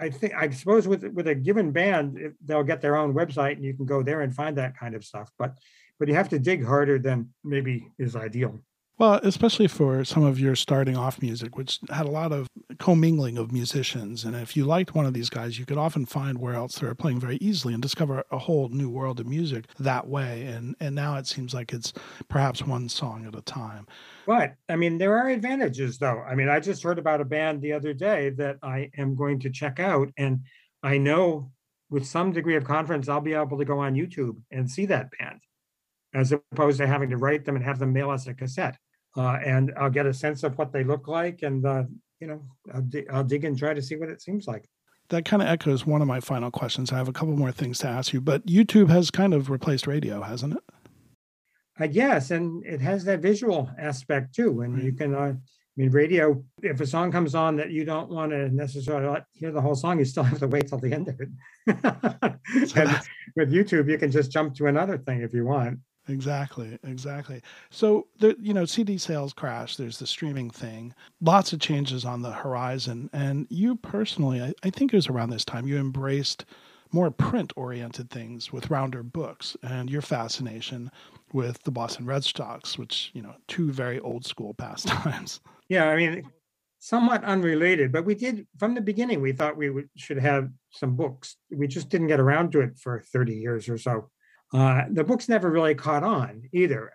I 0.00 0.10
think 0.10 0.34
I 0.34 0.48
suppose 0.50 0.88
with 0.88 1.04
with 1.04 1.28
a 1.28 1.34
given 1.34 1.70
band, 1.72 2.34
they'll 2.44 2.62
get 2.62 2.80
their 2.80 2.96
own 2.96 3.14
website 3.14 3.52
and 3.52 3.64
you 3.64 3.74
can 3.74 3.86
go 3.86 4.02
there 4.02 4.22
and 4.22 4.34
find 4.34 4.56
that 4.56 4.76
kind 4.76 4.94
of 4.94 5.04
stuff. 5.04 5.30
But 5.38 5.56
but 5.98 6.08
you 6.08 6.14
have 6.14 6.28
to 6.30 6.38
dig 6.38 6.64
harder 6.64 6.98
than 6.98 7.30
maybe 7.44 7.88
is 7.98 8.16
ideal. 8.16 8.58
Well, 8.98 9.20
especially 9.22 9.68
for 9.68 10.04
some 10.04 10.24
of 10.24 10.40
your 10.40 10.56
starting 10.56 10.96
off 10.96 11.20
music, 11.20 11.54
which 11.54 11.80
had 11.90 12.06
a 12.06 12.10
lot 12.10 12.32
of 12.32 12.48
commingling 12.78 13.36
of 13.36 13.52
musicians. 13.52 14.24
And 14.24 14.34
if 14.34 14.56
you 14.56 14.64
liked 14.64 14.94
one 14.94 15.04
of 15.04 15.12
these 15.12 15.28
guys, 15.28 15.58
you 15.58 15.66
could 15.66 15.76
often 15.76 16.06
find 16.06 16.38
where 16.38 16.54
else 16.54 16.78
they're 16.78 16.94
playing 16.94 17.20
very 17.20 17.36
easily 17.36 17.74
and 17.74 17.82
discover 17.82 18.24
a 18.30 18.38
whole 18.38 18.70
new 18.70 18.88
world 18.88 19.20
of 19.20 19.26
music 19.26 19.66
that 19.78 20.06
way. 20.08 20.46
And 20.46 20.74
and 20.80 20.94
now 20.94 21.16
it 21.16 21.26
seems 21.26 21.52
like 21.52 21.74
it's 21.74 21.92
perhaps 22.28 22.62
one 22.62 22.88
song 22.88 23.26
at 23.26 23.34
a 23.34 23.42
time. 23.42 23.86
But 24.26 24.54
I 24.70 24.76
mean, 24.76 24.96
there 24.96 25.18
are 25.18 25.28
advantages 25.28 25.98
though. 25.98 26.20
I 26.20 26.34
mean, 26.34 26.48
I 26.48 26.58
just 26.58 26.82
heard 26.82 26.98
about 26.98 27.20
a 27.20 27.26
band 27.26 27.60
the 27.60 27.74
other 27.74 27.92
day 27.92 28.30
that 28.30 28.56
I 28.62 28.90
am 28.96 29.14
going 29.14 29.40
to 29.40 29.50
check 29.50 29.78
out. 29.78 30.08
And 30.16 30.40
I 30.82 30.96
know 30.96 31.52
with 31.90 32.06
some 32.06 32.32
degree 32.32 32.56
of 32.56 32.64
confidence, 32.64 33.10
I'll 33.10 33.20
be 33.20 33.34
able 33.34 33.58
to 33.58 33.64
go 33.66 33.78
on 33.78 33.94
YouTube 33.94 34.38
and 34.50 34.70
see 34.70 34.86
that 34.86 35.10
band 35.18 35.40
as 36.14 36.32
opposed 36.32 36.78
to 36.78 36.86
having 36.86 37.10
to 37.10 37.18
write 37.18 37.44
them 37.44 37.56
and 37.56 37.64
have 37.64 37.78
them 37.78 37.92
mail 37.92 38.08
us 38.08 38.26
a 38.26 38.32
cassette 38.32 38.78
uh, 39.16 39.38
and 39.44 39.72
I'll 39.76 39.90
get 39.90 40.06
a 40.06 40.14
sense 40.14 40.42
of 40.42 40.56
what 40.58 40.72
they 40.72 40.84
look 40.84 41.08
like, 41.08 41.42
and 41.42 41.64
uh, 41.64 41.84
you 42.20 42.26
know, 42.26 42.42
I'll, 42.72 42.82
di- 42.82 43.08
I'll 43.08 43.24
dig 43.24 43.44
and 43.44 43.58
try 43.58 43.74
to 43.74 43.82
see 43.82 43.96
what 43.96 44.08
it 44.08 44.22
seems 44.22 44.46
like. 44.46 44.68
That 45.08 45.24
kind 45.24 45.42
of 45.42 45.48
echoes 45.48 45.86
one 45.86 46.02
of 46.02 46.08
my 46.08 46.20
final 46.20 46.50
questions. 46.50 46.92
I 46.92 46.96
have 46.96 47.08
a 47.08 47.12
couple 47.12 47.36
more 47.36 47.52
things 47.52 47.78
to 47.78 47.88
ask 47.88 48.12
you, 48.12 48.20
but 48.20 48.44
YouTube 48.46 48.88
has 48.88 49.10
kind 49.10 49.34
of 49.34 49.50
replaced 49.50 49.86
radio, 49.86 50.22
hasn't 50.22 50.54
it? 50.54 50.62
I 51.78 51.86
guess, 51.86 52.30
and 52.30 52.64
it 52.64 52.80
has 52.80 53.04
that 53.04 53.20
visual 53.20 53.70
aspect 53.78 54.34
too. 54.34 54.62
And 54.62 54.74
right. 54.74 54.84
you 54.84 54.92
can, 54.92 55.14
uh, 55.14 55.18
I 55.18 55.36
mean, 55.76 55.90
radio. 55.90 56.42
If 56.62 56.80
a 56.80 56.86
song 56.86 57.12
comes 57.12 57.34
on 57.34 57.56
that 57.56 57.70
you 57.70 57.84
don't 57.84 58.08
want 58.08 58.32
to 58.32 58.48
necessarily 58.48 59.20
hear 59.32 59.52
the 59.52 59.60
whole 59.60 59.74
song, 59.74 59.98
you 59.98 60.04
still 60.04 60.22
have 60.30 60.38
to 60.38 60.48
wait 60.48 60.68
till 60.68 60.78
the 60.78 60.92
end 60.92 61.08
of 61.08 61.20
it. 61.20 61.28
and 62.76 63.00
with 63.36 63.52
YouTube, 63.52 63.90
you 63.90 63.98
can 63.98 64.10
just 64.10 64.32
jump 64.32 64.54
to 64.54 64.66
another 64.66 64.98
thing 64.98 65.20
if 65.20 65.34
you 65.34 65.44
want. 65.44 65.78
Exactly, 66.08 66.78
exactly. 66.84 67.42
So 67.70 68.06
the 68.18 68.36
you 68.40 68.54
know 68.54 68.64
CD 68.64 68.96
sales 68.98 69.32
crash. 69.32 69.76
There's 69.76 69.98
the 69.98 70.06
streaming 70.06 70.50
thing. 70.50 70.94
Lots 71.20 71.52
of 71.52 71.60
changes 71.60 72.04
on 72.04 72.22
the 72.22 72.32
horizon. 72.32 73.10
And 73.12 73.46
you 73.50 73.76
personally, 73.76 74.40
I, 74.40 74.54
I 74.62 74.70
think 74.70 74.92
it 74.92 74.96
was 74.96 75.08
around 75.08 75.30
this 75.30 75.44
time 75.44 75.66
you 75.66 75.78
embraced 75.78 76.44
more 76.92 77.10
print-oriented 77.10 78.10
things 78.10 78.52
with 78.52 78.70
Rounder 78.70 79.02
Books 79.02 79.56
and 79.62 79.90
your 79.90 80.02
fascination 80.02 80.90
with 81.32 81.60
the 81.64 81.72
Boston 81.72 82.06
Red 82.06 82.24
Sox, 82.24 82.78
which 82.78 83.10
you 83.12 83.22
know 83.22 83.34
two 83.48 83.72
very 83.72 83.98
old 84.00 84.24
school 84.24 84.54
pastimes. 84.58 85.40
Yeah, 85.68 85.88
I 85.88 85.96
mean, 85.96 86.30
somewhat 86.78 87.24
unrelated, 87.24 87.90
but 87.90 88.04
we 88.04 88.14
did 88.14 88.46
from 88.58 88.74
the 88.74 88.80
beginning. 88.80 89.20
We 89.20 89.32
thought 89.32 89.56
we 89.56 89.72
should 89.96 90.18
have 90.18 90.50
some 90.70 90.94
books. 90.94 91.36
We 91.50 91.66
just 91.66 91.88
didn't 91.88 92.06
get 92.06 92.20
around 92.20 92.52
to 92.52 92.60
it 92.60 92.78
for 92.78 93.00
30 93.00 93.34
years 93.34 93.68
or 93.68 93.76
so. 93.76 94.10
Uh, 94.56 94.86
the 94.90 95.04
books 95.04 95.28
never 95.28 95.50
really 95.50 95.74
caught 95.74 96.02
on 96.02 96.48
either. 96.50 96.92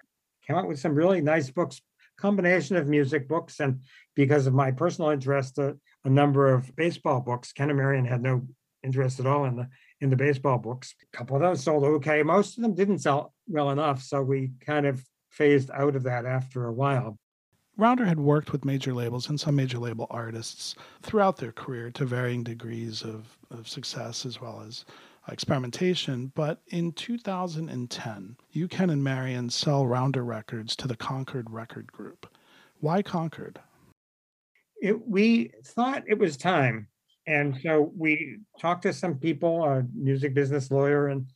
Came 0.48 0.56
out 0.56 0.68
with 0.68 0.80
some 0.80 0.96
really 0.96 1.22
nice 1.22 1.52
books, 1.52 1.80
combination 2.18 2.76
of 2.76 2.88
music 2.88 3.28
books, 3.28 3.60
and 3.60 3.82
because 4.16 4.48
of 4.48 4.56
my 4.56 4.72
personal 4.72 5.12
interest, 5.12 5.60
uh, 5.60 5.74
a 6.04 6.10
number 6.10 6.52
of 6.52 6.76
baseball 6.76 7.22
books. 7.22 7.54
Ken 7.54 7.70
and 7.70 7.78
Marian 7.78 8.06
had 8.06 8.24
no 8.24 8.48
interest 8.84 9.20
at 9.20 9.28
all 9.28 9.46
in 9.46 9.56
the 9.56 9.68
in 10.00 10.10
the 10.10 10.16
baseball 10.16 10.58
books. 10.58 10.96
A 11.14 11.18
couple 11.18 11.36
of 11.36 11.44
those 11.44 11.64
sold 11.64 11.84
okay. 11.84 12.24
Most 12.24 12.58
of 12.58 12.64
them 12.64 12.74
didn't 12.74 12.98
sell 12.98 13.32
well 13.48 13.70
enough, 13.70 14.02
so 14.02 14.24
we 14.24 14.54
kind 14.66 14.88
of 14.88 15.06
phased 15.30 15.70
out 15.72 15.96
of 15.96 16.02
that 16.04 16.26
after 16.26 16.66
a 16.66 16.74
while. 16.74 17.20
Rounder 17.78 18.06
had 18.06 18.20
worked 18.20 18.52
with 18.52 18.66
major 18.66 18.94
labels 18.94 19.30
and 19.30 19.40
some 19.40 19.56
major 19.56 19.78
label 19.78 20.08
artists 20.10 20.76
throughout 21.04 21.38
their 21.38 21.52
career 21.52 21.92
to 21.92 22.06
varying 22.06 22.44
degrees 22.44 23.04
of, 23.04 23.38
of 23.52 23.68
success 23.68 24.26
as 24.26 24.42
well 24.42 24.64
as 24.68 24.84
experimentation. 25.28 26.32
But 26.36 26.62
in 26.68 26.92
2010, 26.94 28.38
you, 28.52 28.68
Ken, 28.68 28.90
and 28.90 29.04
Marian 29.04 29.50
sell 29.50 29.86
Rounder 29.86 30.24
Records 30.24 30.76
to 30.78 30.88
the 30.88 30.96
Concord 30.96 31.50
Record 31.50 31.92
Group. 31.92 32.28
Why 32.80 33.02
Concord? 33.02 33.60
It, 34.82 35.08
we 35.08 35.52
thought 35.64 36.04
it 36.08 36.18
was 36.18 36.38
time. 36.38 36.88
And 37.28 37.60
so 37.62 37.92
we 37.96 38.38
talked 38.60 38.84
to 38.84 38.94
some 38.94 39.16
people, 39.16 39.64
a 39.64 39.84
music 39.94 40.34
business 40.34 40.72
lawyer, 40.72 41.08
and 41.08 41.28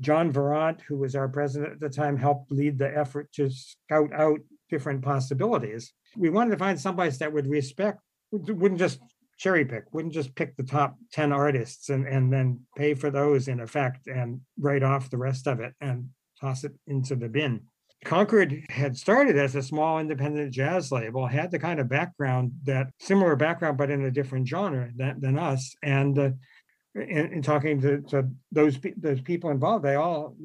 John 0.00 0.32
Virant, 0.32 0.80
who 0.82 0.96
was 0.98 1.16
our 1.16 1.28
president 1.28 1.72
at 1.72 1.80
the 1.80 1.88
time, 1.88 2.16
helped 2.16 2.52
lead 2.52 2.78
the 2.78 2.96
effort 2.96 3.32
to 3.32 3.50
scout 3.50 4.12
out 4.12 4.40
different 4.68 5.02
possibilities. 5.02 5.92
We 6.16 6.28
wanted 6.28 6.50
to 6.50 6.56
find 6.58 6.78
someplace 6.78 7.18
that 7.18 7.32
would 7.32 7.46
respect, 7.46 8.00
wouldn't 8.30 8.80
just 8.80 9.00
cherry 9.42 9.64
pick, 9.64 9.92
wouldn't 9.92 10.14
just 10.14 10.36
pick 10.36 10.56
the 10.56 10.62
top 10.62 10.96
10 11.12 11.32
artists 11.32 11.88
and, 11.88 12.06
and 12.06 12.32
then 12.32 12.60
pay 12.76 12.94
for 12.94 13.10
those 13.10 13.48
in 13.48 13.58
effect 13.58 14.06
and 14.06 14.40
write 14.56 14.84
off 14.84 15.10
the 15.10 15.18
rest 15.18 15.48
of 15.48 15.58
it 15.58 15.74
and 15.80 16.08
toss 16.40 16.62
it 16.62 16.72
into 16.86 17.16
the 17.16 17.28
bin. 17.28 17.60
Concord 18.04 18.54
had 18.70 18.96
started 18.96 19.36
as 19.36 19.56
a 19.56 19.62
small 19.62 19.98
independent 19.98 20.52
jazz 20.52 20.92
label, 20.92 21.26
had 21.26 21.50
the 21.50 21.58
kind 21.58 21.80
of 21.80 21.88
background 21.88 22.52
that 22.64 22.86
similar 23.00 23.34
background, 23.34 23.76
but 23.76 23.90
in 23.90 24.04
a 24.04 24.12
different 24.12 24.46
genre 24.46 24.90
than, 24.94 25.20
than 25.20 25.38
us. 25.38 25.74
And 25.82 26.16
uh, 26.16 26.30
in, 26.94 27.32
in, 27.32 27.42
talking 27.42 27.80
to, 27.80 28.00
to 28.10 28.28
those 28.52 28.78
those 28.96 29.20
people 29.20 29.50
involved, 29.50 29.84
they 29.84 29.96
all 29.96 30.36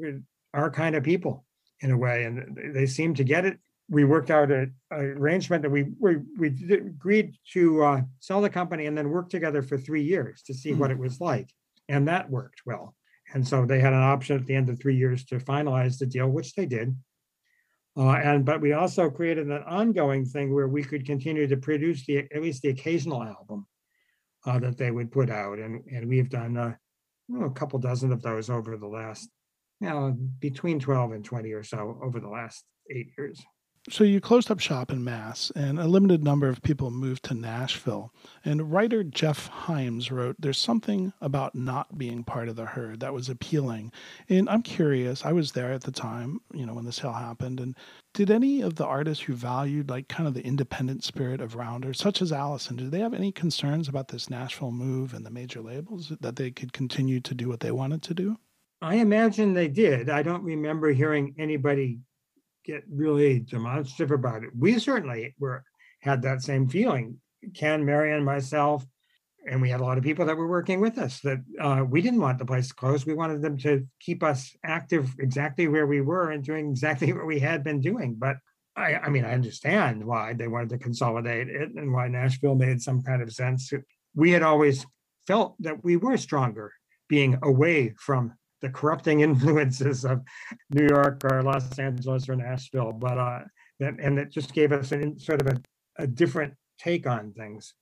are 0.53 0.71
kind 0.71 0.95
of 0.95 1.03
people 1.03 1.45
in 1.81 1.91
a 1.91 1.97
way, 1.97 2.23
and 2.23 2.59
they 2.73 2.87
seem 2.87 3.13
to 3.15 3.23
get 3.23 3.45
it 3.45 3.59
we 3.89 4.03
worked 4.03 4.29
out 4.29 4.51
an 4.51 4.73
arrangement 4.91 5.63
that 5.63 5.69
we 5.69 5.85
we, 5.99 6.17
we 6.37 6.47
agreed 6.73 7.35
to 7.53 7.83
uh, 7.83 8.01
sell 8.19 8.41
the 8.41 8.49
company 8.49 8.85
and 8.85 8.97
then 8.97 9.09
work 9.09 9.29
together 9.29 9.61
for 9.61 9.77
three 9.77 10.03
years 10.03 10.41
to 10.43 10.53
see 10.53 10.71
mm. 10.71 10.77
what 10.77 10.91
hmm. 10.91 10.97
it 10.97 10.99
was 10.99 11.21
like, 11.21 11.49
and 11.87 12.07
that 12.07 12.29
worked 12.29 12.61
well. 12.65 12.95
And 13.33 13.45
so 13.45 13.65
they 13.65 13.79
had 13.79 13.93
an 13.93 14.01
option 14.01 14.39
at 14.39 14.45
the 14.45 14.55
end 14.55 14.69
of 14.69 14.79
three 14.79 14.95
years 14.95 15.25
to 15.25 15.37
finalize 15.37 15.97
the 15.97 16.05
deal, 16.05 16.29
which 16.29 16.55
they 16.55 16.65
did. 16.65 16.95
Uh, 17.97 18.11
and 18.11 18.45
but 18.45 18.61
we 18.61 18.73
also 18.73 19.09
created 19.09 19.47
an 19.47 19.63
ongoing 19.63 20.23
thing 20.23 20.53
where 20.53 20.67
we 20.67 20.83
could 20.83 21.05
continue 21.05 21.47
to 21.47 21.57
produce 21.57 22.05
the 22.05 22.19
at 22.19 22.41
least 22.41 22.61
the 22.61 22.69
occasional 22.69 23.23
album 23.23 23.65
uh, 24.45 24.59
that 24.59 24.77
they 24.77 24.91
would 24.91 25.11
put 25.11 25.29
out, 25.29 25.57
and 25.57 25.83
and 25.91 26.07
we've 26.07 26.29
done 26.29 26.57
uh, 26.57 26.73
a 27.41 27.49
couple 27.49 27.79
dozen 27.79 28.11
of 28.11 28.21
those 28.21 28.49
over 28.49 28.77
the 28.77 28.87
last, 28.87 29.29
you 29.79 29.89
know, 29.89 30.15
between 30.39 30.79
twelve 30.79 31.11
and 31.11 31.25
twenty 31.25 31.53
or 31.53 31.63
so 31.63 31.99
over 32.03 32.19
the 32.19 32.29
last 32.29 32.63
eight 32.91 33.07
years. 33.17 33.41
So 33.89 34.03
you 34.03 34.19
closed 34.19 34.51
up 34.51 34.59
shop 34.59 34.91
in 34.91 35.01
Mass, 35.01 35.49
and 35.55 35.79
a 35.79 35.87
limited 35.87 36.21
number 36.21 36.49
of 36.49 36.61
people 36.61 36.91
moved 36.91 37.23
to 37.23 37.33
Nashville. 37.33 38.13
And 38.43 38.69
writer 38.69 39.01
Jeff 39.01 39.49
Himes 39.49 40.11
wrote, 40.11 40.35
"There's 40.37 40.57
something 40.57 41.13
about 41.21 41.55
not 41.55 41.97
being 41.97 42.25
part 42.25 42.49
of 42.49 42.57
the 42.57 42.65
herd 42.65 42.99
that 42.99 43.13
was 43.13 43.29
appealing." 43.29 43.93
And 44.27 44.49
I'm 44.49 44.61
curious. 44.61 45.23
I 45.23 45.31
was 45.31 45.53
there 45.53 45.71
at 45.71 45.83
the 45.83 45.93
time, 45.93 46.41
you 46.53 46.65
know, 46.65 46.73
when 46.73 46.83
the 46.83 46.91
sale 46.91 47.13
happened. 47.13 47.61
And 47.61 47.77
did 48.13 48.29
any 48.29 48.59
of 48.59 48.75
the 48.75 48.85
artists 48.85 49.23
who 49.23 49.33
valued 49.35 49.89
like 49.89 50.09
kind 50.09 50.27
of 50.27 50.33
the 50.33 50.45
independent 50.45 51.05
spirit 51.05 51.39
of 51.39 51.55
Rounder, 51.55 51.93
such 51.93 52.21
as 52.21 52.33
Alison, 52.33 52.75
did 52.75 52.91
they 52.91 52.99
have 52.99 53.13
any 53.13 53.31
concerns 53.31 53.87
about 53.87 54.09
this 54.09 54.29
Nashville 54.29 54.71
move 54.71 55.13
and 55.13 55.25
the 55.25 55.31
major 55.31 55.61
labels 55.61 56.11
that 56.19 56.35
they 56.35 56.51
could 56.51 56.73
continue 56.73 57.21
to 57.21 57.33
do 57.33 57.47
what 57.47 57.61
they 57.61 57.71
wanted 57.71 58.01
to 58.03 58.13
do? 58.13 58.37
I 58.81 58.95
imagine 58.95 59.53
they 59.53 59.69
did. 59.69 60.09
I 60.09 60.23
don't 60.23 60.43
remember 60.43 60.91
hearing 60.91 61.33
anybody 61.39 61.99
get 62.67 62.83
really 62.91 63.39
demonstrative 63.39 64.11
about 64.11 64.43
it. 64.43 64.49
We 64.57 64.77
certainly 64.77 65.33
were 65.39 65.63
had 66.01 66.21
that 66.23 66.43
same 66.43 66.67
feeling. 66.67 67.17
Ken, 67.55 67.85
Marian, 67.85 68.23
myself, 68.23 68.85
and 69.47 69.61
we 69.61 69.69
had 69.69 69.79
a 69.79 69.83
lot 69.83 69.97
of 69.97 70.03
people 70.03 70.25
that 70.25 70.37
were 70.37 70.47
working 70.47 70.81
with 70.81 70.97
us 70.97 71.21
that 71.21 71.39
uh, 71.59 71.83
we 71.87 72.01
didn't 72.01 72.19
want 72.19 72.37
the 72.37 72.45
place 72.45 72.71
closed. 72.71 73.07
We 73.07 73.13
wanted 73.13 73.41
them 73.41 73.57
to 73.59 73.87
keep 73.99 74.21
us 74.21 74.55
active 74.63 75.15
exactly 75.19 75.67
where 75.67 75.87
we 75.87 76.01
were 76.01 76.31
and 76.31 76.43
doing 76.43 76.69
exactly 76.69 77.13
what 77.13 77.25
we 77.25 77.39
had 77.39 77.63
been 77.63 77.79
doing. 77.79 78.15
But 78.15 78.37
I, 78.75 78.95
I 78.95 79.09
mean, 79.09 79.25
I 79.25 79.33
understand 79.33 80.05
why 80.05 80.33
they 80.33 80.47
wanted 80.47 80.69
to 80.69 80.77
consolidate 80.77 81.47
it 81.47 81.71
and 81.75 81.93
why 81.93 82.07
Nashville 82.09 82.55
made 82.55 82.81
some 82.81 83.01
kind 83.01 83.21
of 83.21 83.31
sense. 83.31 83.71
We 84.13 84.31
had 84.31 84.43
always 84.43 84.85
felt 85.25 85.55
that 85.61 85.83
we 85.83 85.97
were 85.97 86.17
stronger 86.17 86.73
being 87.07 87.39
away 87.41 87.93
from 87.97 88.33
the 88.61 88.69
corrupting 88.69 89.19
influences 89.27 90.05
of 90.05 90.21
New 90.69 90.87
York 90.87 91.21
or 91.25 91.43
Los 91.43 91.77
Angeles 91.79 92.29
or 92.29 92.35
Nashville, 92.35 92.91
but 92.91 93.17
uh, 93.17 93.39
and, 93.79 93.99
and 93.99 94.19
it 94.19 94.31
just 94.31 94.53
gave 94.53 94.71
us 94.71 94.91
an, 94.91 95.19
sort 95.19 95.41
of 95.41 95.47
a, 95.47 95.61
a 96.03 96.07
different 96.07 96.53
take 96.79 97.07
on 97.07 97.33
things. 97.33 97.73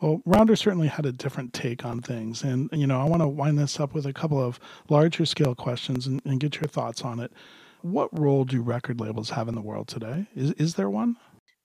Well, 0.00 0.20
Rounder 0.24 0.56
certainly 0.56 0.88
had 0.88 1.06
a 1.06 1.12
different 1.12 1.52
take 1.52 1.84
on 1.84 2.02
things. 2.02 2.42
And, 2.42 2.68
you 2.72 2.86
know, 2.86 3.00
I 3.00 3.04
want 3.04 3.22
to 3.22 3.28
wind 3.28 3.58
this 3.58 3.78
up 3.78 3.94
with 3.94 4.06
a 4.06 4.12
couple 4.12 4.42
of 4.42 4.58
larger 4.88 5.24
scale 5.24 5.54
questions 5.54 6.06
and, 6.06 6.20
and 6.24 6.40
get 6.40 6.56
your 6.56 6.68
thoughts 6.68 7.02
on 7.02 7.20
it. 7.20 7.32
What 7.82 8.18
role 8.18 8.44
do 8.44 8.60
record 8.60 9.00
labels 9.00 9.30
have 9.30 9.48
in 9.48 9.54
the 9.54 9.60
world 9.60 9.88
today? 9.88 10.26
Is, 10.34 10.52
is 10.52 10.74
there 10.74 10.90
one? 10.90 11.16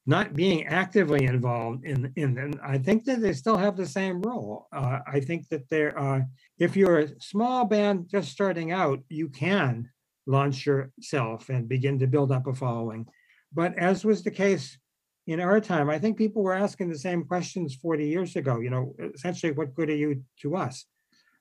Not 0.09 0.33
being 0.33 0.65
actively 0.65 1.25
involved 1.25 1.85
in, 1.85 2.11
in 2.15 2.33
them, 2.33 2.59
I 2.63 2.79
think 2.79 3.05
that 3.05 3.21
they 3.21 3.31
still 3.31 3.57
have 3.57 3.77
the 3.77 3.85
same 3.85 4.23
role. 4.23 4.65
Uh, 4.73 5.01
I 5.05 5.19
think 5.19 5.47
that 5.49 5.69
there 5.69 5.95
are, 5.95 6.25
if 6.57 6.75
you're 6.75 6.97
a 6.97 7.21
small 7.21 7.63
band 7.63 8.07
just 8.09 8.31
starting 8.31 8.71
out, 8.71 9.01
you 9.09 9.29
can 9.29 9.87
launch 10.25 10.65
yourself 10.65 11.49
and 11.49 11.69
begin 11.69 11.99
to 11.99 12.07
build 12.07 12.31
up 12.31 12.47
a 12.47 12.55
following. 12.55 13.05
But 13.53 13.77
as 13.77 14.03
was 14.03 14.23
the 14.23 14.31
case 14.31 14.79
in 15.27 15.39
our 15.39 15.61
time, 15.61 15.91
I 15.91 15.99
think 15.99 16.17
people 16.17 16.41
were 16.41 16.55
asking 16.55 16.89
the 16.89 16.97
same 16.97 17.23
questions 17.23 17.75
40 17.75 18.07
years 18.07 18.35
ago. 18.35 18.61
You 18.61 18.71
know, 18.71 18.95
essentially, 19.13 19.51
what 19.51 19.75
good 19.75 19.91
are 19.91 19.95
you 19.95 20.23
to 20.41 20.55
us? 20.55 20.85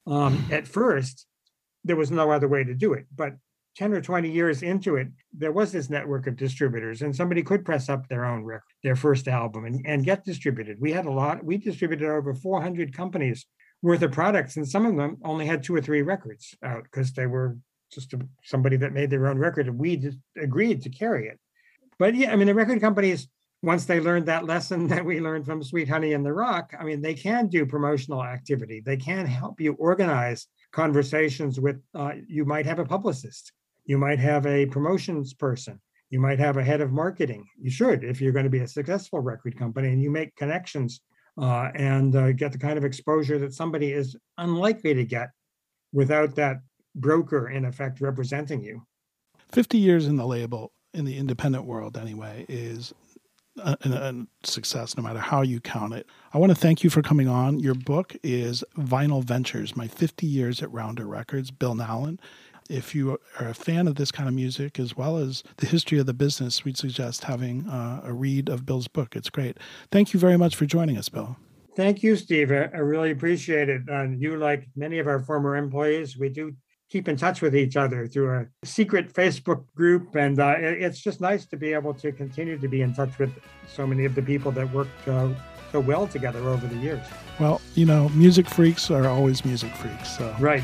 Um, 0.06 0.44
at 0.52 0.68
first, 0.68 1.24
there 1.84 1.96
was 1.96 2.10
no 2.10 2.30
other 2.30 2.48
way 2.48 2.64
to 2.64 2.74
do 2.74 2.92
it. 2.92 3.06
But 3.16 3.32
10 3.78 3.92
or 3.92 4.00
20 4.00 4.28
years 4.28 4.64
into 4.64 4.96
it, 4.96 5.06
there 5.32 5.52
was 5.52 5.70
this 5.70 5.88
network 5.88 6.26
of 6.26 6.36
distributors, 6.36 7.02
and 7.02 7.14
somebody 7.14 7.44
could 7.44 7.64
press 7.64 7.88
up 7.88 8.08
their 8.08 8.24
own 8.24 8.42
record, 8.42 8.64
their 8.82 8.96
first 8.96 9.28
album, 9.28 9.64
and, 9.66 9.86
and 9.86 10.04
get 10.04 10.24
distributed. 10.24 10.80
We 10.80 10.90
had 10.90 11.06
a 11.06 11.12
lot, 11.12 11.44
we 11.44 11.58
distributed 11.58 12.10
over 12.10 12.34
400 12.34 12.92
companies 12.92 13.46
worth 13.80 14.02
of 14.02 14.10
products, 14.10 14.56
and 14.56 14.68
some 14.68 14.84
of 14.84 14.96
them 14.96 15.18
only 15.24 15.46
had 15.46 15.62
two 15.62 15.76
or 15.76 15.80
three 15.80 16.02
records 16.02 16.56
out 16.64 16.82
because 16.82 17.12
they 17.12 17.26
were 17.26 17.56
just 17.92 18.12
a, 18.14 18.18
somebody 18.42 18.76
that 18.78 18.92
made 18.92 19.10
their 19.10 19.28
own 19.28 19.38
record, 19.38 19.68
and 19.68 19.78
we 19.78 19.96
just 19.96 20.18
agreed 20.36 20.82
to 20.82 20.90
carry 20.90 21.28
it. 21.28 21.38
But 22.00 22.16
yeah, 22.16 22.32
I 22.32 22.36
mean, 22.36 22.48
the 22.48 22.54
record 22.54 22.80
companies 22.80 23.28
once 23.62 23.84
they 23.84 24.00
learned 24.00 24.26
that 24.26 24.44
lesson 24.44 24.88
that 24.88 25.04
we 25.04 25.20
learned 25.20 25.46
from 25.46 25.62
Sweet 25.62 25.88
Honey 25.88 26.14
in 26.14 26.24
the 26.24 26.32
Rock, 26.32 26.74
I 26.78 26.82
mean, 26.82 27.00
they 27.00 27.14
can 27.14 27.46
do 27.46 27.64
promotional 27.64 28.24
activity. 28.24 28.82
They 28.84 28.96
can 28.96 29.24
help 29.24 29.60
you 29.60 29.74
organize 29.74 30.48
conversations 30.72 31.60
with, 31.60 31.80
uh, 31.94 32.12
you 32.26 32.44
might 32.44 32.66
have 32.66 32.80
a 32.80 32.84
publicist, 32.84 33.52
you 33.88 33.98
might 33.98 34.20
have 34.20 34.46
a 34.46 34.66
promotions 34.66 35.34
person, 35.34 35.80
you 36.10 36.20
might 36.20 36.38
have 36.38 36.58
a 36.58 36.62
head 36.62 36.82
of 36.82 36.92
marketing. 36.92 37.44
You 37.58 37.70
should, 37.70 38.04
if 38.04 38.20
you're 38.20 38.32
going 38.32 38.44
to 38.44 38.50
be 38.50 38.60
a 38.60 38.68
successful 38.68 39.20
record 39.20 39.58
company 39.58 39.88
and 39.88 40.00
you 40.00 40.10
make 40.10 40.36
connections 40.36 41.00
uh, 41.40 41.70
and 41.74 42.14
uh, 42.14 42.32
get 42.32 42.52
the 42.52 42.58
kind 42.58 42.76
of 42.76 42.84
exposure 42.84 43.38
that 43.38 43.54
somebody 43.54 43.92
is 43.92 44.14
unlikely 44.36 44.92
to 44.92 45.04
get 45.04 45.30
without 45.92 46.34
that 46.36 46.58
broker, 46.94 47.48
in 47.48 47.64
effect, 47.64 48.02
representing 48.02 48.62
you. 48.62 48.82
50 49.52 49.78
years 49.78 50.06
in 50.06 50.16
the 50.16 50.26
label, 50.26 50.72
in 50.92 51.06
the 51.06 51.16
independent 51.16 51.64
world 51.64 51.96
anyway, 51.96 52.44
is 52.46 52.92
a, 53.58 53.76
a, 53.84 54.26
success 54.46 54.96
no 54.96 55.02
matter 55.02 55.18
how 55.18 55.42
you 55.42 55.60
count 55.60 55.94
it. 55.94 56.06
I 56.32 56.38
want 56.38 56.50
to 56.50 56.56
thank 56.56 56.84
you 56.84 56.90
for 56.90 57.02
coming 57.02 57.28
on. 57.28 57.58
Your 57.58 57.74
book 57.74 58.16
is 58.22 58.62
Vinyl 58.76 59.24
Ventures 59.24 59.76
My 59.76 59.88
50 59.88 60.26
Years 60.26 60.62
at 60.62 60.72
Rounder 60.72 61.06
Records, 61.06 61.50
Bill 61.50 61.74
Nowlin. 61.74 62.20
If 62.68 62.94
you 62.94 63.18
are 63.40 63.48
a 63.48 63.54
fan 63.54 63.88
of 63.88 63.94
this 63.94 64.12
kind 64.12 64.28
of 64.28 64.34
music 64.34 64.78
as 64.78 64.96
well 64.96 65.16
as 65.16 65.42
the 65.56 65.66
history 65.66 65.98
of 65.98 66.06
the 66.06 66.14
business, 66.14 66.64
we'd 66.64 66.76
suggest 66.76 67.24
having 67.24 67.66
uh, 67.68 68.02
a 68.04 68.12
read 68.12 68.48
of 68.48 68.66
Bill's 68.66 68.88
book. 68.88 69.16
It's 69.16 69.30
great. 69.30 69.58
Thank 69.90 70.12
you 70.12 70.20
very 70.20 70.36
much 70.36 70.54
for 70.54 70.66
joining 70.66 70.98
us, 70.98 71.08
Bill. 71.08 71.36
Thank 71.76 72.02
you, 72.02 72.16
Steve. 72.16 72.50
I 72.50 72.64
really 72.78 73.12
appreciate 73.12 73.68
it. 73.68 73.82
Uh, 73.88 74.08
you, 74.18 74.36
like 74.36 74.66
many 74.74 74.98
of 74.98 75.06
our 75.06 75.20
former 75.20 75.56
employees, 75.56 76.18
we 76.18 76.28
do 76.28 76.52
keep 76.90 77.08
in 77.08 77.16
touch 77.16 77.40
with 77.40 77.54
each 77.54 77.76
other 77.76 78.06
through 78.06 78.34
a 78.34 78.46
secret 78.66 79.12
Facebook 79.12 79.64
group. 79.74 80.14
And 80.16 80.40
uh, 80.40 80.56
it's 80.58 81.00
just 81.00 81.20
nice 81.20 81.46
to 81.46 81.56
be 81.56 81.72
able 81.72 81.94
to 81.94 82.12
continue 82.12 82.58
to 82.58 82.68
be 82.68 82.82
in 82.82 82.94
touch 82.94 83.18
with 83.18 83.30
so 83.66 83.86
many 83.86 84.04
of 84.04 84.14
the 84.14 84.22
people 84.22 84.50
that 84.52 84.72
worked 84.72 85.06
uh, 85.06 85.28
so 85.70 85.80
well 85.80 86.06
together 86.06 86.40
over 86.48 86.66
the 86.66 86.76
years. 86.76 87.06
Well, 87.38 87.60
you 87.74 87.86
know, 87.86 88.08
music 88.10 88.48
freaks 88.48 88.90
are 88.90 89.06
always 89.06 89.44
music 89.44 89.74
freaks. 89.76 90.16
So. 90.16 90.34
Right. 90.40 90.62